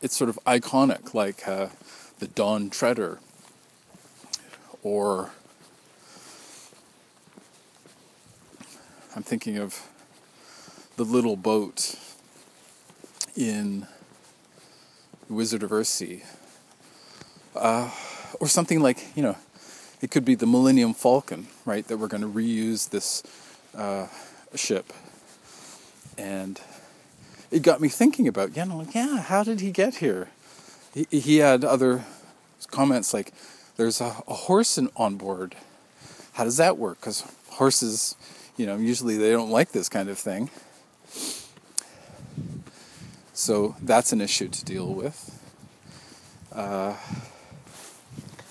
it's 0.00 0.16
sort 0.16 0.30
of 0.30 0.38
iconic, 0.46 1.14
like 1.14 1.46
uh, 1.46 1.68
the 2.18 2.26
Dawn 2.26 2.70
Treader, 2.70 3.18
or 4.82 5.30
I'm 9.18 9.24
thinking 9.24 9.58
of 9.58 9.84
the 10.94 11.02
little 11.02 11.34
boat 11.34 11.96
in 13.34 13.88
Wizard 15.28 15.64
of 15.64 15.70
Earthsea. 15.70 16.22
Uh, 17.56 17.90
or 18.38 18.46
something 18.46 18.80
like, 18.80 19.04
you 19.16 19.24
know, 19.24 19.36
it 20.00 20.12
could 20.12 20.24
be 20.24 20.36
the 20.36 20.46
Millennium 20.46 20.94
Falcon, 20.94 21.48
right? 21.64 21.84
That 21.88 21.96
we're 21.96 22.06
going 22.06 22.20
to 22.20 22.28
reuse 22.28 22.90
this 22.90 23.24
uh, 23.76 24.06
ship. 24.54 24.92
And 26.16 26.60
it 27.50 27.62
got 27.62 27.80
me 27.80 27.88
thinking 27.88 28.28
about, 28.28 28.56
you 28.56 28.66
know, 28.66 28.86
yeah, 28.94 29.18
how 29.18 29.42
did 29.42 29.58
he 29.58 29.72
get 29.72 29.96
here? 29.96 30.28
He, 30.94 31.08
he 31.10 31.38
had 31.38 31.64
other 31.64 32.04
comments 32.70 33.12
like, 33.12 33.32
there's 33.76 34.00
a, 34.00 34.22
a 34.28 34.34
horse 34.34 34.78
in, 34.78 34.90
on 34.94 35.16
board. 35.16 35.56
How 36.34 36.44
does 36.44 36.58
that 36.58 36.78
work? 36.78 37.00
Because 37.00 37.24
horses 37.48 38.14
you 38.58 38.66
know, 38.66 38.76
usually 38.76 39.16
they 39.16 39.30
don't 39.30 39.50
like 39.50 39.72
this 39.72 39.88
kind 39.88 40.10
of 40.10 40.18
thing. 40.18 40.50
So 43.32 43.76
that's 43.80 44.12
an 44.12 44.20
issue 44.20 44.48
to 44.48 44.64
deal 44.64 44.92
with. 44.92 45.16
Uh, 46.52 46.96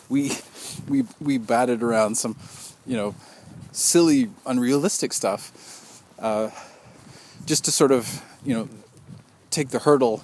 we 0.08 0.32
we 0.88 1.04
we 1.20 1.38
batted 1.38 1.84
around 1.84 2.16
some, 2.16 2.38
you 2.86 2.96
know, 2.96 3.16
silly, 3.74 4.30
unrealistic 4.46 5.12
stuff, 5.12 6.02
uh, 6.20 6.52
just 7.46 7.66
to 7.66 7.72
sort 7.72 7.92
of, 7.92 8.24
you 8.46 8.54
know, 8.54 8.70
take 9.52 9.70
the 9.70 9.80
hurdle. 9.80 10.24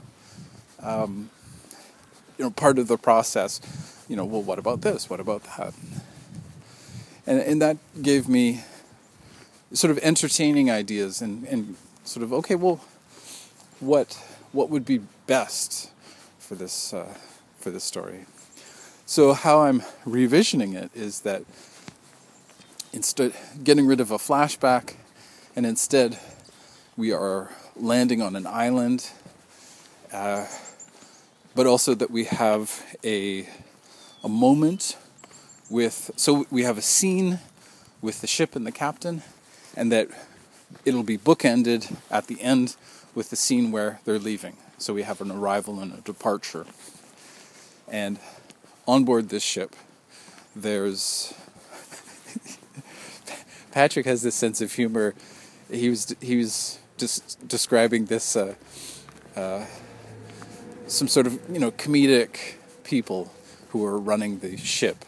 Um, 0.82 1.30
you 2.38 2.46
know, 2.46 2.52
part 2.52 2.80
of 2.80 2.88
the 2.88 2.98
process. 2.98 3.60
You 4.08 4.16
know, 4.16 4.24
well, 4.24 4.42
what 4.42 4.60
about 4.60 4.82
this? 4.82 5.10
What 5.10 5.20
about 5.20 5.44
that? 5.58 5.74
And 7.28 7.42
and 7.42 7.62
that 7.62 7.78
gave 8.02 8.30
me 8.30 8.64
sort 9.74 9.90
of 9.90 9.98
entertaining 10.04 10.70
ideas 10.70 11.22
and, 11.22 11.46
and 11.46 11.76
sort 12.04 12.24
of 12.24 12.32
okay, 12.32 12.56
well, 12.56 12.80
what 13.80 14.14
what 14.52 14.70
would 14.70 14.86
be 14.86 15.00
best 15.28 15.92
for 16.40 16.56
this 16.56 16.94
uh, 16.94 17.14
for 17.60 17.72
this 17.72 17.84
story? 17.84 18.26
So 19.06 19.34
how 19.34 19.64
I'm 19.64 19.82
revisioning 20.06 20.76
it 20.76 20.92
is 20.94 21.22
that 21.22 21.44
instead 22.94 23.34
getting 23.64 23.86
rid 23.86 24.00
of 24.00 24.12
a 24.12 24.18
flashback, 24.18 24.96
and 25.56 25.66
instead 25.66 26.20
we 26.96 27.12
are 27.12 27.50
landing 27.76 28.22
on 28.22 28.36
an 28.36 28.46
island, 28.46 29.10
uh, 30.12 30.46
but 31.56 31.66
also 31.66 31.96
that 31.96 32.12
we 32.12 32.26
have 32.26 32.84
a 33.04 33.48
a 34.24 34.30
moment 34.30 34.98
with 35.70 36.12
so 36.16 36.46
we 36.52 36.64
have 36.64 36.78
a 36.78 36.82
scene 36.82 37.40
with 38.02 38.22
the 38.22 38.28
ship 38.28 38.56
and 38.56 38.68
the 38.68 38.72
captain 38.72 39.24
and 39.76 39.92
that 39.92 40.10
it'll 40.86 41.04
be 41.04 41.18
bookended 41.18 41.96
at 42.10 42.28
the 42.28 42.42
end 42.42 42.76
with 43.16 43.30
the 43.30 43.36
scene 43.36 43.72
where 43.72 44.00
they're 44.06 44.20
leaving. 44.20 44.58
So 44.78 44.94
we 44.94 45.04
have 45.04 45.22
an 45.22 45.32
arrival 45.32 45.80
and 45.80 45.94
a 45.94 46.02
departure. 46.02 46.66
And 47.88 48.20
on 48.88 49.04
board 49.04 49.30
this 49.30 49.44
ship, 49.44 49.76
there's 50.56 51.34
Patrick 53.72 54.06
has 54.06 54.22
this 54.22 54.36
sense 54.36 54.62
of 54.62 54.74
humor. 54.74 55.16
He 55.72 55.90
was 55.90 56.16
he 56.22 56.38
was 56.38 56.80
just 56.98 57.48
describing 57.48 58.06
this 58.06 58.36
uh, 58.36 58.56
uh, 59.36 59.66
some 60.88 61.08
sort 61.08 61.28
of 61.28 61.40
you 61.50 61.60
know 61.60 61.72
comedic 61.72 62.56
people 62.84 63.32
who 63.70 63.86
are 63.86 63.98
running 63.98 64.40
the 64.40 64.58
ship. 64.58 65.06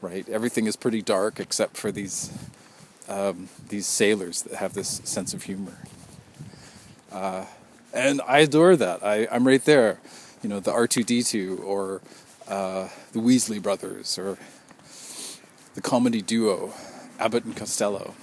Right, 0.00 0.28
everything 0.28 0.66
is 0.66 0.76
pretty 0.76 1.02
dark 1.02 1.40
except 1.40 1.76
for 1.76 1.90
these 1.90 2.30
um, 3.08 3.48
these 3.68 3.86
sailors 3.86 4.42
that 4.42 4.54
have 4.54 4.74
this 4.74 5.00
sense 5.04 5.34
of 5.34 5.44
humor. 5.44 5.78
Uh, 7.10 7.46
and 7.92 8.20
I 8.26 8.40
adore 8.40 8.76
that. 8.76 9.02
I, 9.04 9.26
am 9.30 9.46
right 9.46 9.64
there. 9.64 9.98
You 10.42 10.48
know, 10.48 10.60
the 10.60 10.72
R2D2 10.72 11.64
or 11.64 12.00
uh, 12.46 12.88
the 13.12 13.18
Weasley 13.18 13.60
brothers 13.60 14.18
or 14.18 14.38
the 15.74 15.80
comedy 15.80 16.22
duo 16.22 16.72
Abbott 17.18 17.44
and 17.44 17.56
Costello. 17.56 18.14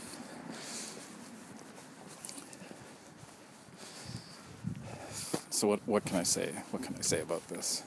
So 5.49 5.67
what, 5.69 5.79
what 5.86 6.05
can 6.05 6.17
I 6.17 6.23
say? 6.23 6.51
What 6.71 6.83
can 6.83 6.95
I 6.97 7.01
say 7.01 7.21
about 7.21 7.47
this? 7.47 7.83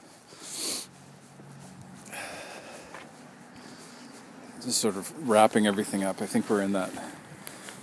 Just 4.61 4.79
sort 4.79 4.97
of 4.97 5.27
wrapping 5.27 5.65
everything 5.65 6.03
up. 6.03 6.21
I 6.21 6.25
think 6.25 6.49
we're 6.49 6.61
in 6.61 6.73
that 6.73 6.91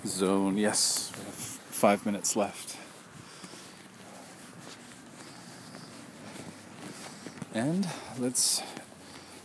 zone. 0.04 0.58
Yes, 0.58 1.10
we 1.16 1.24
have 1.24 1.34
five 1.34 2.04
minutes 2.04 2.36
left. 2.36 2.76
And 7.54 7.88
let's 8.18 8.62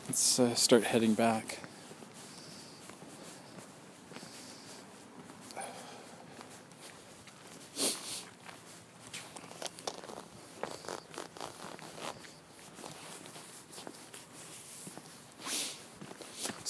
let's 0.07 0.39
uh, 0.39 0.53
start 0.55 0.83
heading 0.83 1.13
back. 1.13 1.59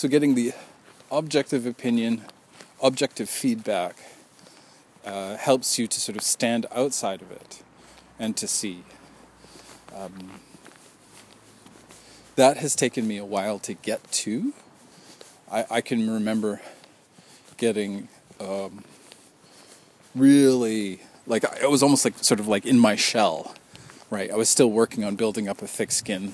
So, 0.01 0.07
getting 0.07 0.33
the 0.33 0.53
objective 1.11 1.67
opinion, 1.67 2.25
objective 2.81 3.29
feedback 3.29 3.97
uh, 5.05 5.37
helps 5.37 5.77
you 5.77 5.85
to 5.85 6.01
sort 6.01 6.15
of 6.15 6.23
stand 6.23 6.65
outside 6.71 7.21
of 7.21 7.29
it 7.29 7.61
and 8.17 8.35
to 8.37 8.47
see. 8.47 8.83
Um, 9.95 10.41
that 12.35 12.57
has 12.57 12.75
taken 12.75 13.07
me 13.07 13.17
a 13.17 13.25
while 13.25 13.59
to 13.59 13.75
get 13.75 14.11
to. 14.23 14.53
I, 15.51 15.65
I 15.69 15.81
can 15.81 16.09
remember 16.09 16.61
getting 17.57 18.07
um, 18.39 18.83
really 20.15 21.01
like 21.27 21.43
it 21.43 21.69
was 21.69 21.83
almost 21.83 22.05
like 22.05 22.17
sort 22.23 22.39
of 22.39 22.47
like 22.47 22.65
in 22.65 22.79
my 22.79 22.95
shell, 22.95 23.53
right? 24.09 24.31
I 24.31 24.35
was 24.35 24.49
still 24.49 24.71
working 24.71 25.03
on 25.03 25.15
building 25.15 25.47
up 25.47 25.61
a 25.61 25.67
thick 25.67 25.91
skin. 25.91 26.33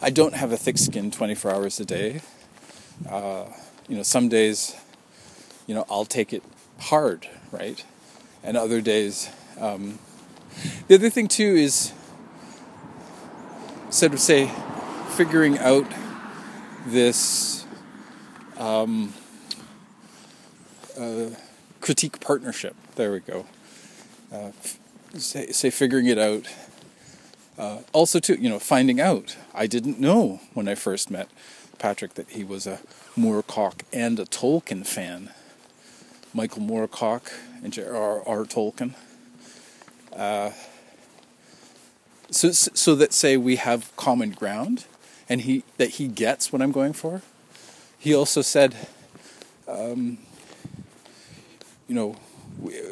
I 0.00 0.10
don't 0.10 0.34
have 0.34 0.52
a 0.52 0.56
thick 0.56 0.78
skin 0.78 1.10
24 1.10 1.50
hours 1.50 1.80
a 1.80 1.84
day. 1.84 2.20
Uh, 3.08 3.46
you 3.88 3.96
know, 3.96 4.02
some 4.02 4.28
days, 4.28 4.76
you 5.66 5.74
know, 5.74 5.84
I'll 5.90 6.04
take 6.04 6.32
it 6.32 6.42
hard, 6.78 7.28
right? 7.50 7.84
And 8.42 8.56
other 8.56 8.80
days, 8.80 9.30
um, 9.58 9.98
the 10.88 10.94
other 10.94 11.10
thing 11.10 11.28
too 11.28 11.54
is 11.54 11.92
sort 13.90 14.12
of 14.12 14.20
say 14.20 14.50
figuring 15.10 15.58
out 15.58 15.86
this 16.86 17.64
um, 18.58 19.12
uh, 20.98 21.30
critique 21.80 22.20
partnership. 22.20 22.74
There 22.96 23.12
we 23.12 23.20
go. 23.20 23.46
Uh, 24.32 24.52
say, 25.14 25.52
say 25.52 25.70
figuring 25.70 26.06
it 26.06 26.18
out. 26.18 26.46
Uh, 27.58 27.80
also, 27.92 28.18
too, 28.18 28.34
you 28.34 28.48
know, 28.48 28.58
finding 28.58 29.00
out. 29.00 29.36
I 29.54 29.66
didn't 29.66 30.00
know 30.00 30.40
when 30.54 30.68
I 30.68 30.74
first 30.74 31.10
met 31.10 31.28
Patrick 31.82 32.14
that 32.14 32.30
he 32.30 32.44
was 32.44 32.64
a 32.64 32.78
Moorcock 33.18 33.80
and 33.92 34.20
a 34.20 34.24
Tolkien 34.24 34.86
fan. 34.86 35.30
Michael 36.32 36.62
Moorcock 36.62 37.32
and 37.64 37.72
J.R.R. 37.72 38.44
Tolkien. 38.44 38.94
Uh, 40.14 40.52
so, 42.30 42.52
so 42.52 42.94
that 42.94 43.12
say 43.12 43.36
we 43.36 43.56
have 43.56 43.94
common 43.96 44.30
ground, 44.30 44.84
and 45.28 45.40
he 45.40 45.64
that 45.78 45.90
he 45.90 46.06
gets 46.06 46.52
what 46.52 46.62
I'm 46.62 46.70
going 46.70 46.92
for. 46.92 47.20
He 47.98 48.14
also 48.14 48.42
said, 48.42 48.76
um, 49.66 50.18
you 51.88 51.96
know, 51.96 52.14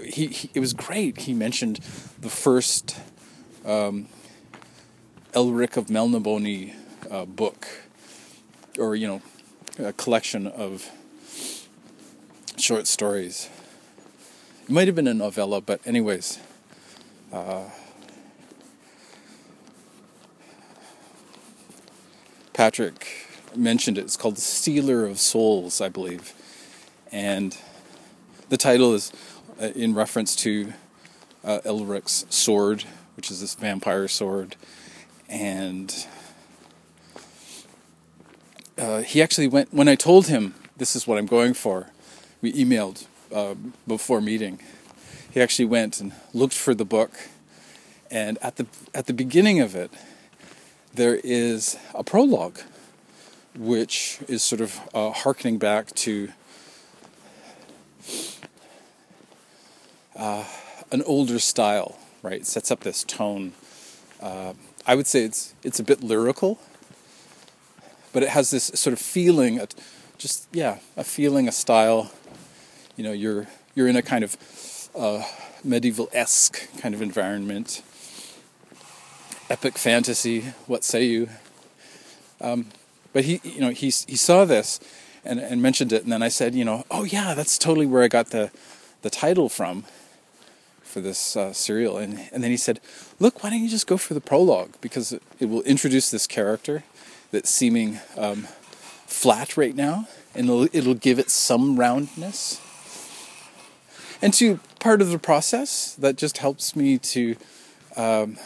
he, 0.04 0.26
he, 0.26 0.50
it 0.52 0.58
was 0.58 0.72
great. 0.72 1.18
He 1.18 1.32
mentioned 1.32 1.78
the 2.20 2.28
first 2.28 2.98
um, 3.64 4.08
Elric 5.32 5.76
of 5.76 5.86
Melniboné 5.86 6.74
uh, 7.08 7.24
book 7.24 7.68
or 8.78 8.96
you 8.96 9.06
know, 9.06 9.22
a 9.78 9.92
collection 9.92 10.46
of 10.46 10.90
short 12.56 12.86
stories. 12.86 13.48
It 14.64 14.70
might 14.70 14.86
have 14.86 14.94
been 14.94 15.08
a 15.08 15.14
novella, 15.14 15.60
but 15.60 15.80
anyways. 15.86 16.38
Uh, 17.32 17.64
Patrick 22.52 23.06
mentioned 23.56 23.96
it. 23.96 24.02
It's 24.02 24.16
called 24.16 24.36
The 24.36 24.42
Stealer 24.42 25.06
of 25.06 25.18
Souls, 25.18 25.80
I 25.80 25.88
believe. 25.88 26.34
And 27.10 27.56
the 28.50 28.56
title 28.56 28.92
is 28.94 29.12
uh, 29.60 29.66
in 29.68 29.94
reference 29.94 30.36
to 30.36 30.74
uh, 31.42 31.60
Elric's 31.64 32.26
sword, 32.28 32.84
which 33.16 33.30
is 33.30 33.40
this 33.40 33.54
vampire 33.54 34.08
sword. 34.08 34.56
And 35.28 36.06
uh, 38.80 39.02
he 39.02 39.20
actually 39.20 39.46
went 39.46 39.72
when 39.72 39.88
I 39.88 39.94
told 39.94 40.28
him 40.28 40.54
this 40.76 40.96
is 40.96 41.06
what 41.06 41.18
I'm 41.18 41.26
going 41.26 41.54
for. 41.54 41.88
We 42.40 42.52
emailed 42.54 43.06
uh, 43.32 43.54
before 43.86 44.20
meeting. 44.20 44.58
He 45.30 45.40
actually 45.40 45.66
went 45.66 46.00
and 46.00 46.12
looked 46.32 46.54
for 46.54 46.74
the 46.74 46.86
book, 46.86 47.12
and 48.10 48.38
at 48.40 48.56
the 48.56 48.66
at 48.94 49.06
the 49.06 49.12
beginning 49.12 49.60
of 49.60 49.76
it, 49.76 49.92
there 50.94 51.20
is 51.22 51.76
a 51.94 52.02
prologue, 52.02 52.60
which 53.54 54.18
is 54.26 54.42
sort 54.42 54.62
of 54.62 54.80
uh, 54.94 55.10
harkening 55.10 55.58
back 55.58 55.94
to 55.96 56.30
uh, 60.16 60.44
an 60.90 61.02
older 61.02 61.38
style. 61.38 61.98
Right, 62.22 62.40
it 62.40 62.46
sets 62.46 62.70
up 62.70 62.80
this 62.80 63.04
tone. 63.04 63.52
Uh, 64.20 64.54
I 64.86 64.94
would 64.94 65.06
say 65.06 65.24
it's 65.24 65.54
it's 65.62 65.78
a 65.78 65.84
bit 65.84 66.02
lyrical 66.02 66.58
but 68.12 68.22
it 68.22 68.30
has 68.30 68.50
this 68.50 68.64
sort 68.74 68.92
of 68.92 68.98
feeling, 68.98 69.60
just 70.18 70.48
yeah, 70.52 70.78
a 70.96 71.04
feeling, 71.04 71.48
a 71.48 71.52
style. 71.52 72.10
You 72.96 73.04
know, 73.04 73.12
you're 73.12 73.46
you're 73.74 73.88
in 73.88 73.96
a 73.96 74.02
kind 74.02 74.24
of 74.24 74.36
uh, 74.94 75.22
medieval 75.64 76.08
esque 76.12 76.68
kind 76.78 76.94
of 76.94 77.02
environment, 77.02 77.82
epic 79.48 79.78
fantasy. 79.78 80.52
What 80.66 80.84
say 80.84 81.04
you? 81.04 81.28
Um, 82.40 82.66
but 83.12 83.24
he, 83.24 83.40
you 83.42 83.60
know, 83.60 83.70
he 83.70 83.86
he 83.86 84.16
saw 84.16 84.44
this 84.44 84.80
and, 85.24 85.40
and 85.40 85.62
mentioned 85.62 85.92
it, 85.92 86.02
and 86.02 86.12
then 86.12 86.22
I 86.22 86.28
said, 86.28 86.54
you 86.54 86.64
know, 86.64 86.84
oh 86.90 87.04
yeah, 87.04 87.34
that's 87.34 87.58
totally 87.58 87.86
where 87.86 88.02
I 88.02 88.08
got 88.08 88.30
the 88.30 88.50
the 89.02 89.10
title 89.10 89.48
from 89.48 89.84
for 90.82 91.00
this 91.00 91.36
uh, 91.36 91.52
serial. 91.52 91.98
And 91.98 92.28
and 92.32 92.42
then 92.42 92.50
he 92.50 92.56
said, 92.56 92.80
look, 93.18 93.42
why 93.42 93.50
don't 93.50 93.62
you 93.62 93.68
just 93.68 93.86
go 93.86 93.96
for 93.96 94.14
the 94.14 94.20
prologue 94.20 94.74
because 94.80 95.12
it, 95.12 95.22
it 95.38 95.46
will 95.46 95.62
introduce 95.62 96.10
this 96.10 96.26
character 96.26 96.84
that's 97.30 97.50
seeming 97.50 98.00
um, 98.16 98.48
flat 99.06 99.56
right 99.56 99.74
now, 99.74 100.08
and 100.34 100.46
it'll, 100.48 100.68
it'll 100.72 100.94
give 100.94 101.18
it 101.18 101.30
some 101.30 101.78
roundness. 101.78 102.60
And 104.22 104.34
to 104.34 104.60
part 104.80 105.00
of 105.00 105.10
the 105.10 105.18
process 105.18 105.94
that 105.94 106.16
just 106.16 106.38
helps 106.38 106.76
me 106.76 106.98
to 106.98 107.36
um, 107.96 108.38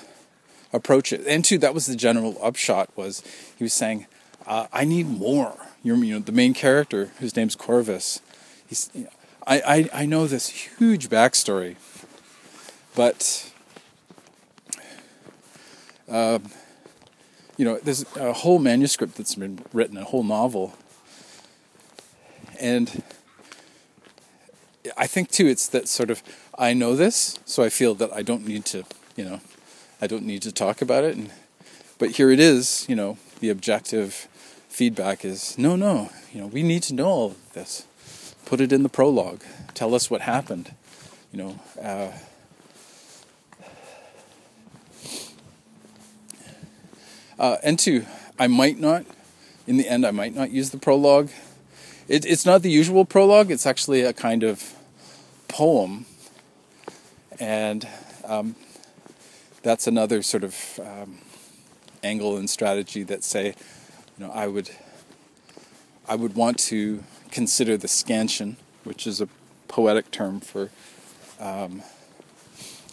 approach 0.72 1.12
it. 1.12 1.24
And 1.26 1.44
two, 1.44 1.58
that 1.58 1.74
was 1.74 1.86
the 1.86 1.96
general 1.96 2.36
upshot. 2.42 2.90
Was 2.96 3.22
he 3.56 3.64
was 3.64 3.72
saying, 3.72 4.06
uh, 4.46 4.66
"I 4.72 4.84
need 4.84 5.08
more." 5.08 5.56
You 5.82 5.96
know, 5.96 6.18
the 6.18 6.32
main 6.32 6.54
character, 6.54 7.10
whose 7.20 7.36
name's 7.36 7.54
Corvus. 7.54 8.20
He's, 8.66 8.90
you 8.94 9.04
know, 9.04 9.10
I, 9.46 9.60
I, 9.60 10.02
I 10.02 10.06
know 10.06 10.26
this 10.26 10.48
huge 10.48 11.10
backstory, 11.10 11.76
but 12.96 13.52
um, 16.08 16.44
you 17.56 17.64
know, 17.64 17.78
there's 17.78 18.04
a 18.16 18.32
whole 18.32 18.58
manuscript 18.58 19.16
that's 19.16 19.34
been 19.34 19.64
written, 19.72 19.96
a 19.96 20.04
whole 20.04 20.24
novel. 20.24 20.74
And 22.60 23.02
I 24.96 25.06
think 25.06 25.30
too, 25.30 25.46
it's 25.46 25.68
that 25.68 25.88
sort 25.88 26.10
of, 26.10 26.22
I 26.58 26.72
know 26.72 26.96
this, 26.96 27.38
so 27.44 27.62
I 27.62 27.68
feel 27.68 27.94
that 27.96 28.12
I 28.12 28.22
don't 28.22 28.46
need 28.46 28.64
to, 28.66 28.84
you 29.16 29.24
know, 29.24 29.40
I 30.00 30.06
don't 30.06 30.24
need 30.24 30.42
to 30.42 30.52
talk 30.52 30.82
about 30.82 31.04
it. 31.04 31.16
And, 31.16 31.30
but 31.98 32.12
here 32.12 32.30
it 32.30 32.40
is, 32.40 32.86
you 32.88 32.96
know, 32.96 33.18
the 33.40 33.50
objective 33.50 34.28
feedback 34.68 35.24
is, 35.24 35.56
no, 35.56 35.76
no, 35.76 36.10
you 36.32 36.40
know, 36.40 36.46
we 36.46 36.62
need 36.62 36.82
to 36.84 36.94
know 36.94 37.06
all 37.06 37.36
this. 37.52 37.86
Put 38.44 38.60
it 38.60 38.72
in 38.72 38.82
the 38.82 38.88
prologue. 38.88 39.42
Tell 39.72 39.94
us 39.94 40.10
what 40.10 40.20
happened. 40.20 40.74
You 41.32 41.38
know, 41.38 41.60
uh, 41.80 42.12
Uh, 47.38 47.56
and 47.62 47.78
two, 47.78 48.06
I 48.38 48.46
might 48.46 48.78
not, 48.78 49.04
in 49.66 49.76
the 49.76 49.88
end, 49.88 50.06
I 50.06 50.10
might 50.10 50.34
not 50.34 50.50
use 50.50 50.70
the 50.70 50.78
prologue. 50.78 51.30
It, 52.08 52.24
it's 52.24 52.46
not 52.46 52.62
the 52.62 52.70
usual 52.70 53.04
prologue, 53.04 53.50
it's 53.50 53.66
actually 53.66 54.02
a 54.02 54.12
kind 54.12 54.42
of 54.42 54.74
poem. 55.48 56.06
And 57.40 57.88
um, 58.24 58.56
that's 59.62 59.86
another 59.86 60.22
sort 60.22 60.44
of 60.44 60.80
um, 60.82 61.18
angle 62.02 62.36
and 62.36 62.48
strategy 62.48 63.02
that 63.04 63.24
say, 63.24 63.54
you 64.18 64.26
know, 64.26 64.30
I 64.32 64.46
would, 64.46 64.70
I 66.08 66.14
would 66.14 66.34
want 66.34 66.58
to 66.58 67.02
consider 67.30 67.76
the 67.76 67.88
scansion, 67.88 68.56
which 68.84 69.06
is 69.06 69.20
a 69.20 69.28
poetic 69.66 70.10
term 70.10 70.40
for, 70.40 70.70
um, 71.40 71.82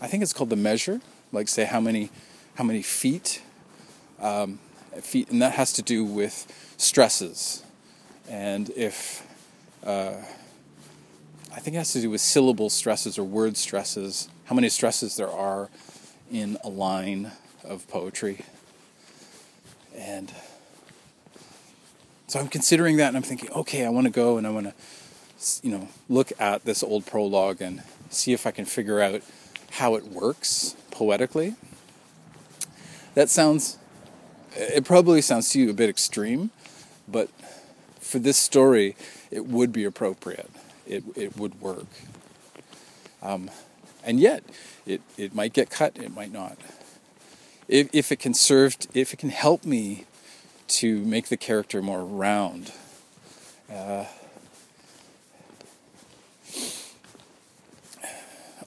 I 0.01 0.07
think 0.07 0.23
it's 0.23 0.33
called 0.33 0.49
the 0.49 0.55
measure, 0.55 1.01
like 1.31 1.47
say 1.47 1.65
how 1.65 1.79
many 1.79 2.09
how 2.55 2.63
many 2.63 2.81
feet 2.81 3.41
um, 4.21 4.59
and 5.13 5.41
that 5.41 5.53
has 5.53 5.73
to 5.73 5.81
do 5.81 6.05
with 6.05 6.73
stresses, 6.77 7.63
and 8.29 8.69
if 8.71 9.27
uh, 9.85 10.13
I 11.53 11.59
think 11.59 11.75
it 11.75 11.79
has 11.79 11.93
to 11.93 12.01
do 12.01 12.09
with 12.09 12.21
syllable 12.21 12.69
stresses 12.69 13.17
or 13.17 13.23
word 13.23 13.57
stresses, 13.57 14.29
how 14.45 14.55
many 14.55 14.69
stresses 14.69 15.17
there 15.17 15.29
are 15.29 15.69
in 16.31 16.57
a 16.63 16.69
line 16.69 17.31
of 17.63 17.87
poetry, 17.87 18.45
and 19.95 20.31
so 22.31 22.39
I'm 22.39 22.47
considering 22.47 22.95
that, 22.95 23.09
and 23.09 23.17
I'm 23.17 23.23
thinking, 23.23 23.51
okay, 23.51 23.85
I 23.85 23.89
want 23.89 24.07
to 24.07 24.09
go 24.09 24.37
and 24.37 24.47
I 24.47 24.51
want 24.51 24.67
to, 24.67 25.67
you 25.67 25.77
know, 25.77 25.89
look 26.07 26.31
at 26.39 26.63
this 26.63 26.81
old 26.81 27.05
prologue 27.05 27.61
and 27.61 27.83
see 28.09 28.31
if 28.31 28.47
I 28.47 28.51
can 28.51 28.63
figure 28.63 29.01
out 29.01 29.21
how 29.71 29.95
it 29.95 30.05
works 30.05 30.77
poetically. 30.91 31.55
That 33.15 33.29
sounds, 33.29 33.77
it 34.55 34.85
probably 34.85 35.21
sounds 35.21 35.49
to 35.51 35.59
you 35.59 35.69
a 35.69 35.73
bit 35.73 35.89
extreme, 35.89 36.51
but 37.07 37.29
for 37.99 38.19
this 38.19 38.37
story, 38.37 38.95
it 39.29 39.45
would 39.45 39.71
be 39.71 39.83
appropriate. 39.83 40.49
It, 40.85 41.03
it 41.15 41.37
would 41.37 41.61
work. 41.61 41.87
Um, 43.21 43.49
and 44.03 44.19
yet, 44.19 44.43
it, 44.85 45.01
it 45.17 45.33
might 45.33 45.53
get 45.53 45.69
cut, 45.69 45.97
it 45.97 46.13
might 46.13 46.31
not. 46.31 46.57
If, 47.67 47.89
if 47.93 48.11
it 48.11 48.17
can 48.19 48.33
serve, 48.33 48.75
if 48.93 49.13
it 49.13 49.17
can 49.17 49.29
help 49.29 49.63
me 49.63 50.05
to 50.67 51.03
make 51.05 51.27
the 51.27 51.37
character 51.37 51.81
more 51.81 52.03
round, 52.03 52.71
uh, 53.71 54.05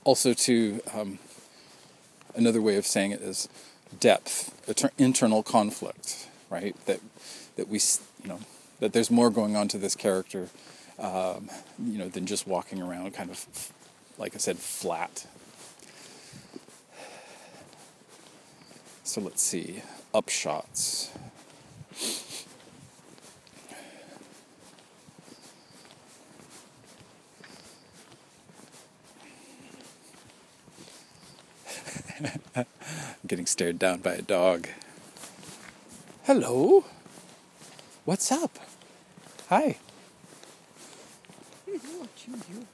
also 0.04 0.32
to 0.34 0.80
um, 0.94 1.18
another 2.34 2.62
way 2.62 2.76
of 2.76 2.86
saying 2.86 3.10
it 3.10 3.20
is 3.20 3.48
depth, 4.00 4.52
internal 4.98 5.42
conflict, 5.42 6.28
right? 6.50 6.76
That 6.86 7.00
that 7.56 7.68
we, 7.68 7.80
you 8.22 8.28
know, 8.28 8.40
that 8.80 8.92
there's 8.92 9.10
more 9.10 9.30
going 9.30 9.56
on 9.56 9.68
to 9.68 9.78
this 9.78 9.94
character, 9.94 10.48
um, 10.98 11.48
you 11.78 11.98
know, 11.98 12.08
than 12.08 12.26
just 12.26 12.46
walking 12.46 12.82
around 12.82 13.14
kind 13.14 13.30
of, 13.30 13.72
like 14.18 14.34
I 14.34 14.38
said, 14.38 14.58
flat. 14.58 15.26
So 19.04 19.20
let's 19.20 19.42
see, 19.42 19.82
upshots. 20.14 21.10
I'm 33.24 33.28
getting 33.28 33.46
stared 33.46 33.78
down 33.78 34.00
by 34.00 34.12
a 34.12 34.20
dog. 34.20 34.68
Hello. 36.24 36.84
What's 38.04 38.30
up? 38.30 38.58
Hi. 39.48 39.78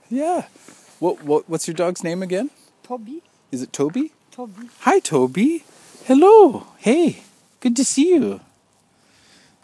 Yeah. 0.09 0.47
What, 0.99 1.23
what 1.23 1.49
what's 1.49 1.69
your 1.69 1.77
dog's 1.77 2.03
name 2.03 2.21
again? 2.21 2.51
Toby. 2.83 3.23
Is 3.53 3.63
it 3.63 3.73
Toby? 3.73 4.11
Toby. 4.33 4.71
Hi 4.81 4.99
Toby. 4.99 5.63
Hello. 6.07 6.67
Hey. 6.79 7.23
Good 7.61 7.77
to 7.77 7.85
see 7.85 8.09
you. 8.09 8.41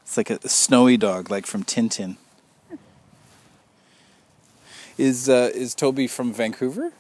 It's 0.03 0.17
like 0.17 0.31
a, 0.31 0.39
a 0.45 0.49
snowy 0.49 0.97
dog 0.97 1.33
like 1.33 1.47
from 1.47 1.65
Tintin. 1.65 2.17
Is 4.97 5.29
uh, 5.29 5.51
is 5.53 5.75
Toby 5.75 6.07
from 6.07 6.33
Vancouver? 6.33 6.93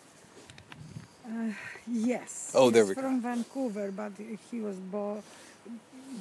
Uh, 1.24 1.52
yes. 1.88 2.52
Oh, 2.54 2.70
there 2.70 2.84
we 2.84 2.94
go. 2.94 3.02
From 3.02 3.20
Vancouver, 3.20 3.90
but 3.90 4.12
he 4.50 4.60
was 4.60 4.76
bought. 4.76 5.22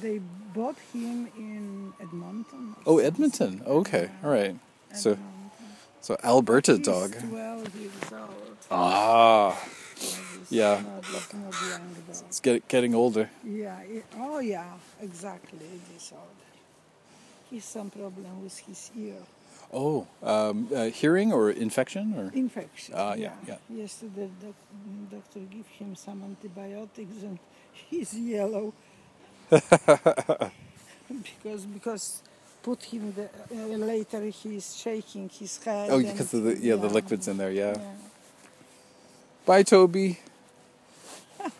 They 0.00 0.20
bought 0.54 0.76
him 0.92 1.28
in 1.36 1.92
Edmonton. 2.00 2.74
Oh. 2.86 2.98
Edmonton. 2.98 3.62
Okay. 3.66 4.10
All 4.22 4.30
right. 4.30 4.56
So 4.94 5.12
Edmonton. 5.12 5.50
so 6.00 6.16
Alberta 6.24 6.76
He's 6.76 6.86
dog. 6.86 7.12
12 7.12 7.76
years 7.80 7.92
old. 8.12 8.56
Ah. 8.70 9.58
Yeah. 10.50 10.82
Not, 10.82 11.34
not. 11.34 12.22
It's 12.28 12.40
get, 12.40 12.68
getting 12.68 12.94
older. 12.94 13.30
Yeah. 13.44 13.78
oh, 14.18 14.38
yeah. 14.40 14.72
Exactly. 15.00 15.58
This 15.92 16.12
old. 16.12 16.22
He's 17.50 17.64
some 17.64 17.90
problem 17.90 18.42
with 18.42 18.58
his 18.58 18.90
ear. 18.98 19.14
Oh, 19.72 20.06
um, 20.22 20.68
uh, 20.74 20.84
hearing 20.86 21.32
or 21.32 21.50
infection 21.50 22.14
or? 22.16 22.30
Infection. 22.32 22.94
Ah, 22.96 23.14
yeah, 23.14 23.32
yeah. 23.46 23.56
Yesterday, 23.68 24.30
the 24.40 24.46
doc- 24.46 25.10
doctor 25.10 25.40
gave 25.40 25.66
him 25.66 25.94
some 25.96 26.22
antibiotics, 26.22 27.22
and 27.22 27.38
he's 27.72 28.14
yellow. 28.14 28.72
because 29.50 30.50
because 31.66 32.22
put 32.62 32.82
him 32.84 33.12
the, 33.14 33.28
uh, 33.54 33.76
later. 33.76 34.22
He's 34.22 34.76
shaking 34.76 35.28
his 35.28 35.62
head. 35.62 35.90
Oh, 35.90 36.00
because 36.00 36.32
of 36.34 36.44
the 36.44 36.58
yeah, 36.58 36.76
the 36.76 36.88
liquids 36.88 37.28
in 37.28 37.36
there. 37.36 37.50
Yeah. 37.50 37.74
yeah. 37.76 37.94
Bye, 39.44 39.62
Toby. 39.62 40.18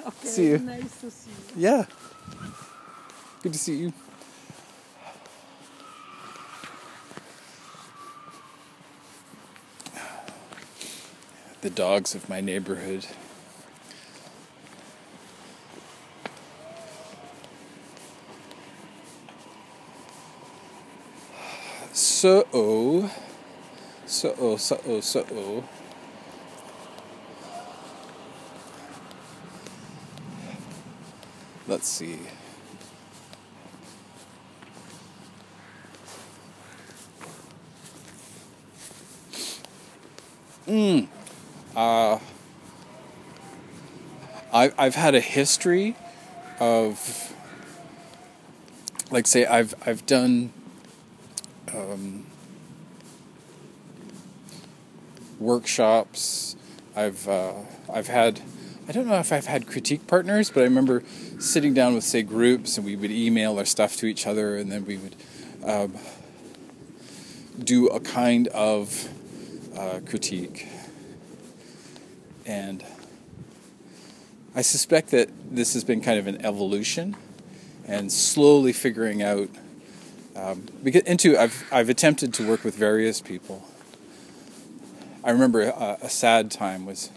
Okay. 0.00 0.28
See 0.28 0.46
you. 0.46 0.58
Nice 0.58 1.00
to 1.02 1.10
see 1.10 1.30
you. 1.30 1.62
Yeah. 1.68 1.84
Good 3.42 3.52
to 3.52 3.58
see 3.58 3.76
you. 3.76 3.92
The 11.62 11.68
dogs 11.68 12.14
of 12.14 12.26
my 12.26 12.40
neighborhood. 12.40 13.06
So, 21.92 23.10
so, 24.06 24.56
so, 24.56 25.00
so. 25.00 25.64
Let's 31.68 31.88
see. 31.88 32.18
Mm. 40.66 41.08
Uh, 41.76 42.18
I, 44.52 44.72
I've 44.76 44.96
had 44.96 45.14
a 45.14 45.20
history 45.20 45.96
of, 46.58 47.34
like, 49.10 49.26
say, 49.26 49.46
I've 49.46 49.74
I've 49.86 50.04
done 50.06 50.52
um, 51.72 52.26
workshops. 55.38 56.56
I've 56.96 57.28
uh, 57.28 57.54
I've 57.92 58.08
had 58.08 58.40
I 58.88 58.92
don't 58.92 59.06
know 59.06 59.20
if 59.20 59.32
I've 59.32 59.46
had 59.46 59.68
critique 59.68 60.08
partners, 60.08 60.50
but 60.50 60.62
I 60.62 60.64
remember 60.64 61.04
sitting 61.38 61.72
down 61.74 61.94
with 61.94 62.02
say 62.02 62.22
groups 62.22 62.76
and 62.76 62.84
we 62.84 62.96
would 62.96 63.12
email 63.12 63.56
our 63.58 63.64
stuff 63.64 63.96
to 63.98 64.06
each 64.06 64.26
other, 64.26 64.56
and 64.56 64.70
then 64.72 64.84
we 64.84 64.96
would 64.96 65.14
um, 65.64 65.94
do 67.62 67.86
a 67.86 68.00
kind 68.00 68.48
of 68.48 69.08
uh, 69.76 70.00
critique. 70.04 70.66
And 72.50 72.82
I 74.56 74.62
suspect 74.62 75.12
that 75.12 75.28
this 75.54 75.72
has 75.74 75.84
been 75.84 76.00
kind 76.00 76.18
of 76.18 76.26
an 76.26 76.44
evolution, 76.44 77.16
and 77.86 78.10
slowly 78.10 78.72
figuring 78.72 79.22
out. 79.22 79.48
Um, 80.34 80.66
because 80.82 81.02
into 81.02 81.38
I've 81.38 81.64
I've 81.70 81.88
attempted 81.88 82.34
to 82.34 82.48
work 82.48 82.64
with 82.64 82.74
various 82.74 83.20
people. 83.20 83.64
I 85.22 85.30
remember 85.30 85.62
a, 85.62 85.98
a 86.02 86.10
sad 86.10 86.50
time 86.50 86.86
was 86.86 87.10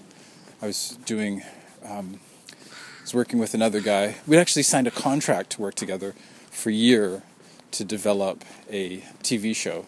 I 0.62 0.68
was 0.68 1.00
doing 1.04 1.42
um, 1.84 2.20
I 2.60 3.02
was 3.02 3.16
working 3.16 3.40
with 3.40 3.56
another 3.56 3.82
guy. 3.82 4.18
We'd 4.28 4.38
actually 4.38 4.62
signed 4.62 4.86
a 4.86 4.92
contract 4.92 5.50
to 5.54 5.62
work 5.64 5.74
together 5.74 6.14
for 6.52 6.70
a 6.70 6.74
year 6.74 7.24
to 7.72 7.84
develop 7.84 8.46
a 8.70 9.00
TV 9.24 9.56
show, 9.56 9.88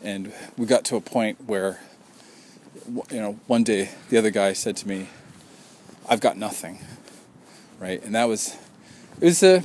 and 0.00 0.32
we 0.56 0.64
got 0.64 0.84
to 0.84 0.94
a 0.94 1.00
point 1.00 1.38
where 1.44 1.80
you 2.88 3.20
know 3.20 3.38
one 3.46 3.64
day 3.64 3.90
the 4.10 4.18
other 4.18 4.30
guy 4.30 4.52
said 4.52 4.76
to 4.78 4.88
me, 4.88 5.08
"I've 6.08 6.20
got 6.20 6.36
nothing," 6.36 6.78
right, 7.78 8.02
and 8.02 8.14
that 8.14 8.28
was 8.28 8.56
it 9.20 9.26
was 9.26 9.42
a 9.42 9.62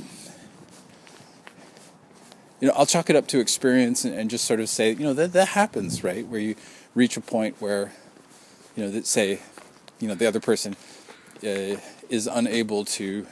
you 2.60 2.68
know, 2.68 2.74
I'll 2.76 2.86
chalk 2.86 3.08
it 3.08 3.16
up 3.16 3.26
to 3.28 3.40
experience 3.40 4.04
and, 4.04 4.14
and, 4.14 4.28
just 4.28 4.44
sort 4.44 4.60
of 4.60 4.68
say, 4.68 4.90
you 4.90 5.00
know, 5.00 5.14
that 5.14 5.32
that 5.32 5.48
happens, 5.48 6.04
right? 6.04 6.26
Where 6.26 6.40
you 6.40 6.56
reach 6.94 7.16
a 7.16 7.20
point 7.20 7.56
where, 7.58 7.92
you 8.76 8.84
know, 8.84 8.90
that 8.90 9.06
say, 9.06 9.40
you 9.98 10.08
know, 10.08 10.14
the 10.14 10.26
other 10.26 10.40
person 10.40 10.76
uh, 11.42 11.76
is 12.10 12.28
unable 12.30 12.84
to. 12.84 13.26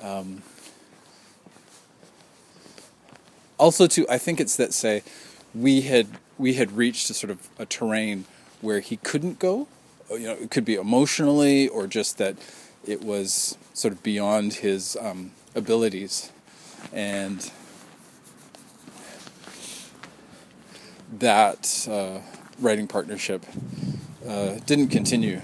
Um, 0.00 0.42
also, 3.58 3.86
to 3.88 4.06
I 4.08 4.18
think 4.18 4.40
it's 4.40 4.56
that 4.56 4.72
say, 4.72 5.02
we 5.54 5.82
had 5.82 6.06
we 6.38 6.54
had 6.54 6.72
reached 6.72 7.10
a 7.10 7.14
sort 7.14 7.30
of 7.30 7.48
a 7.58 7.66
terrain 7.66 8.26
where 8.60 8.80
he 8.80 8.96
couldn't 8.98 9.38
go. 9.38 9.68
You 10.10 10.18
know, 10.20 10.32
it 10.32 10.50
could 10.50 10.64
be 10.64 10.74
emotionally 10.74 11.68
or 11.68 11.86
just 11.86 12.18
that 12.18 12.36
it 12.86 13.02
was 13.02 13.58
sort 13.72 13.92
of 13.92 14.02
beyond 14.02 14.54
his 14.54 14.96
um, 15.00 15.32
abilities, 15.54 16.30
and 16.92 17.50
that 21.18 21.88
uh, 21.90 22.20
writing 22.60 22.86
partnership 22.86 23.44
uh, 24.26 24.56
didn't 24.66 24.88
continue. 24.88 25.40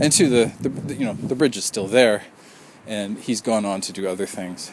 And 0.00 0.12
two, 0.12 0.28
the, 0.28 0.52
the 0.60 0.94
you 0.94 1.04
know 1.04 1.14
the 1.14 1.36
bridge 1.36 1.56
is 1.56 1.64
still 1.64 1.86
there, 1.86 2.24
and 2.86 3.18
he's 3.18 3.40
gone 3.40 3.64
on 3.64 3.80
to 3.82 3.92
do 3.92 4.08
other 4.08 4.26
things. 4.26 4.72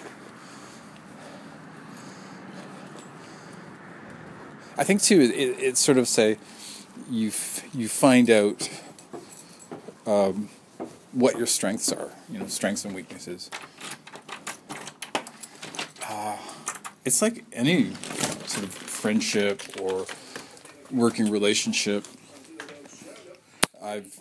I 4.77 4.83
think 4.83 5.01
too, 5.03 5.19
it, 5.21 5.31
it's 5.59 5.79
sort 5.79 5.99
of 5.99 6.07
say 6.07 6.37
you 7.11 7.27
f- 7.27 7.63
you 7.75 7.89
find 7.89 8.29
out 8.29 8.69
um, 10.07 10.49
what 11.11 11.37
your 11.37 11.45
strengths 11.45 11.91
are, 11.91 12.09
you 12.31 12.39
know, 12.39 12.47
strengths 12.47 12.85
and 12.85 12.95
weaknesses. 12.95 13.51
Uh, 16.07 16.37
it's 17.03 17.21
like 17.21 17.43
any 17.51 17.93
sort 18.45 18.63
of 18.63 18.73
friendship 18.73 19.61
or 19.79 20.05
working 20.89 21.29
relationship. 21.29 22.05
I've 23.83 24.19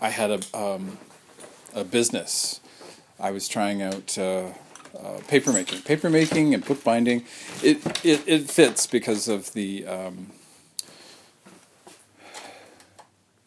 I 0.00 0.10
had 0.10 0.30
a 0.30 0.56
um, 0.58 0.98
a 1.74 1.84
business. 1.84 2.60
I 3.20 3.30
was 3.30 3.48
trying 3.48 3.80
out 3.80 4.18
uh, 4.18 4.48
uh, 5.02 5.20
paper 5.28 5.52
making, 5.52 5.82
paper 5.82 6.10
making 6.10 6.54
and 6.54 6.64
bookbinding. 6.64 7.24
It 7.62 8.04
it 8.04 8.22
it 8.26 8.50
fits 8.50 8.86
because 8.86 9.28
of 9.28 9.52
the 9.52 9.86
um, 9.86 10.32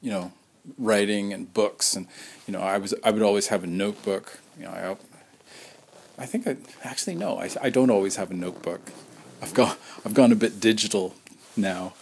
you 0.01 0.11
know 0.11 0.31
writing 0.77 1.33
and 1.33 1.53
books 1.53 1.95
and 1.95 2.07
you 2.47 2.53
know 2.53 2.61
I 2.61 2.77
was 2.77 2.93
I 3.03 3.11
would 3.11 3.23
always 3.23 3.47
have 3.47 3.63
a 3.63 3.67
notebook. 3.67 4.39
You 4.57 4.65
know 4.65 4.71
I 4.71 6.21
I 6.21 6.25
think 6.25 6.47
I 6.47 6.57
actually 6.83 7.15
no 7.15 7.39
I 7.39 7.49
I 7.61 7.69
don't 7.69 7.89
always 7.89 8.15
have 8.17 8.31
a 8.31 8.35
notebook. 8.35 8.91
I've 9.41 9.53
gone 9.53 9.77
I've 10.05 10.13
gone 10.13 10.31
a 10.31 10.35
bit 10.35 10.59
digital 10.59 11.15
now. 11.55 11.93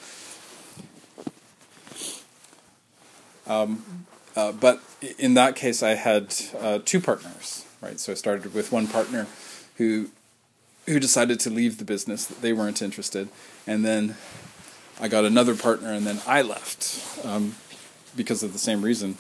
Um, 3.46 4.06
uh, 4.36 4.52
but 4.52 4.82
in 5.18 5.34
that 5.36 5.56
case, 5.56 5.82
I 5.82 5.96
had 5.96 6.36
uh, 6.60 6.80
two 6.84 7.00
partners, 7.00 7.66
right? 7.82 8.00
So 8.00 8.12
I 8.12 8.16
started 8.16 8.54
with 8.54 8.72
one 8.72 8.88
partner 8.88 9.28
who 9.78 10.10
who 10.86 11.00
decided 11.00 11.40
to 11.42 11.50
leave 11.50 11.78
the 11.78 11.86
business; 11.86 12.26
they 12.26 12.54
weren't 12.54 12.82
interested, 12.82 13.30
and 13.66 13.84
then 13.84 14.16
I 15.00 15.08
got 15.08 15.26
another 15.26 15.56
partner, 15.56 15.92
and 15.92 16.06
then 16.06 16.22
I 16.26 16.42
left 16.42 17.26
um, 17.26 17.56
because 18.16 18.44
of 18.44 18.54
the 18.54 18.60
same 18.60 18.82
reason. 18.82 19.18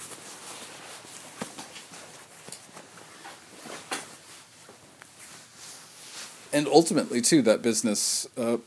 And 6.53 6.67
ultimately, 6.67 7.21
too, 7.21 7.41
that 7.43 7.61
business, 7.61 8.27
uh, 8.37 8.57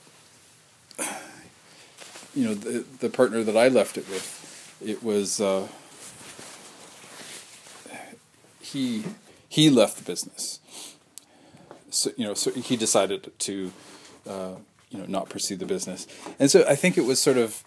you 2.34 2.45
know, 2.45 2.55
the 2.55 2.84
the 3.01 3.09
partner 3.09 3.43
that 3.43 3.57
I 3.57 3.68
left 3.68 3.97
it 3.99 4.09
with, 4.09 4.78
it 4.84 5.03
was. 5.03 5.41
Uh, 5.41 5.66
he 8.61 9.03
he 9.51 9.69
left 9.69 9.99
the 9.99 10.05
business. 10.05 10.61
So 11.91 12.13
you 12.17 12.25
know, 12.25 12.35
so 12.35 12.53
he 12.53 12.77
decided 12.77 13.37
to 13.41 13.73
uh, 14.27 14.55
you 14.91 14.99
know 14.99 15.07
not 15.07 15.29
pursue 15.29 15.57
the 15.57 15.67
business, 15.67 16.07
and 16.39 16.51
so 16.51 16.65
I 16.67 16.77
think 16.77 16.97
it 16.97 17.05
was 17.05 17.21
sort 17.21 17.37
of 17.37 17.63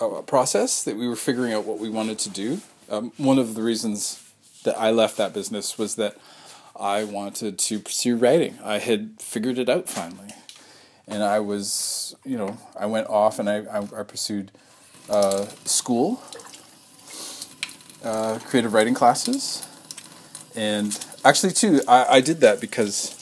a 0.00 0.22
process 0.22 0.84
that 0.84 0.96
we 0.96 1.08
were 1.08 1.16
figuring 1.16 1.52
out 1.54 1.64
what 1.64 1.78
we 1.78 1.88
wanted 1.88 2.18
to 2.20 2.28
do. 2.28 2.60
Um, 2.90 3.12
one 3.16 3.38
of 3.38 3.54
the 3.54 3.62
reasons 3.62 4.22
that 4.64 4.78
I 4.78 4.90
left 4.90 5.16
that 5.16 5.32
business 5.32 5.78
was 5.78 5.96
that 5.96 6.16
I 6.78 7.04
wanted 7.04 7.58
to 7.58 7.80
pursue 7.80 8.16
writing. 8.16 8.58
I 8.62 8.78
had 8.78 9.14
figured 9.18 9.58
it 9.58 9.70
out 9.70 9.88
finally, 9.88 10.34
and 11.06 11.22
I 11.22 11.40
was 11.40 12.14
you 12.22 12.36
know 12.36 12.58
I 12.78 12.84
went 12.84 13.08
off 13.08 13.38
and 13.38 13.48
I 13.48 13.60
I, 13.64 14.00
I 14.00 14.02
pursued 14.02 14.52
uh, 15.08 15.46
school, 15.64 16.22
uh, 18.04 18.38
creative 18.44 18.74
writing 18.74 18.92
classes 18.92 19.66
and 20.58 21.06
actually, 21.24 21.52
too, 21.52 21.82
I, 21.86 22.16
I 22.16 22.20
did 22.20 22.40
that 22.40 22.60
because 22.60 23.14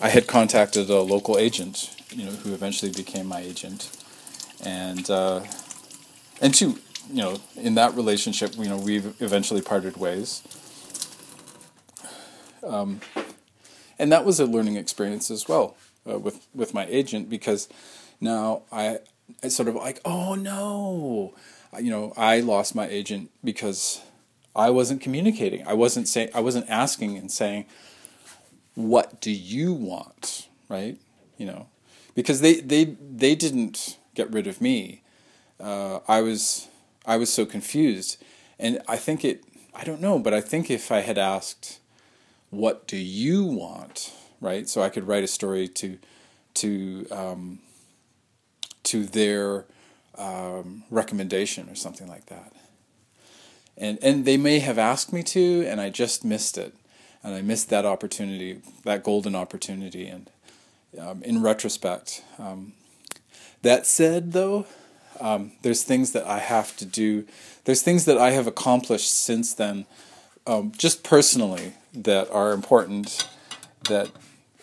I 0.00 0.08
had 0.08 0.26
contacted 0.26 0.88
a 0.88 1.02
local 1.02 1.36
agent, 1.36 1.94
you 2.10 2.24
know, 2.24 2.30
who 2.30 2.54
eventually 2.54 2.90
became 2.90 3.26
my 3.26 3.40
agent, 3.40 3.90
and 4.64 5.10
uh, 5.10 5.44
and 6.40 6.54
two, 6.54 6.78
you 7.10 7.16
know, 7.16 7.40
in 7.56 7.74
that 7.74 7.94
relationship, 7.94 8.56
you 8.56 8.70
know, 8.70 8.78
we 8.78 8.96
eventually 9.20 9.60
parted 9.60 9.98
ways. 9.98 10.42
Um, 12.64 13.02
and 13.98 14.10
that 14.10 14.24
was 14.24 14.40
a 14.40 14.46
learning 14.46 14.76
experience 14.76 15.30
as 15.30 15.46
well 15.46 15.76
uh, 16.10 16.18
with 16.18 16.46
with 16.54 16.72
my 16.72 16.86
agent 16.86 17.28
because 17.28 17.68
now 18.18 18.62
I, 18.72 19.00
I 19.44 19.48
sort 19.48 19.68
of 19.68 19.74
like, 19.74 20.00
oh 20.06 20.34
no, 20.36 21.34
you 21.78 21.90
know, 21.90 22.14
I 22.16 22.40
lost 22.40 22.74
my 22.74 22.88
agent 22.88 23.30
because 23.44 24.00
I 24.58 24.70
wasn't 24.70 25.00
communicating. 25.00 25.64
I 25.66 25.74
wasn't 25.74 26.08
saying 26.08 26.30
I 26.34 26.40
wasn't 26.40 26.68
asking 26.68 27.16
and 27.16 27.30
saying, 27.30 27.66
"What 28.74 29.20
do 29.20 29.30
you 29.30 29.72
want?" 29.72 30.48
Right? 30.68 30.98
You 31.38 31.46
know, 31.46 31.68
because 32.16 32.40
they 32.40 32.54
they 32.54 32.84
they 32.84 33.36
didn't 33.36 33.98
get 34.16 34.30
rid 34.32 34.48
of 34.48 34.60
me. 34.60 35.02
Uh, 35.60 36.00
I 36.08 36.22
was 36.22 36.66
I 37.06 37.16
was 37.16 37.32
so 37.32 37.46
confused, 37.46 38.22
and 38.58 38.82
I 38.88 38.96
think 38.96 39.24
it. 39.24 39.44
I 39.74 39.84
don't 39.84 40.00
know, 40.00 40.18
but 40.18 40.34
I 40.34 40.40
think 40.40 40.70
if 40.72 40.90
I 40.90 41.00
had 41.00 41.18
asked, 41.18 41.78
"What 42.50 42.88
do 42.88 42.96
you 42.96 43.44
want?" 43.44 44.12
Right, 44.40 44.68
so 44.68 44.82
I 44.82 44.88
could 44.88 45.06
write 45.06 45.22
a 45.22 45.28
story 45.28 45.68
to 45.68 45.98
to 46.54 47.06
um, 47.12 47.60
to 48.82 49.04
their 49.04 49.66
um, 50.16 50.82
recommendation 50.90 51.68
or 51.70 51.76
something 51.76 52.08
like 52.08 52.26
that 52.26 52.52
and 53.78 53.98
and 54.02 54.24
they 54.24 54.36
may 54.36 54.58
have 54.58 54.78
asked 54.78 55.12
me 55.12 55.22
to, 55.24 55.64
and 55.66 55.80
I 55.80 55.90
just 55.90 56.24
missed 56.24 56.58
it, 56.58 56.74
and 57.22 57.34
I 57.34 57.42
missed 57.42 57.70
that 57.70 57.86
opportunity, 57.86 58.60
that 58.84 59.02
golden 59.02 59.34
opportunity. 59.34 60.06
And 60.06 60.30
um, 60.98 61.22
in 61.22 61.42
retrospect, 61.42 62.22
um, 62.38 62.72
that 63.62 63.86
said, 63.86 64.32
though, 64.32 64.66
um, 65.20 65.52
there's 65.62 65.82
things 65.84 66.12
that 66.12 66.26
I 66.26 66.38
have 66.38 66.76
to 66.78 66.84
do. 66.84 67.26
There's 67.64 67.82
things 67.82 68.04
that 68.04 68.18
I 68.18 68.30
have 68.30 68.46
accomplished 68.46 69.10
since 69.10 69.54
then, 69.54 69.86
um, 70.46 70.72
just 70.76 71.02
personally, 71.02 71.74
that 71.94 72.30
are 72.30 72.52
important. 72.52 73.28
That 73.88 74.10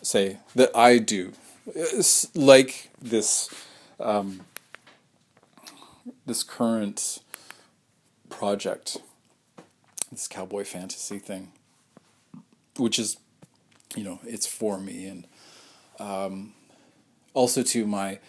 say 0.01 0.37
that 0.55 0.75
I 0.75 0.99
do, 0.99 1.33
it's 1.65 2.35
like 2.35 2.91
this. 3.01 3.49
Um, 3.99 4.41
this 6.25 6.43
current 6.43 7.19
project, 8.37 8.97
this 10.11 10.27
cowboy 10.27 10.65
fantasy 10.65 11.19
thing, 11.19 11.51
which 12.77 12.99
is, 12.99 13.17
you 13.95 14.03
know, 14.03 14.19
it's 14.25 14.45
for 14.45 14.79
me, 14.79 15.07
and 15.07 15.27
um, 15.99 16.53
also 17.33 17.63
to 17.63 17.87
my 17.87 18.19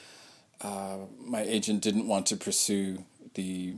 uh, 0.60 0.98
my 1.18 1.42
agent 1.42 1.82
didn't 1.82 2.06
want 2.06 2.26
to 2.26 2.36
pursue 2.36 3.04
the 3.34 3.74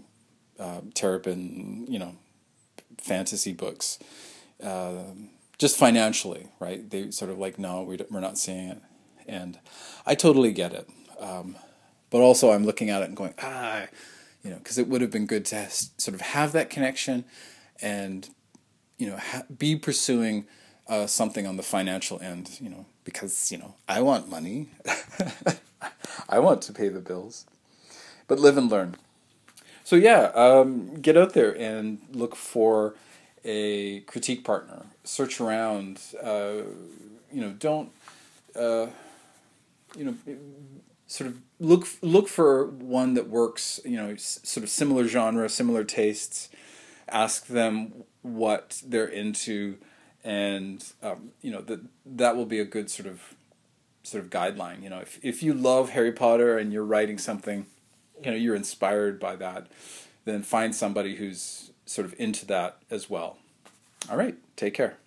uh, 0.60 0.80
Terrapin, 0.94 1.86
you 1.88 1.98
know, 1.98 2.14
fantasy 2.98 3.52
books, 3.52 3.98
uh, 4.62 5.02
just 5.56 5.76
financially, 5.76 6.46
right? 6.60 6.88
They 6.88 7.10
sort 7.10 7.30
of 7.30 7.38
like, 7.38 7.59
no, 7.59 7.82
we're 7.82 8.20
not 8.20 8.38
seeing 8.38 8.68
it, 8.68 8.82
and 9.26 9.59
I 10.06 10.14
totally 10.14 10.52
get 10.52 10.72
it. 10.72 10.88
Um, 11.18 11.56
but 12.10 12.20
also, 12.20 12.52
I'm 12.52 12.64
looking 12.64 12.90
at 12.90 13.02
it 13.02 13.09
and 13.09 13.16
going, 13.16 13.34
ah, 13.42 13.86
you 14.49 14.55
know, 14.55 14.61
because 14.61 14.79
it 14.79 14.89
would 14.89 15.03
have 15.03 15.11
been 15.11 15.27
good 15.27 15.45
to 15.45 15.69
sort 15.69 16.15
of 16.15 16.23
have 16.23 16.53
that 16.53 16.70
connection 16.70 17.27
and, 17.83 18.31
you 18.97 19.07
know, 19.07 19.19
ha- 19.19 19.43
be 19.59 19.77
pursuing 19.77 20.47
uh, 20.89 21.07
something 21.07 21.47
on 21.47 21.59
the 21.59 21.62
financial 21.62 22.19
end, 22.23 22.59
you 22.59 22.70
know, 22.70 22.87
because, 23.05 23.53
you 23.53 23.59
know, 23.59 23.75
I 23.87 24.01
want 24.01 24.31
money. 24.31 24.70
I 26.31 26.39
want 26.39 26.62
to 26.62 26.73
pay 26.73 26.89
the 26.89 26.99
bills. 26.99 27.45
But 28.27 28.39
live 28.39 28.57
and 28.57 28.70
learn. 28.70 28.97
So, 29.85 29.97
yeah, 29.97 30.31
um, 30.35 30.95
get 30.95 31.19
out 31.19 31.35
there 31.35 31.55
and 31.55 31.99
look 32.11 32.35
for 32.35 32.95
a 33.45 34.01
critique 34.01 34.45
partner. 34.45 34.87
Search 35.05 35.43
around. 35.43 36.01
Uh, 36.23 36.62
you 37.31 37.43
know, 37.43 37.51
don't. 37.51 37.91
Uh, 38.57 38.87
you 39.95 40.05
know, 40.05 40.15
sort 41.09 41.30
of 41.30 41.39
look 41.59 41.89
look 42.02 42.28
for 42.28 42.66
one 42.66 43.14
that 43.14 43.28
works. 43.28 43.80
You 43.85 43.97
know, 43.97 44.14
sort 44.16 44.62
of 44.62 44.70
similar 44.70 45.09
genre, 45.09 45.48
similar 45.48 45.82
tastes. 45.82 46.48
Ask 47.09 47.47
them 47.47 48.05
what 48.22 48.82
they're 48.86 49.09
into, 49.09 49.78
and 50.22 50.85
um, 51.02 51.32
you 51.43 51.51
know 51.51 51.62
that 51.62 51.80
that 52.06 52.36
will 52.36 52.47
be 52.47 52.60
a 52.60 52.64
good 52.64 52.90
sort 52.90 53.09
of 53.09 53.35
sort 54.05 54.22
of 54.22 54.30
guideline. 54.30 54.82
You 54.82 54.90
know, 54.90 55.01
if 55.01 55.18
if 55.22 55.43
you 55.43 55.52
love 55.55 55.90
Harry 55.90 56.12
Potter 56.12 56.56
and 56.56 56.72
you're 56.72 56.85
writing 56.85 57.18
something, 57.18 57.66
you 58.22 58.30
know, 58.30 58.36
you're 58.36 58.55
inspired 58.55 59.18
by 59.18 59.36
that, 59.36 59.66
then 60.24 60.43
find 60.43 60.74
somebody 60.74 61.16
who's 61.16 61.72
sort 61.86 62.06
of 62.06 62.14
into 62.18 62.47
that 62.47 62.78
as 62.90 63.09
well. 63.09 63.39
All 64.10 64.16
right, 64.16 64.36
take 64.56 64.74
care. 64.74 64.98